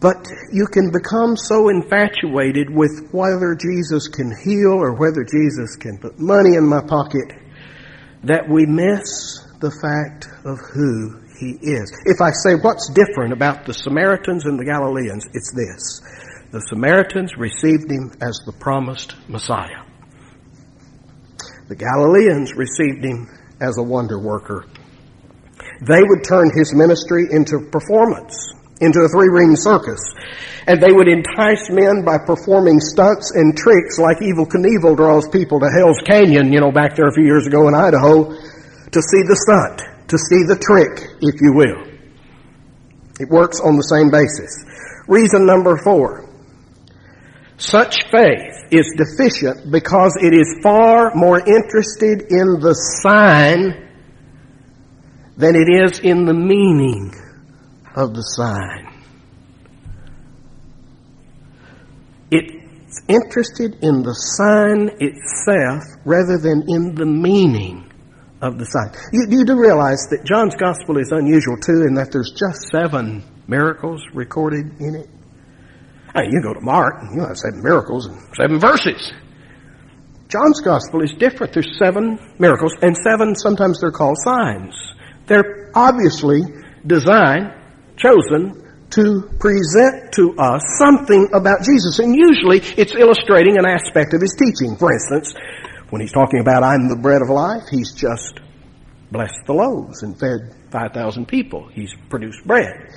But 0.00 0.26
you 0.52 0.66
can 0.66 0.90
become 0.90 1.36
so 1.36 1.68
infatuated 1.68 2.68
with 2.70 3.10
whether 3.12 3.54
Jesus 3.54 4.08
can 4.08 4.32
heal 4.44 4.72
or 4.72 4.94
whether 4.96 5.24
Jesus 5.24 5.76
can 5.76 5.98
put 5.98 6.18
money 6.18 6.56
in 6.56 6.66
my 6.66 6.80
pocket 6.80 7.32
that 8.24 8.48
we 8.48 8.64
miss 8.64 9.44
the 9.60 9.70
fact 9.70 10.28
of 10.44 10.58
who 10.72 11.20
he 11.40 11.58
is. 11.60 11.92
If 12.04 12.20
I 12.20 12.30
say 12.32 12.54
what's 12.54 12.88
different 12.88 13.32
about 13.32 13.66
the 13.66 13.74
Samaritans 13.74 14.46
and 14.46 14.58
the 14.58 14.64
Galileans, 14.64 15.26
it's 15.32 15.52
this. 15.52 16.00
The 16.52 16.60
Samaritans 16.68 17.36
received 17.36 17.90
him 17.90 18.12
as 18.22 18.40
the 18.46 18.52
promised 18.52 19.14
Messiah. 19.28 19.84
The 21.68 21.76
Galileans 21.76 22.54
received 22.54 23.04
him 23.04 23.28
as 23.60 23.76
a 23.78 23.82
wonder 23.82 24.18
worker. 24.18 24.66
They 25.80 26.02
would 26.02 26.24
turn 26.24 26.50
his 26.54 26.74
ministry 26.74 27.26
into 27.30 27.60
performance 27.70 28.54
into 28.80 29.00
a 29.00 29.08
three 29.08 29.28
ring 29.28 29.56
circus. 29.56 30.00
And 30.66 30.82
they 30.82 30.92
would 30.92 31.08
entice 31.08 31.70
men 31.70 32.04
by 32.04 32.18
performing 32.18 32.80
stunts 32.80 33.30
and 33.30 33.56
tricks 33.56 33.98
like 33.98 34.18
Evel 34.18 34.50
Knievel 34.50 34.96
draws 34.96 35.28
people 35.28 35.60
to 35.60 35.70
Hell's 35.70 36.00
Canyon, 36.04 36.52
you 36.52 36.60
know, 36.60 36.72
back 36.72 36.96
there 36.96 37.06
a 37.06 37.14
few 37.14 37.24
years 37.24 37.46
ago 37.46 37.68
in 37.68 37.74
Idaho, 37.74 38.34
to 38.34 39.00
see 39.02 39.22
the 39.22 39.38
stunt, 39.38 40.08
to 40.08 40.18
see 40.18 40.42
the 40.42 40.58
trick, 40.58 41.08
if 41.22 41.40
you 41.40 41.54
will. 41.54 41.86
It 43.20 43.30
works 43.30 43.60
on 43.60 43.76
the 43.76 43.86
same 43.86 44.10
basis. 44.10 44.64
Reason 45.08 45.46
number 45.46 45.78
four. 45.78 46.28
Such 47.58 48.10
faith 48.10 48.52
is 48.70 48.92
deficient 48.98 49.72
because 49.72 50.18
it 50.20 50.34
is 50.34 50.60
far 50.62 51.14
more 51.14 51.38
interested 51.38 52.26
in 52.28 52.60
the 52.60 52.74
sign 52.74 53.85
than 55.36 55.54
it 55.54 55.68
is 55.68 56.00
in 56.00 56.24
the 56.24 56.34
meaning 56.34 57.12
of 57.94 58.14
the 58.14 58.22
sign. 58.22 58.92
It's 62.30 63.02
interested 63.08 63.78
in 63.82 64.02
the 64.02 64.14
sign 64.14 64.90
itself 65.00 65.82
rather 66.04 66.38
than 66.38 66.64
in 66.68 66.94
the 66.94 67.06
meaning 67.06 67.90
of 68.40 68.58
the 68.58 68.64
sign. 68.64 68.92
You, 69.12 69.26
you 69.28 69.44
do 69.44 69.58
realize 69.58 70.06
that 70.10 70.24
John's 70.24 70.54
gospel 70.56 70.98
is 70.98 71.12
unusual 71.12 71.56
too 71.56 71.84
in 71.86 71.94
that 71.94 72.12
there's 72.12 72.32
just 72.32 72.68
seven 72.70 73.24
miracles 73.46 74.02
recorded 74.14 74.80
in 74.80 74.94
it. 74.94 75.08
Hey, 76.14 76.28
you 76.30 76.40
go 76.42 76.54
to 76.54 76.60
Mark 76.60 76.94
and 77.02 77.14
you 77.14 77.26
have 77.26 77.36
seven 77.36 77.62
miracles 77.62 78.06
and 78.06 78.16
seven 78.36 78.58
verses. 78.58 79.12
John's 80.28 80.60
gospel 80.60 81.02
is 81.02 81.12
different. 81.18 81.52
There's 81.52 81.78
seven 81.78 82.18
miracles 82.38 82.72
and 82.82 82.96
seven, 82.96 83.34
sometimes 83.34 83.80
they're 83.80 83.92
called 83.92 84.16
signs. 84.24 84.74
They're 85.26 85.70
obviously 85.74 86.42
designed 86.86 87.52
chosen 87.96 88.62
to 88.90 89.28
present 89.40 90.12
to 90.12 90.34
us 90.38 90.62
something 90.78 91.28
about 91.34 91.62
Jesus. 91.62 91.98
And 91.98 92.14
usually 92.14 92.58
it's 92.80 92.94
illustrating 92.94 93.58
an 93.58 93.66
aspect 93.66 94.14
of 94.14 94.20
his 94.20 94.34
teaching. 94.38 94.76
For 94.76 94.92
instance, 94.92 95.34
when 95.90 96.00
he's 96.00 96.12
talking 96.12 96.40
about 96.40 96.62
I'm 96.62 96.88
the 96.88 96.96
bread 96.96 97.22
of 97.22 97.28
life, 97.28 97.64
he's 97.70 97.92
just 97.92 98.40
blessed 99.10 99.46
the 99.46 99.52
loaves 99.52 100.02
and 100.02 100.18
fed 100.18 100.54
5,000 100.70 101.26
people. 101.26 101.68
He's 101.68 101.94
produced 102.08 102.44
bread. 102.44 102.92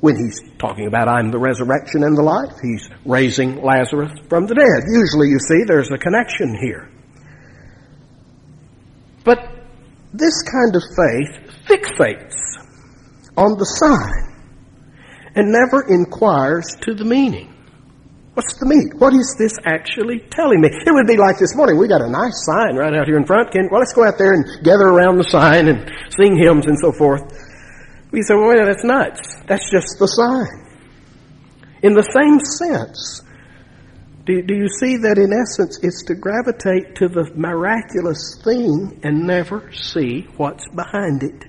When 0.00 0.16
he's 0.16 0.40
talking 0.58 0.86
about 0.86 1.08
I'm 1.08 1.30
the 1.30 1.38
resurrection 1.38 2.04
and 2.04 2.16
the 2.16 2.22
life, 2.22 2.52
he's 2.60 2.88
raising 3.04 3.62
Lazarus 3.62 4.12
from 4.28 4.46
the 4.46 4.54
dead. 4.54 4.82
Usually 4.92 5.28
you 5.28 5.38
see 5.38 5.64
there's 5.66 5.90
a 5.90 5.98
connection 5.98 6.56
here. 6.60 6.90
But 9.24 9.38
this 10.12 10.42
kind 10.42 10.76
of 10.76 10.82
faith 10.96 11.45
fixates 11.66 12.34
on 13.36 13.58
the 13.58 13.66
sign 13.66 14.26
and 15.34 15.52
never 15.52 15.84
inquires 15.92 16.64
to 16.82 16.94
the 16.94 17.04
meaning. 17.04 17.52
What's 18.34 18.58
the 18.60 18.66
meaning? 18.66 18.92
What 18.98 19.14
is 19.14 19.34
this 19.38 19.56
actually 19.64 20.20
telling 20.28 20.60
me? 20.60 20.68
It 20.68 20.92
would 20.92 21.06
be 21.06 21.16
like 21.16 21.38
this 21.38 21.56
morning. 21.56 21.78
We 21.78 21.88
got 21.88 22.02
a 22.02 22.10
nice 22.10 22.44
sign 22.44 22.76
right 22.76 22.92
out 22.92 23.06
here 23.06 23.16
in 23.16 23.24
front. 23.24 23.50
Can, 23.50 23.68
well, 23.70 23.80
let's 23.80 23.94
go 23.94 24.04
out 24.04 24.18
there 24.18 24.32
and 24.32 24.44
gather 24.62 24.84
around 24.84 25.16
the 25.16 25.24
sign 25.24 25.68
and 25.68 25.90
sing 26.12 26.36
hymns 26.36 26.66
and 26.66 26.78
so 26.78 26.92
forth. 26.92 27.24
We 28.12 28.22
say, 28.22 28.34
well, 28.34 28.52
that's 28.64 28.84
nuts. 28.84 29.20
That's 29.48 29.70
just 29.70 29.96
the 29.98 30.06
sign. 30.06 30.52
In 31.82 31.94
the 31.94 32.04
same 32.04 32.40
sense, 32.60 33.22
do, 34.26 34.42
do 34.42 34.54
you 34.54 34.68
see 34.68 34.96
that 34.98 35.16
in 35.16 35.32
essence 35.32 35.78
it's 35.82 36.04
to 36.04 36.14
gravitate 36.14 36.96
to 36.96 37.08
the 37.08 37.30
miraculous 37.36 38.40
thing 38.44 39.00
and 39.02 39.26
never 39.26 39.72
see 39.72 40.28
what's 40.36 40.68
behind 40.74 41.22
it? 41.22 41.44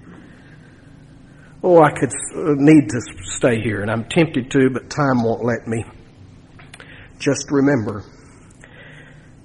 Oh, 1.63 1.81
I 1.81 1.91
could 1.91 2.11
uh, 2.35 2.53
need 2.55 2.89
to 2.89 3.01
stay 3.23 3.61
here, 3.61 3.81
and 3.81 3.89
I'm 3.89 4.05
tempted 4.05 4.51
to, 4.51 4.69
but 4.69 4.89
time 4.89 5.23
won't 5.23 5.43
let 5.43 5.67
me. 5.67 5.83
Just 7.19 7.49
remember 7.49 8.03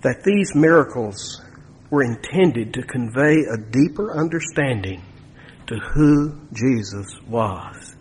that 0.02 0.22
these 0.24 0.54
miracles 0.54 1.42
were 1.90 2.02
intended 2.02 2.74
to 2.74 2.82
convey 2.82 3.44
a 3.44 3.56
deeper 3.70 4.18
understanding 4.18 5.02
to 5.66 5.76
who 5.76 6.38
Jesus 6.52 7.18
was. 7.28 7.96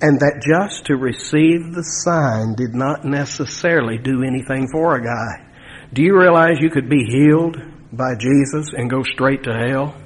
And 0.00 0.18
that 0.20 0.42
just 0.42 0.86
to 0.86 0.96
receive 0.96 1.74
the 1.74 1.84
sign 1.84 2.54
did 2.54 2.74
not 2.74 3.04
necessarily 3.04 3.98
do 3.98 4.22
anything 4.24 4.68
for 4.72 4.96
a 4.96 5.02
guy. 5.02 5.48
Do 5.92 6.02
you 6.02 6.18
realize 6.18 6.56
you 6.60 6.70
could 6.70 6.88
be 6.88 7.04
healed 7.04 7.56
by 7.92 8.14
Jesus 8.16 8.72
and 8.76 8.90
go 8.90 9.02
straight 9.02 9.44
to 9.44 9.52
hell? 9.52 10.01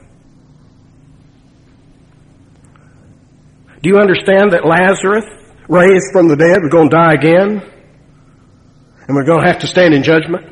Do 3.86 3.92
you 3.92 4.00
understand 4.00 4.50
that 4.50 4.66
Lazarus, 4.66 5.26
raised 5.68 6.10
from 6.10 6.26
the 6.26 6.34
dead, 6.34 6.58
was 6.60 6.72
going 6.72 6.90
to 6.90 6.96
die 6.96 7.14
again? 7.14 7.62
And 9.06 9.14
we're 9.14 9.24
going 9.24 9.42
to 9.42 9.46
have 9.46 9.60
to 9.60 9.68
stand 9.68 9.94
in 9.94 10.02
judgment? 10.02 10.44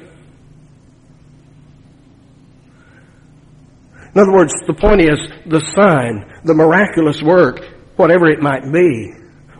In 4.14 4.20
other 4.20 4.30
words, 4.30 4.54
the 4.68 4.74
point 4.74 5.00
is 5.00 5.18
the 5.46 5.58
sign, 5.74 6.42
the 6.44 6.54
miraculous 6.54 7.20
work, 7.24 7.58
whatever 7.96 8.28
it 8.28 8.38
might 8.38 8.72
be, 8.72 9.14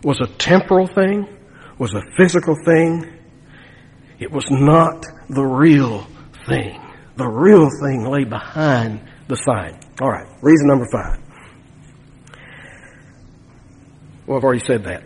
was 0.05 0.21
a 0.21 0.27
temporal 0.37 0.87
thing, 0.87 1.27
was 1.77 1.93
a 1.93 2.01
physical 2.15 2.55
thing. 2.63 3.11
It 4.19 4.31
was 4.31 4.45
not 4.49 5.05
the 5.27 5.43
real 5.43 6.07
thing. 6.47 6.81
The 7.17 7.27
real 7.27 7.67
thing 7.81 8.05
lay 8.05 8.23
behind 8.23 9.01
the 9.27 9.35
sign. 9.35 9.77
All 10.01 10.09
right, 10.09 10.27
reason 10.41 10.67
number 10.67 10.87
five. 10.89 11.24
Well, 14.27 14.37
I've 14.37 14.43
already 14.43 14.65
said 14.65 14.83
that. 14.85 15.03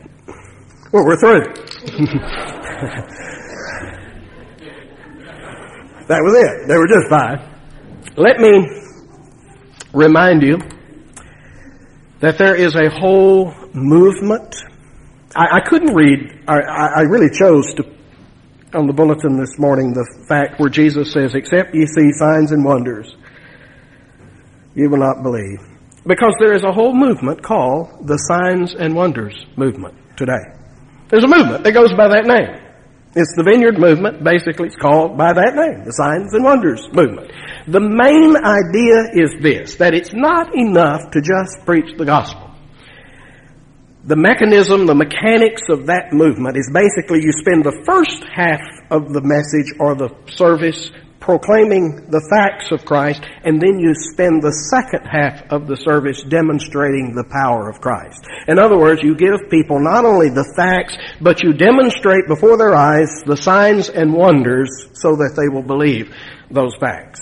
Well, 0.92 1.06
we're 1.06 1.20
through. 1.20 1.54
that 6.08 6.22
was 6.24 6.36
it. 6.36 6.68
They 6.68 6.78
were 6.78 6.88
just 6.88 7.10
five. 7.10 7.42
Let 8.16 8.40
me 8.40 8.66
remind 9.94 10.42
you 10.42 10.58
that 12.22 12.38
there 12.38 12.56
is 12.56 12.76
a 12.76 12.90
whole 12.90 13.54
movement. 13.74 14.56
I, 15.36 15.58
I 15.58 15.60
couldn't 15.68 15.94
read, 15.94 16.44
I, 16.48 16.60
I 16.60 17.02
really 17.02 17.30
chose 17.30 17.74
to, 17.76 17.84
on 18.74 18.88
the 18.88 18.94
bulletin 18.94 19.38
this 19.38 19.60
morning, 19.60 19.94
the 19.94 20.26
fact 20.28 20.60
where 20.60 20.70
Jesus 20.70 21.12
says, 21.12 21.36
except 21.36 21.76
ye 21.76 21.86
see 21.86 22.12
signs 22.14 22.52
and 22.52 22.64
wonders, 22.64 23.16
you 24.76 24.90
will 24.90 25.00
not 25.00 25.24
believe. 25.24 25.60
Because 26.06 26.34
there 26.40 26.54
is 26.54 26.64
a 26.64 26.72
whole 26.72 26.96
movement 26.96 27.44
called 27.44 28.08
the 28.08 28.18
Signs 28.18 28.74
and 28.74 28.96
Wonders 28.96 29.36
movement 29.58 29.96
today. 30.16 30.42
There's 31.10 31.24
a 31.24 31.28
movement 31.28 31.64
that 31.64 31.74
goes 31.74 31.92
by 31.94 32.08
that 32.10 32.26
name. 32.26 32.70
It's 33.16 33.34
the 33.36 33.44
Vineyard 33.44 33.80
movement. 33.80 34.24
Basically, 34.24 34.68
it's 34.68 34.76
called 34.76 35.18
by 35.18 35.34
that 35.34 35.56
name, 35.56 35.84
the 35.84 35.92
Signs 35.92 36.34
and 36.34 36.44
Wonders 36.44 36.88
movement. 36.94 37.32
The 37.68 37.80
main 37.82 38.38
idea 38.38 39.10
is 39.18 39.42
this, 39.42 39.76
that 39.78 39.94
it's 39.94 40.14
not 40.14 40.56
enough 40.56 41.12
to 41.12 41.22
just 41.22 41.66
preach 41.66 41.98
the 41.98 42.06
gospel. 42.06 42.54
The 44.06 44.16
mechanism, 44.16 44.86
the 44.86 44.96
mechanics 44.96 45.64
of 45.70 45.88
that 45.88 46.14
movement 46.14 46.56
is 46.56 46.70
basically 46.72 47.22
you 47.22 47.34
spend 47.34 47.66
the 47.66 47.82
first 47.84 48.24
half 48.24 48.62
of 48.90 49.12
the 49.12 49.22
message 49.22 49.74
or 49.80 49.96
the 49.96 50.14
service 50.38 50.92
proclaiming 51.30 52.10
the 52.10 52.26
facts 52.26 52.72
of 52.72 52.84
Christ, 52.84 53.22
and 53.44 53.62
then 53.62 53.78
you 53.78 53.94
spend 53.94 54.42
the 54.42 54.52
second 54.74 55.06
half 55.06 55.46
of 55.52 55.68
the 55.68 55.78
service 55.78 56.24
demonstrating 56.24 57.14
the 57.14 57.30
power 57.30 57.70
of 57.70 57.80
Christ. 57.80 58.26
In 58.48 58.58
other 58.58 58.80
words, 58.80 59.04
you 59.04 59.14
give 59.14 59.48
people 59.52 59.80
not 59.80 60.06
only 60.06 60.30
the 60.30 60.52
facts, 60.58 60.98
but 61.22 61.44
you 61.44 61.54
demonstrate 61.54 62.26
before 62.28 62.58
their 62.58 62.74
eyes 62.74 63.22
the 63.28 63.38
signs 63.38 63.90
and 63.90 64.12
wonders 64.12 64.90
so 64.94 65.18
that 65.18 65.38
they 65.38 65.54
will 65.54 65.62
believe 65.62 66.12
those 66.50 66.74
facts. 66.80 67.22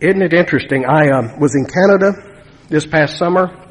Isn't 0.00 0.22
it 0.22 0.32
interesting? 0.32 0.86
I 0.86 1.10
um, 1.10 1.38
was 1.38 1.54
in 1.54 1.66
Canada 1.66 2.14
this 2.68 2.84
past 2.84 3.16
summer 3.16 3.67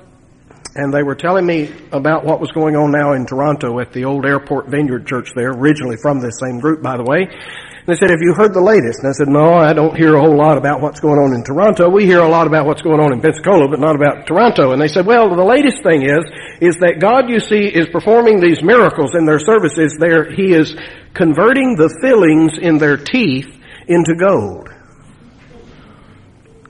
and 0.77 0.93
they 0.93 1.01
were 1.01 1.15
telling 1.15 1.45
me 1.45 1.73
about 1.91 2.23
what 2.23 2.39
was 2.39 2.51
going 2.51 2.75
on 2.75 2.91
now 2.91 3.13
in 3.13 3.25
Toronto 3.25 3.79
at 3.79 3.91
the 3.91 4.05
old 4.05 4.25
Airport 4.25 4.69
Vineyard 4.69 5.07
Church 5.07 5.33
there, 5.35 5.49
originally 5.49 5.97
from 5.97 6.19
this 6.19 6.37
same 6.39 6.59
group, 6.59 6.83
by 6.83 6.95
the 6.97 7.03
way. 7.03 7.25
And 7.25 7.87
they 7.87 7.95
said, 7.95 8.11
have 8.11 8.21
you 8.21 8.35
heard 8.37 8.53
the 8.53 8.61
latest? 8.61 8.99
And 9.01 9.09
I 9.09 9.15
said, 9.17 9.27
no, 9.27 9.57
I 9.57 9.73
don't 9.73 9.97
hear 9.97 10.15
a 10.15 10.21
whole 10.21 10.37
lot 10.37 10.57
about 10.57 10.79
what's 10.79 10.99
going 10.99 11.17
on 11.17 11.33
in 11.33 11.43
Toronto. 11.43 11.89
We 11.89 12.05
hear 12.05 12.19
a 12.19 12.29
lot 12.29 12.45
about 12.45 12.67
what's 12.67 12.83
going 12.83 12.99
on 12.99 13.11
in 13.11 13.21
Pensacola, 13.21 13.67
but 13.67 13.79
not 13.79 13.95
about 13.95 14.27
Toronto. 14.27 14.71
And 14.71 14.81
they 14.81 14.87
said, 14.87 15.07
well, 15.07 15.33
the 15.33 15.43
latest 15.43 15.81
thing 15.81 16.03
is, 16.03 16.21
is 16.61 16.77
that 16.77 16.99
God, 17.01 17.27
you 17.27 17.39
see, 17.39 17.65
is 17.65 17.89
performing 17.89 18.39
these 18.39 18.61
miracles 18.61 19.15
in 19.15 19.25
their 19.25 19.39
services 19.39 19.97
there. 19.97 20.29
He 20.29 20.53
is 20.53 20.77
converting 21.13 21.75
the 21.75 21.89
fillings 22.05 22.59
in 22.61 22.77
their 22.77 22.97
teeth 22.97 23.49
into 23.87 24.13
gold. 24.13 24.69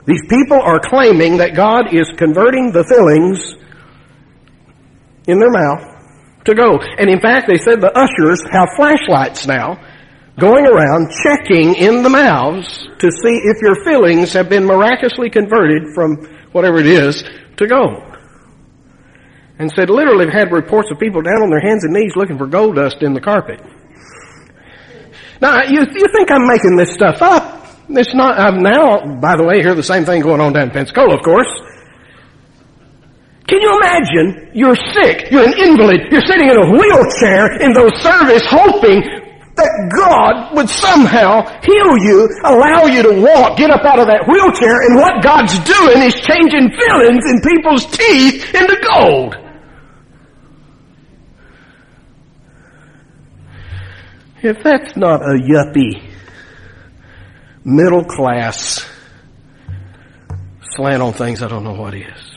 These 0.06 0.22
people 0.30 0.62
are 0.62 0.80
claiming 0.80 1.36
that 1.44 1.54
God 1.54 1.92
is 1.92 2.08
converting 2.16 2.72
the 2.72 2.84
fillings 2.88 3.58
in 5.28 5.38
their 5.38 5.50
mouth 5.50 5.84
to 6.44 6.54
go. 6.54 6.80
And 6.98 7.08
in 7.08 7.20
fact, 7.20 7.46
they 7.46 7.58
said 7.58 7.80
the 7.80 7.92
ushers 7.94 8.42
have 8.50 8.68
flashlights 8.74 9.46
now 9.46 9.78
going 10.40 10.66
around 10.66 11.10
checking 11.22 11.74
in 11.74 12.02
the 12.02 12.08
mouths 12.08 12.88
to 12.98 13.10
see 13.10 13.36
if 13.44 13.60
your 13.60 13.74
fillings 13.84 14.32
have 14.32 14.48
been 14.48 14.64
miraculously 14.64 15.30
converted 15.30 15.94
from 15.94 16.16
whatever 16.52 16.78
it 16.78 16.86
is 16.86 17.24
to 17.56 17.66
gold. 17.66 18.02
And 19.58 19.70
said 19.72 19.90
literally 19.90 20.26
have 20.26 20.34
had 20.34 20.52
reports 20.52 20.90
of 20.92 21.00
people 21.00 21.22
down 21.22 21.42
on 21.42 21.50
their 21.50 21.60
hands 21.60 21.84
and 21.84 21.92
knees 21.92 22.12
looking 22.14 22.38
for 22.38 22.46
gold 22.46 22.76
dust 22.76 23.02
in 23.02 23.12
the 23.12 23.20
carpet. 23.20 23.60
Now, 25.40 25.62
you, 25.64 25.80
you 25.80 26.06
think 26.12 26.30
I'm 26.30 26.46
making 26.46 26.76
this 26.76 26.94
stuff 26.94 27.20
up. 27.20 27.66
It's 27.90 28.14
not, 28.14 28.38
I'm 28.38 28.62
now, 28.62 29.18
by 29.20 29.36
the 29.36 29.44
way, 29.44 29.62
hear 29.62 29.74
the 29.74 29.82
same 29.82 30.04
thing 30.04 30.22
going 30.22 30.40
on 30.40 30.52
down 30.52 30.64
in 30.64 30.70
Pensacola, 30.70 31.16
of 31.16 31.22
course. 31.22 31.48
Can 33.48 33.62
you 33.62 33.80
imagine? 33.80 34.50
You're 34.52 34.76
sick, 34.76 35.30
you're 35.30 35.48
an 35.48 35.58
invalid, 35.58 36.12
you're 36.12 36.20
sitting 36.28 36.48
in 36.48 36.56
a 36.56 36.70
wheelchair 36.70 37.56
in 37.62 37.72
those 37.72 37.96
service 38.02 38.44
hoping 38.44 39.00
that 39.56 39.90
God 39.96 40.54
would 40.54 40.68
somehow 40.68 41.42
heal 41.64 41.96
you, 41.96 42.28
allow 42.44 42.84
you 42.84 43.02
to 43.02 43.20
walk, 43.22 43.56
get 43.56 43.70
up 43.70 43.84
out 43.84 43.98
of 43.98 44.06
that 44.06 44.28
wheelchair, 44.28 44.86
and 44.86 44.96
what 44.96 45.22
God's 45.22 45.58
doing 45.64 46.02
is 46.04 46.14
changing 46.14 46.70
fillings 46.76 47.24
in 47.24 47.40
people's 47.40 47.86
teeth 47.86 48.54
into 48.54 48.76
gold. 48.86 49.34
If 54.42 54.62
that's 54.62 54.94
not 54.94 55.22
a 55.22 55.34
yuppie, 55.34 56.02
middle 57.64 58.04
class 58.04 58.86
slant 60.76 61.02
on 61.02 61.14
things, 61.14 61.42
I 61.42 61.48
don't 61.48 61.64
know 61.64 61.72
what 61.72 61.94
is. 61.94 62.27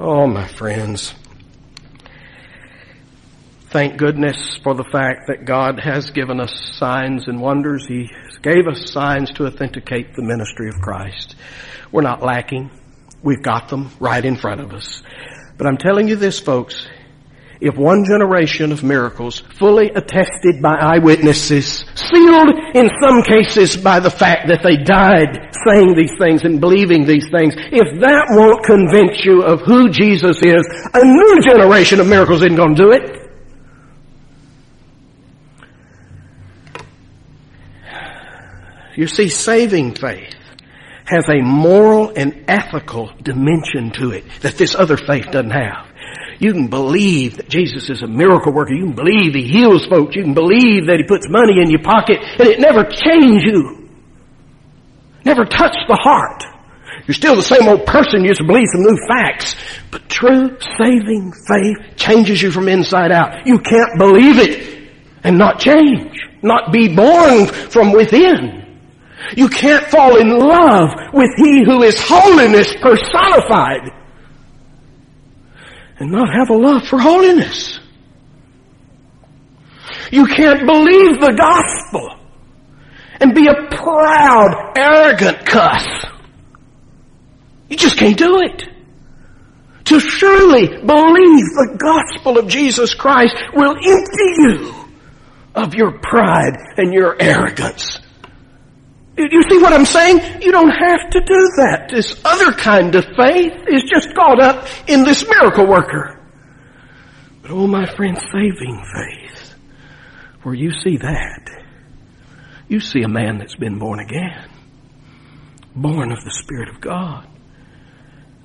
Oh, 0.00 0.28
my 0.28 0.46
friends. 0.46 1.12
Thank 3.70 3.96
goodness 3.96 4.56
for 4.62 4.72
the 4.72 4.84
fact 4.84 5.26
that 5.26 5.44
God 5.44 5.80
has 5.80 6.12
given 6.12 6.38
us 6.38 6.52
signs 6.78 7.26
and 7.26 7.40
wonders. 7.40 7.84
He 7.84 8.08
gave 8.40 8.68
us 8.68 8.92
signs 8.92 9.32
to 9.32 9.46
authenticate 9.48 10.14
the 10.14 10.22
ministry 10.22 10.68
of 10.68 10.76
Christ. 10.76 11.34
We're 11.90 12.02
not 12.02 12.22
lacking. 12.22 12.70
We've 13.24 13.42
got 13.42 13.70
them 13.70 13.90
right 13.98 14.24
in 14.24 14.36
front 14.36 14.60
of 14.60 14.72
us. 14.72 15.02
But 15.56 15.66
I'm 15.66 15.78
telling 15.78 16.06
you 16.06 16.14
this, 16.14 16.38
folks, 16.38 16.86
if 17.60 17.76
one 17.76 18.04
generation 18.04 18.70
of 18.70 18.84
miracles, 18.84 19.40
fully 19.58 19.90
attested 19.90 20.62
by 20.62 20.76
eyewitnesses, 20.76 21.84
sealed 21.94 22.54
in 22.74 22.88
some 23.02 23.22
cases 23.22 23.76
by 23.76 23.98
the 24.00 24.10
fact 24.10 24.48
that 24.48 24.62
they 24.62 24.76
died 24.76 25.50
saying 25.66 25.94
these 25.96 26.12
things 26.18 26.44
and 26.44 26.60
believing 26.60 27.04
these 27.04 27.28
things, 27.30 27.54
if 27.56 28.00
that 28.00 28.26
won't 28.30 28.64
convince 28.64 29.24
you 29.24 29.42
of 29.42 29.60
who 29.62 29.88
Jesus 29.90 30.38
is, 30.42 30.64
a 30.94 31.04
new 31.04 31.40
generation 31.42 32.00
of 32.00 32.06
miracles 32.06 32.42
isn't 32.42 32.56
going 32.56 32.74
to 32.76 32.82
do 32.82 32.92
it. 32.92 33.18
You 38.96 39.06
see, 39.06 39.28
saving 39.28 39.94
faith 39.94 40.34
has 41.04 41.24
a 41.28 41.40
moral 41.40 42.12
and 42.16 42.44
ethical 42.48 43.12
dimension 43.22 43.92
to 43.92 44.10
it 44.10 44.24
that 44.40 44.58
this 44.58 44.74
other 44.74 44.96
faith 44.96 45.30
doesn't 45.30 45.52
have. 45.52 45.87
You 46.38 46.52
can 46.52 46.68
believe 46.68 47.36
that 47.38 47.48
Jesus 47.48 47.90
is 47.90 48.02
a 48.02 48.06
miracle 48.06 48.52
worker. 48.52 48.72
You 48.72 48.86
can 48.86 48.94
believe 48.94 49.34
He 49.34 49.42
heals 49.42 49.86
folks. 49.86 50.14
You 50.14 50.22
can 50.22 50.34
believe 50.34 50.86
that 50.86 50.98
He 50.98 51.04
puts 51.04 51.28
money 51.28 51.60
in 51.60 51.70
your 51.70 51.82
pocket 51.82 52.18
and 52.20 52.48
it 52.48 52.60
never 52.60 52.84
changes 52.84 53.44
you. 53.44 53.88
Never 55.24 55.44
touched 55.44 55.84
the 55.88 55.96
heart. 55.96 56.44
You're 57.06 57.14
still 57.14 57.34
the 57.34 57.42
same 57.42 57.68
old 57.68 57.86
person. 57.86 58.22
You 58.22 58.30
just 58.30 58.46
believe 58.46 58.68
some 58.70 58.82
new 58.82 58.98
facts. 59.08 59.56
But 59.90 60.08
true 60.08 60.56
saving 60.78 61.32
faith 61.48 61.96
changes 61.96 62.40
you 62.40 62.50
from 62.50 62.68
inside 62.68 63.10
out. 63.10 63.46
You 63.46 63.58
can't 63.58 63.98
believe 63.98 64.38
it 64.38 64.90
and 65.24 65.38
not 65.38 65.58
change. 65.58 66.16
Not 66.42 66.72
be 66.72 66.94
born 66.94 67.46
from 67.46 67.92
within. 67.92 68.78
You 69.36 69.48
can't 69.48 69.84
fall 69.86 70.16
in 70.16 70.38
love 70.38 70.90
with 71.12 71.30
He 71.36 71.64
who 71.64 71.82
is 71.82 72.00
holiness 72.00 72.72
personified 72.80 73.90
and 75.98 76.10
not 76.10 76.32
have 76.32 76.50
a 76.50 76.56
love 76.56 76.86
for 76.86 76.98
holiness. 76.98 77.80
You 80.10 80.26
can't 80.26 80.66
believe 80.66 81.20
the 81.20 81.34
gospel 81.36 82.16
and 83.20 83.34
be 83.34 83.48
a 83.48 83.54
proud, 83.76 84.72
arrogant 84.76 85.44
cuss. 85.44 85.86
You 87.68 87.76
just 87.76 87.98
can't 87.98 88.16
do 88.16 88.40
it. 88.40 88.64
To 89.86 90.00
surely 90.00 90.68
believe 90.68 90.86
the 90.86 91.76
gospel 91.78 92.38
of 92.38 92.48
Jesus 92.48 92.94
Christ 92.94 93.34
will 93.54 93.74
empty 93.74 94.32
you 94.38 94.74
of 95.54 95.74
your 95.74 95.98
pride 95.98 96.56
and 96.76 96.92
your 96.92 97.16
arrogance 97.20 97.98
you 99.18 99.42
see 99.50 99.58
what 99.58 99.72
I'm 99.72 99.84
saying? 99.84 100.42
You 100.42 100.52
don't 100.52 100.70
have 100.70 101.10
to 101.10 101.20
do 101.20 101.50
that. 101.56 101.88
This 101.90 102.20
other 102.24 102.52
kind 102.52 102.94
of 102.94 103.04
faith 103.16 103.52
is 103.68 103.82
just 103.82 104.14
caught 104.14 104.40
up 104.40 104.66
in 104.86 105.02
this 105.04 105.28
miracle 105.28 105.66
worker. 105.66 106.20
But 107.42 107.50
oh 107.50 107.66
my 107.66 107.86
friend, 107.96 108.16
saving 108.16 108.84
faith, 108.94 109.54
where 110.42 110.54
you 110.54 110.70
see 110.70 110.96
that, 110.98 111.50
you 112.68 112.78
see 112.80 113.02
a 113.02 113.08
man 113.08 113.38
that's 113.38 113.56
been 113.56 113.78
born 113.78 114.00
again, 114.00 114.48
born 115.74 116.12
of 116.12 116.22
the 116.22 116.30
Spirit 116.30 116.68
of 116.68 116.80
God, 116.80 117.26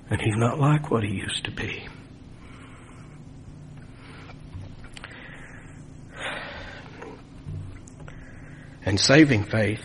and 0.09 0.19
he's 0.21 0.37
not 0.37 0.59
like 0.59 0.89
what 0.89 1.03
he 1.03 1.11
used 1.11 1.45
to 1.45 1.51
be. 1.51 1.87
And 8.85 8.99
saving 8.99 9.45
faith 9.45 9.83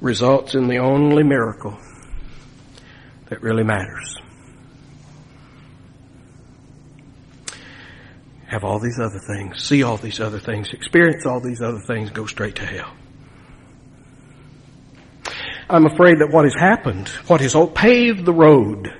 results 0.00 0.54
in 0.54 0.68
the 0.68 0.78
only 0.78 1.22
miracle 1.22 1.76
that 3.26 3.42
really 3.42 3.64
matters. 3.64 4.16
Have 8.46 8.64
all 8.64 8.78
these 8.78 9.00
other 9.00 9.18
things, 9.18 9.62
see 9.62 9.82
all 9.82 9.96
these 9.96 10.20
other 10.20 10.38
things, 10.38 10.72
experience 10.72 11.26
all 11.26 11.40
these 11.40 11.60
other 11.60 11.80
things, 11.86 12.10
go 12.10 12.26
straight 12.26 12.56
to 12.56 12.66
hell. 12.66 12.92
I'm 15.68 15.86
afraid 15.86 16.18
that 16.20 16.30
what 16.30 16.44
has 16.44 16.54
happened, 16.54 17.08
what 17.26 17.40
has 17.40 17.56
paved 17.74 18.24
the 18.24 18.32
road 18.32 18.92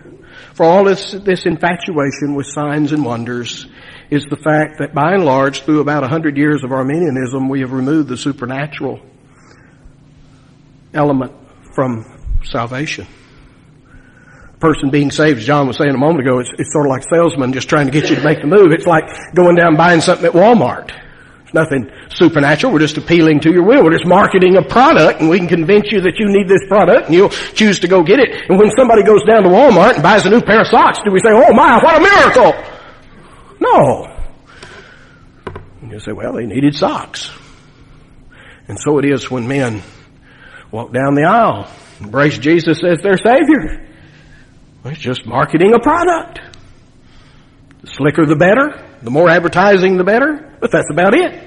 for 0.56 0.64
all 0.64 0.84
this, 0.84 1.12
this 1.12 1.44
infatuation 1.44 2.34
with 2.34 2.46
signs 2.46 2.90
and 2.90 3.04
wonders 3.04 3.66
is 4.08 4.24
the 4.24 4.38
fact 4.38 4.78
that 4.78 4.94
by 4.94 5.12
and 5.12 5.22
large, 5.22 5.60
through 5.62 5.80
about 5.80 6.02
a 6.02 6.08
hundred 6.08 6.38
years 6.38 6.64
of 6.64 6.72
Arminianism, 6.72 7.50
we 7.50 7.60
have 7.60 7.72
removed 7.72 8.08
the 8.08 8.16
supernatural 8.16 9.00
element 10.96 11.32
from 11.74 12.04
salvation. 12.44 13.06
A 14.54 14.58
person 14.58 14.90
being 14.90 15.10
saved, 15.10 15.38
as 15.38 15.46
John 15.46 15.66
was 15.66 15.76
saying 15.76 15.94
a 15.94 15.98
moment 15.98 16.26
ago, 16.26 16.38
it's, 16.38 16.50
it's 16.58 16.72
sort 16.72 16.86
of 16.86 16.90
like 16.90 17.02
a 17.02 17.14
salesman 17.14 17.52
just 17.52 17.68
trying 17.68 17.86
to 17.86 17.92
get 17.92 18.08
you 18.08 18.16
to 18.16 18.24
make 18.24 18.40
the 18.40 18.46
move. 18.46 18.72
It's 18.72 18.86
like 18.86 19.04
going 19.34 19.56
down 19.56 19.76
buying 19.76 20.00
something 20.00 20.24
at 20.24 20.32
Walmart. 20.32 20.90
It's 21.44 21.54
nothing 21.54 21.90
supernatural. 22.10 22.72
We're 22.72 22.80
just 22.80 22.96
appealing 22.96 23.40
to 23.40 23.52
your 23.52 23.64
will. 23.64 23.84
We're 23.84 23.92
just 23.92 24.06
marketing 24.06 24.56
a 24.56 24.62
product 24.62 25.20
and 25.20 25.28
we 25.28 25.38
can 25.38 25.46
convince 25.46 25.92
you 25.92 26.00
that 26.00 26.18
you 26.18 26.26
need 26.28 26.48
this 26.48 26.66
product 26.66 27.06
and 27.06 27.14
you'll 27.14 27.28
choose 27.28 27.80
to 27.80 27.88
go 27.88 28.02
get 28.02 28.18
it. 28.18 28.48
And 28.48 28.58
when 28.58 28.70
somebody 28.76 29.04
goes 29.04 29.22
down 29.24 29.44
to 29.44 29.48
Walmart 29.50 29.94
and 29.94 30.02
buys 30.02 30.26
a 30.26 30.30
new 30.30 30.40
pair 30.40 30.62
of 30.62 30.66
socks, 30.68 30.98
do 31.04 31.12
we 31.12 31.20
say, 31.20 31.30
oh 31.30 31.52
my, 31.52 31.78
what 31.84 31.96
a 31.96 32.00
miracle? 32.00 32.52
No. 33.60 34.12
You 35.88 36.00
say, 36.00 36.12
well, 36.12 36.32
they 36.32 36.46
needed 36.46 36.74
socks. 36.74 37.30
And 38.68 38.78
so 38.80 38.98
it 38.98 39.04
is 39.04 39.30
when 39.30 39.46
men 39.46 39.82
walk 40.70 40.92
down 40.92 41.14
the 41.14 41.24
aisle, 41.24 41.68
embrace 42.00 42.38
Jesus 42.38 42.82
as 42.84 43.00
their 43.00 43.16
Savior. 43.18 43.86
It's 44.84 45.00
just 45.00 45.26
marketing 45.26 45.74
a 45.74 45.80
product. 45.80 46.40
The 47.82 47.88
slicker 47.88 48.26
the 48.26 48.36
better, 48.36 48.84
the 49.02 49.10
more 49.10 49.28
advertising 49.28 49.96
the 49.96 50.04
better, 50.04 50.56
but 50.60 50.70
that's 50.70 50.90
about 50.90 51.14
it. 51.14 51.42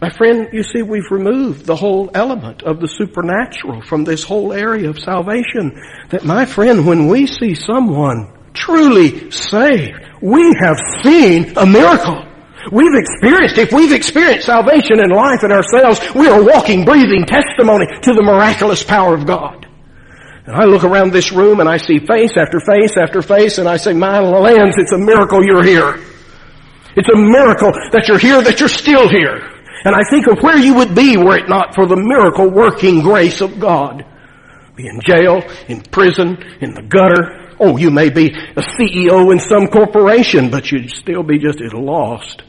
My 0.00 0.10
friend, 0.10 0.48
you 0.52 0.62
see, 0.62 0.82
we've 0.82 1.10
removed 1.10 1.66
the 1.66 1.74
whole 1.74 2.10
element 2.14 2.62
of 2.62 2.80
the 2.80 2.86
supernatural 2.86 3.82
from 3.82 4.04
this 4.04 4.22
whole 4.22 4.52
area 4.52 4.88
of 4.88 4.98
salvation. 4.98 5.80
That 6.10 6.24
my 6.24 6.46
friend, 6.46 6.86
when 6.86 7.08
we 7.08 7.26
see 7.26 7.54
someone 7.54 8.32
truly 8.54 9.32
saved, 9.32 10.00
we 10.22 10.54
have 10.60 10.78
seen 11.02 11.52
a 11.56 11.66
miracle. 11.66 12.27
We've 12.70 12.94
experienced, 12.94 13.56
if 13.56 13.72
we've 13.72 13.92
experienced 13.92 14.46
salvation 14.46 15.00
and 15.00 15.12
life 15.12 15.42
in 15.42 15.52
ourselves, 15.52 16.00
we 16.14 16.28
are 16.28 16.42
walking, 16.42 16.84
breathing 16.84 17.24
testimony 17.24 17.86
to 17.86 18.12
the 18.12 18.22
miraculous 18.22 18.82
power 18.82 19.14
of 19.14 19.26
God. 19.26 19.66
And 20.46 20.56
I 20.56 20.64
look 20.64 20.84
around 20.84 21.12
this 21.12 21.32
room 21.32 21.60
and 21.60 21.68
I 21.68 21.78
see 21.78 21.98
face 21.98 22.32
after 22.36 22.60
face 22.60 22.96
after 22.96 23.22
face 23.22 23.58
and 23.58 23.68
I 23.68 23.76
say, 23.76 23.92
my 23.92 24.20
lands, 24.20 24.76
it's 24.78 24.92
a 24.92 24.98
miracle 24.98 25.44
you're 25.44 25.64
here. 25.64 25.98
It's 26.96 27.08
a 27.08 27.16
miracle 27.16 27.72
that 27.92 28.06
you're 28.08 28.18
here, 28.18 28.42
that 28.42 28.60
you're 28.60 28.68
still 28.68 29.08
here. 29.08 29.36
And 29.84 29.94
I 29.94 30.02
think 30.10 30.26
of 30.26 30.42
where 30.42 30.58
you 30.58 30.74
would 30.74 30.94
be 30.94 31.16
were 31.16 31.38
it 31.38 31.48
not 31.48 31.74
for 31.74 31.86
the 31.86 31.96
miracle 31.96 32.50
working 32.50 33.00
grace 33.00 33.40
of 33.40 33.60
God. 33.60 34.04
Be 34.74 34.86
in 34.86 35.00
jail, 35.00 35.42
in 35.68 35.82
prison, 35.82 36.42
in 36.60 36.74
the 36.74 36.82
gutter. 36.82 37.54
Oh, 37.60 37.76
you 37.76 37.90
may 37.90 38.10
be 38.10 38.28
a 38.28 38.60
CEO 38.60 39.32
in 39.32 39.38
some 39.38 39.68
corporation, 39.68 40.50
but 40.50 40.70
you'd 40.70 40.90
still 40.90 41.22
be 41.22 41.38
just 41.38 41.60
as 41.60 41.72
lost 41.72 42.42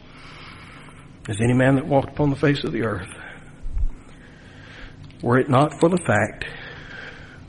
as 1.30 1.40
any 1.40 1.54
man 1.54 1.76
that 1.76 1.86
walked 1.86 2.10
upon 2.10 2.32
the 2.32 2.36
face 2.36 2.64
of 2.64 2.72
the 2.72 2.82
earth. 2.82 3.14
Were 5.22 5.38
it 5.38 5.50
not 5.50 5.80
for 5.80 5.88
the 5.88 6.02
fact 6.06 6.46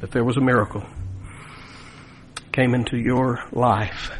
that 0.00 0.10
there 0.10 0.24
was 0.24 0.36
a 0.36 0.40
miracle 0.40 0.84
came 2.52 2.74
into 2.74 2.96
your 2.96 3.38
life, 3.52 4.10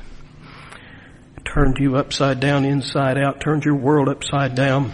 turned 1.44 1.76
you 1.78 1.96
upside 1.96 2.40
down, 2.40 2.64
inside 2.64 3.18
out, 3.18 3.40
turned 3.40 3.64
your 3.64 3.74
world 3.74 4.08
upside 4.08 4.54
down, 4.54 4.92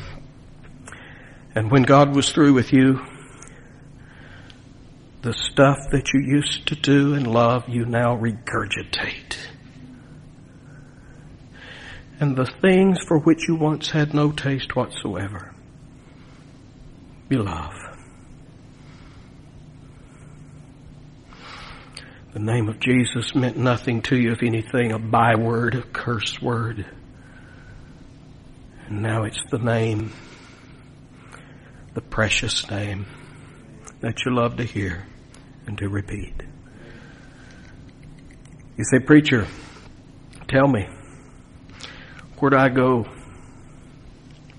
and 1.54 1.70
when 1.70 1.82
God 1.82 2.16
was 2.16 2.32
through 2.32 2.54
with 2.54 2.72
you, 2.72 3.00
the 5.22 5.34
stuff 5.34 5.78
that 5.92 6.12
you 6.12 6.20
used 6.20 6.66
to 6.68 6.74
do 6.74 7.14
and 7.14 7.26
love, 7.26 7.68
you 7.68 7.84
now 7.84 8.16
regurgitate. 8.16 9.36
And 12.18 12.36
the 12.36 12.46
things 12.46 12.98
for 13.06 13.18
which 13.18 13.46
you 13.46 13.56
once 13.56 13.90
had 13.90 14.14
no 14.14 14.32
taste 14.32 14.74
whatsoever, 14.74 15.54
love. 17.30 17.74
The 22.32 22.38
name 22.40 22.68
of 22.68 22.80
Jesus 22.80 23.34
meant 23.34 23.56
nothing 23.56 24.02
to 24.02 24.16
you, 24.16 24.32
if 24.32 24.42
anything, 24.42 24.92
a 24.92 24.98
byword, 24.98 25.74
a 25.74 25.82
curse 25.82 26.40
word. 26.40 26.84
And 28.88 29.02
now 29.02 29.24
it's 29.24 29.42
the 29.50 29.58
name 29.58 30.12
the 31.96 32.02
precious 32.02 32.70
name 32.70 33.06
that 34.00 34.22
you 34.26 34.36
love 34.36 34.58
to 34.58 34.64
hear 34.64 35.06
and 35.66 35.78
to 35.78 35.88
repeat. 35.88 36.34
You 38.76 38.84
say, 38.84 38.98
preacher, 38.98 39.46
tell 40.46 40.68
me, 40.68 40.86
where 42.38 42.50
do 42.50 42.56
I 42.56 42.68
go? 42.68 43.06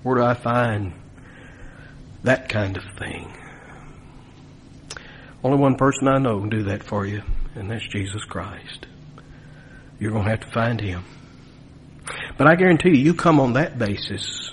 Where 0.02 0.16
do 0.16 0.22
I 0.22 0.34
find 0.34 0.92
that 2.24 2.48
kind 2.48 2.76
of 2.76 2.84
thing? 2.98 3.32
Only 5.42 5.58
one 5.58 5.76
person 5.76 6.08
I 6.08 6.18
know 6.18 6.40
can 6.40 6.48
do 6.48 6.62
that 6.64 6.82
for 6.82 7.06
you, 7.06 7.22
and 7.54 7.70
that's 7.70 7.86
Jesus 7.86 8.24
Christ. 8.24 8.86
You're 9.98 10.12
going 10.12 10.24
to 10.24 10.30
have 10.30 10.40
to 10.40 10.50
find 10.50 10.80
Him. 10.80 11.04
But 12.36 12.46
I 12.48 12.54
guarantee 12.54 12.90
you, 12.90 12.96
you 12.96 13.14
come 13.14 13.40
on 13.40 13.54
that 13.54 13.78
basis, 13.78 14.50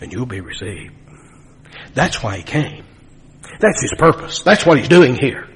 and 0.00 0.12
you'll 0.12 0.26
be 0.26 0.40
received. 0.40 0.94
That's 1.94 2.22
why 2.22 2.38
he 2.38 2.42
came. 2.42 2.84
That's 3.60 3.82
his 3.82 3.94
purpose. 3.98 4.42
That's 4.42 4.64
what 4.64 4.78
he's 4.78 4.88
doing 4.88 5.14
here. 5.14 5.48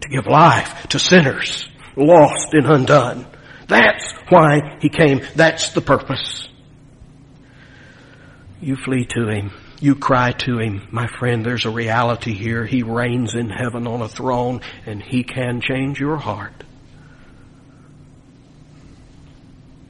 To 0.00 0.08
give 0.08 0.26
life 0.26 0.88
to 0.88 0.98
sinners, 0.98 1.68
lost 1.96 2.52
and 2.52 2.66
undone. 2.66 3.26
That's 3.68 4.12
why 4.30 4.78
he 4.80 4.88
came. 4.88 5.20
That's 5.36 5.72
the 5.72 5.82
purpose. 5.82 6.48
You 8.60 8.76
flee 8.76 9.06
to 9.10 9.28
him. 9.28 9.52
You 9.80 9.94
cry 9.94 10.32
to 10.32 10.58
him. 10.58 10.88
My 10.90 11.06
friend, 11.06 11.44
there's 11.44 11.66
a 11.66 11.70
reality 11.70 12.32
here. 12.32 12.64
He 12.64 12.82
reigns 12.82 13.34
in 13.34 13.48
heaven 13.48 13.86
on 13.86 14.02
a 14.02 14.08
throne 14.08 14.62
and 14.86 15.00
he 15.00 15.22
can 15.22 15.60
change 15.60 16.00
your 16.00 16.16
heart. 16.16 16.64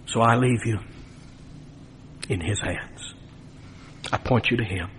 So 0.06 0.20
I 0.20 0.36
leave 0.36 0.66
you 0.66 0.80
in 2.28 2.40
his 2.40 2.60
hands. 2.60 3.14
I 4.12 4.18
point 4.18 4.50
you 4.50 4.58
to 4.58 4.64
him. 4.64 4.90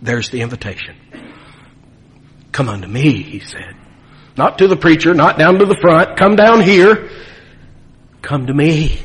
There's 0.00 0.30
the 0.30 0.40
invitation. 0.40 0.96
Come 2.52 2.68
unto 2.68 2.88
me, 2.88 3.22
he 3.22 3.40
said. 3.40 3.74
Not 4.36 4.58
to 4.58 4.68
the 4.68 4.76
preacher, 4.76 5.14
not 5.14 5.38
down 5.38 5.58
to 5.58 5.66
the 5.66 5.76
front. 5.80 6.16
Come 6.16 6.36
down 6.36 6.60
here. 6.60 7.10
Come 8.22 8.46
to 8.46 8.54
me, 8.54 9.00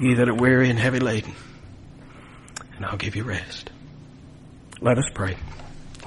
ye 0.00 0.14
that 0.14 0.28
are 0.28 0.34
weary 0.34 0.70
and 0.70 0.78
heavy 0.78 1.00
laden, 1.00 1.34
and 2.76 2.84
I'll 2.84 2.96
give 2.96 3.16
you 3.16 3.24
rest. 3.24 3.70
Let 4.80 4.98
us 4.98 5.06
pray. 5.12 5.36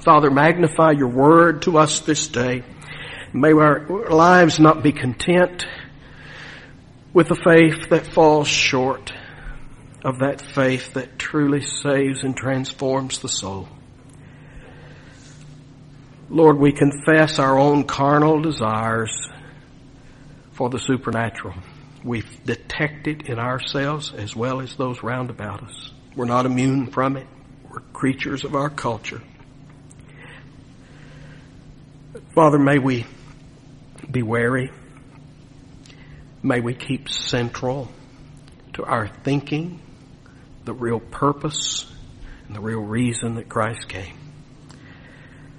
Father, 0.02 0.32
magnify 0.32 0.92
your 0.92 1.10
word 1.10 1.64
to 1.64 1.78
us 1.78 2.00
this 2.00 2.28
day. 2.28 2.64
May 3.34 3.52
our 3.52 3.86
lives 4.10 4.60
not 4.60 4.82
be 4.82 4.92
content 4.92 5.66
with 7.14 7.30
a 7.32 7.36
faith 7.36 7.90
that 7.90 8.08
falls 8.08 8.48
short 8.48 9.12
of 10.04 10.20
that 10.20 10.42
faith 10.42 10.94
that 10.94 11.20
truly 11.20 11.62
saves 11.62 12.24
and 12.24 12.38
transforms 12.38 13.20
the 13.20 13.28
soul. 13.28 13.68
Lord, 16.30 16.58
we 16.58 16.72
confess 16.72 17.40
our 17.40 17.58
own 17.58 17.84
carnal 17.86 18.42
desires 18.42 19.30
for 20.58 20.70
the 20.70 20.80
supernatural. 20.80 21.54
We 22.04 22.24
detect 22.46 23.08
it 23.08 23.30
in 23.30 23.38
ourselves 23.38 24.12
as 24.12 24.36
well 24.36 24.60
as 24.60 24.76
those 24.76 25.04
round 25.04 25.30
about 25.30 25.62
us. 25.62 25.92
We're 26.16 26.26
not 26.26 26.48
immune 26.48 26.88
from 26.88 27.16
it. 27.16 27.28
We're 27.70 27.82
creatures 27.94 28.44
of 28.44 28.56
our 28.56 28.70
culture. 28.72 29.22
Father, 32.34 32.58
may 32.58 32.80
we 32.80 33.06
be 34.10 34.24
wary. 34.24 34.72
May 36.42 36.60
we 36.60 36.74
keep 36.74 37.08
central 37.08 37.90
to 38.74 38.84
our 38.84 39.08
thinking 39.08 39.80
the 40.66 40.74
real 40.74 41.00
purpose 41.00 41.86
and 42.48 42.56
the 42.56 42.62
real 42.62 42.82
reason 42.82 43.36
that 43.36 43.48
Christ 43.48 43.88
came. 43.88 44.18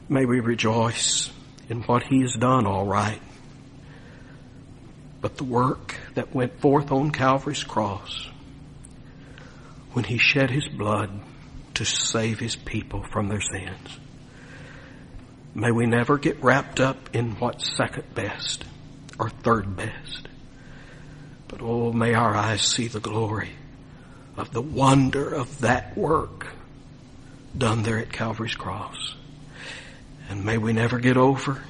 May 0.08 0.24
we 0.24 0.40
rejoice 0.40 1.30
in 1.68 1.82
what 1.82 2.02
He 2.02 2.22
has 2.22 2.34
done 2.34 2.66
all 2.66 2.86
right. 2.86 3.20
But 5.20 5.36
the 5.36 5.44
work 5.44 5.96
that 6.14 6.34
went 6.34 6.60
forth 6.60 6.92
on 6.92 7.10
Calvary's 7.10 7.64
cross, 7.64 8.28
when 9.92 10.04
He 10.04 10.18
shed 10.18 10.50
His 10.50 10.68
blood 10.68 11.10
to 11.74 11.84
save 11.84 12.38
His 12.38 12.56
people 12.56 13.02
from 13.02 13.28
their 13.28 13.40
sins, 13.40 13.98
may 15.54 15.72
we 15.72 15.86
never 15.86 16.18
get 16.18 16.42
wrapped 16.42 16.78
up 16.78 17.14
in 17.14 17.32
what's 17.32 17.76
second 17.76 18.14
best 18.14 18.64
or 19.18 19.30
third 19.30 19.76
best. 19.76 20.28
But 21.48 21.62
oh, 21.62 21.92
may 21.92 22.14
our 22.14 22.36
eyes 22.36 22.62
see 22.62 22.88
the 22.88 23.00
glory 23.00 23.50
of 24.36 24.52
the 24.52 24.62
wonder 24.62 25.28
of 25.28 25.60
that 25.60 25.96
work 25.96 26.46
done 27.56 27.82
there 27.82 27.98
at 27.98 28.12
Calvary's 28.12 28.54
cross. 28.54 29.16
And 30.28 30.44
may 30.44 30.58
we 30.58 30.72
never 30.72 30.98
get 31.00 31.16
over 31.16 31.62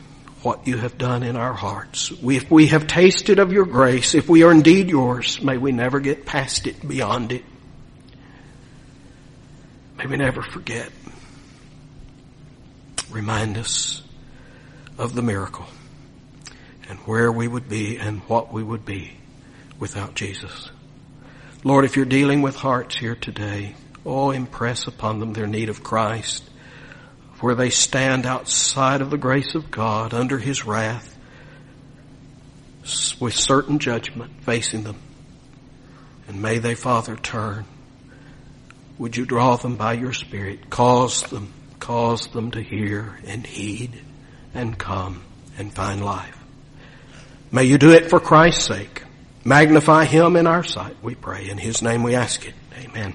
what 0.49 0.67
you 0.67 0.79
have 0.79 0.97
done 0.97 1.23
in 1.23 1.37
our 1.37 1.53
hearts. 1.53 2.11
If 2.23 2.51
we 2.51 2.69
have 2.69 2.87
tasted 2.87 3.39
of 3.39 3.53
your 3.53 3.67
grace, 3.67 4.15
if 4.15 4.31
we 4.31 4.45
are 4.45 4.51
indeed 4.51 4.89
yours, 4.89 5.43
may 5.43 5.59
we 5.59 5.73
never 5.73 6.01
get 6.01 6.25
past 6.25 6.67
it, 6.67 6.89
beyond 6.89 7.33
it. 7.33 7.45
May 9.99 10.07
we 10.07 10.17
never 10.17 10.41
forget. 10.41 10.89
Remind 13.11 13.59
us 13.59 14.03
of 14.97 15.15
the 15.15 15.21
miracle 15.21 15.67
and 16.89 16.99
where 17.01 17.31
we 17.31 17.47
would 17.47 17.69
be 17.69 17.99
and 17.99 18.21
what 18.21 18.51
we 18.51 18.63
would 18.63 18.87
be 18.87 19.19
without 19.79 20.15
Jesus. 20.15 20.71
Lord, 21.63 21.85
if 21.85 21.95
you're 21.95 22.07
dealing 22.07 22.41
with 22.41 22.57
hearts 22.57 22.97
here 22.97 23.17
today, 23.17 23.75
oh, 24.07 24.31
impress 24.31 24.87
upon 24.87 25.21
them 25.21 25.35
their 25.35 25.47
need 25.47 25.69
of 25.69 25.83
Christ, 25.83 26.49
where 27.41 27.55
they 27.55 27.71
stand 27.71 28.27
outside 28.27 29.01
of 29.01 29.11
the 29.11 29.19
grace 29.19 29.55
of 29.55 29.71
God 29.71 30.13
under 30.15 30.39
His 30.39 30.65
wrath 30.65 31.17
with 33.21 33.35
certain 33.35 33.79
judgment 33.79 34.33
facing 34.43 34.85
them. 34.85 34.97
And 36.27 36.43
may 36.43 36.59
they, 36.59 36.75
Father, 36.75 37.17
turn 37.17 37.65
would 38.99 39.17
you 39.17 39.25
draw 39.25 39.57
them 39.57 39.77
by 39.77 39.93
your 39.95 40.13
Spirit? 40.13 40.69
Cause 40.69 41.23
them, 41.23 41.53
cause 41.79 42.27
them 42.29 42.51
to 42.51 42.61
hear 42.61 43.19
and 43.27 43.47
heed 43.47 43.93
and 44.55 44.77
come 44.77 45.23
and 45.57 45.73
find 45.73 46.05
life. 46.05 46.37
May 47.53 47.65
you 47.65 47.79
do 47.79 47.93
it 47.93 48.11
for 48.11 48.21
Christ's 48.21 48.65
sake. 48.65 49.05
Magnify 49.45 50.05
Him 50.05 50.37
in 50.37 50.47
our 50.47 50.65
sight, 50.65 50.97
we 51.01 51.15
pray. 51.15 51.49
In 51.49 51.59
His 51.59 51.81
name 51.81 52.03
we 52.03 52.17
ask 52.17 52.47
it. 52.47 52.55
Amen. 52.77 53.15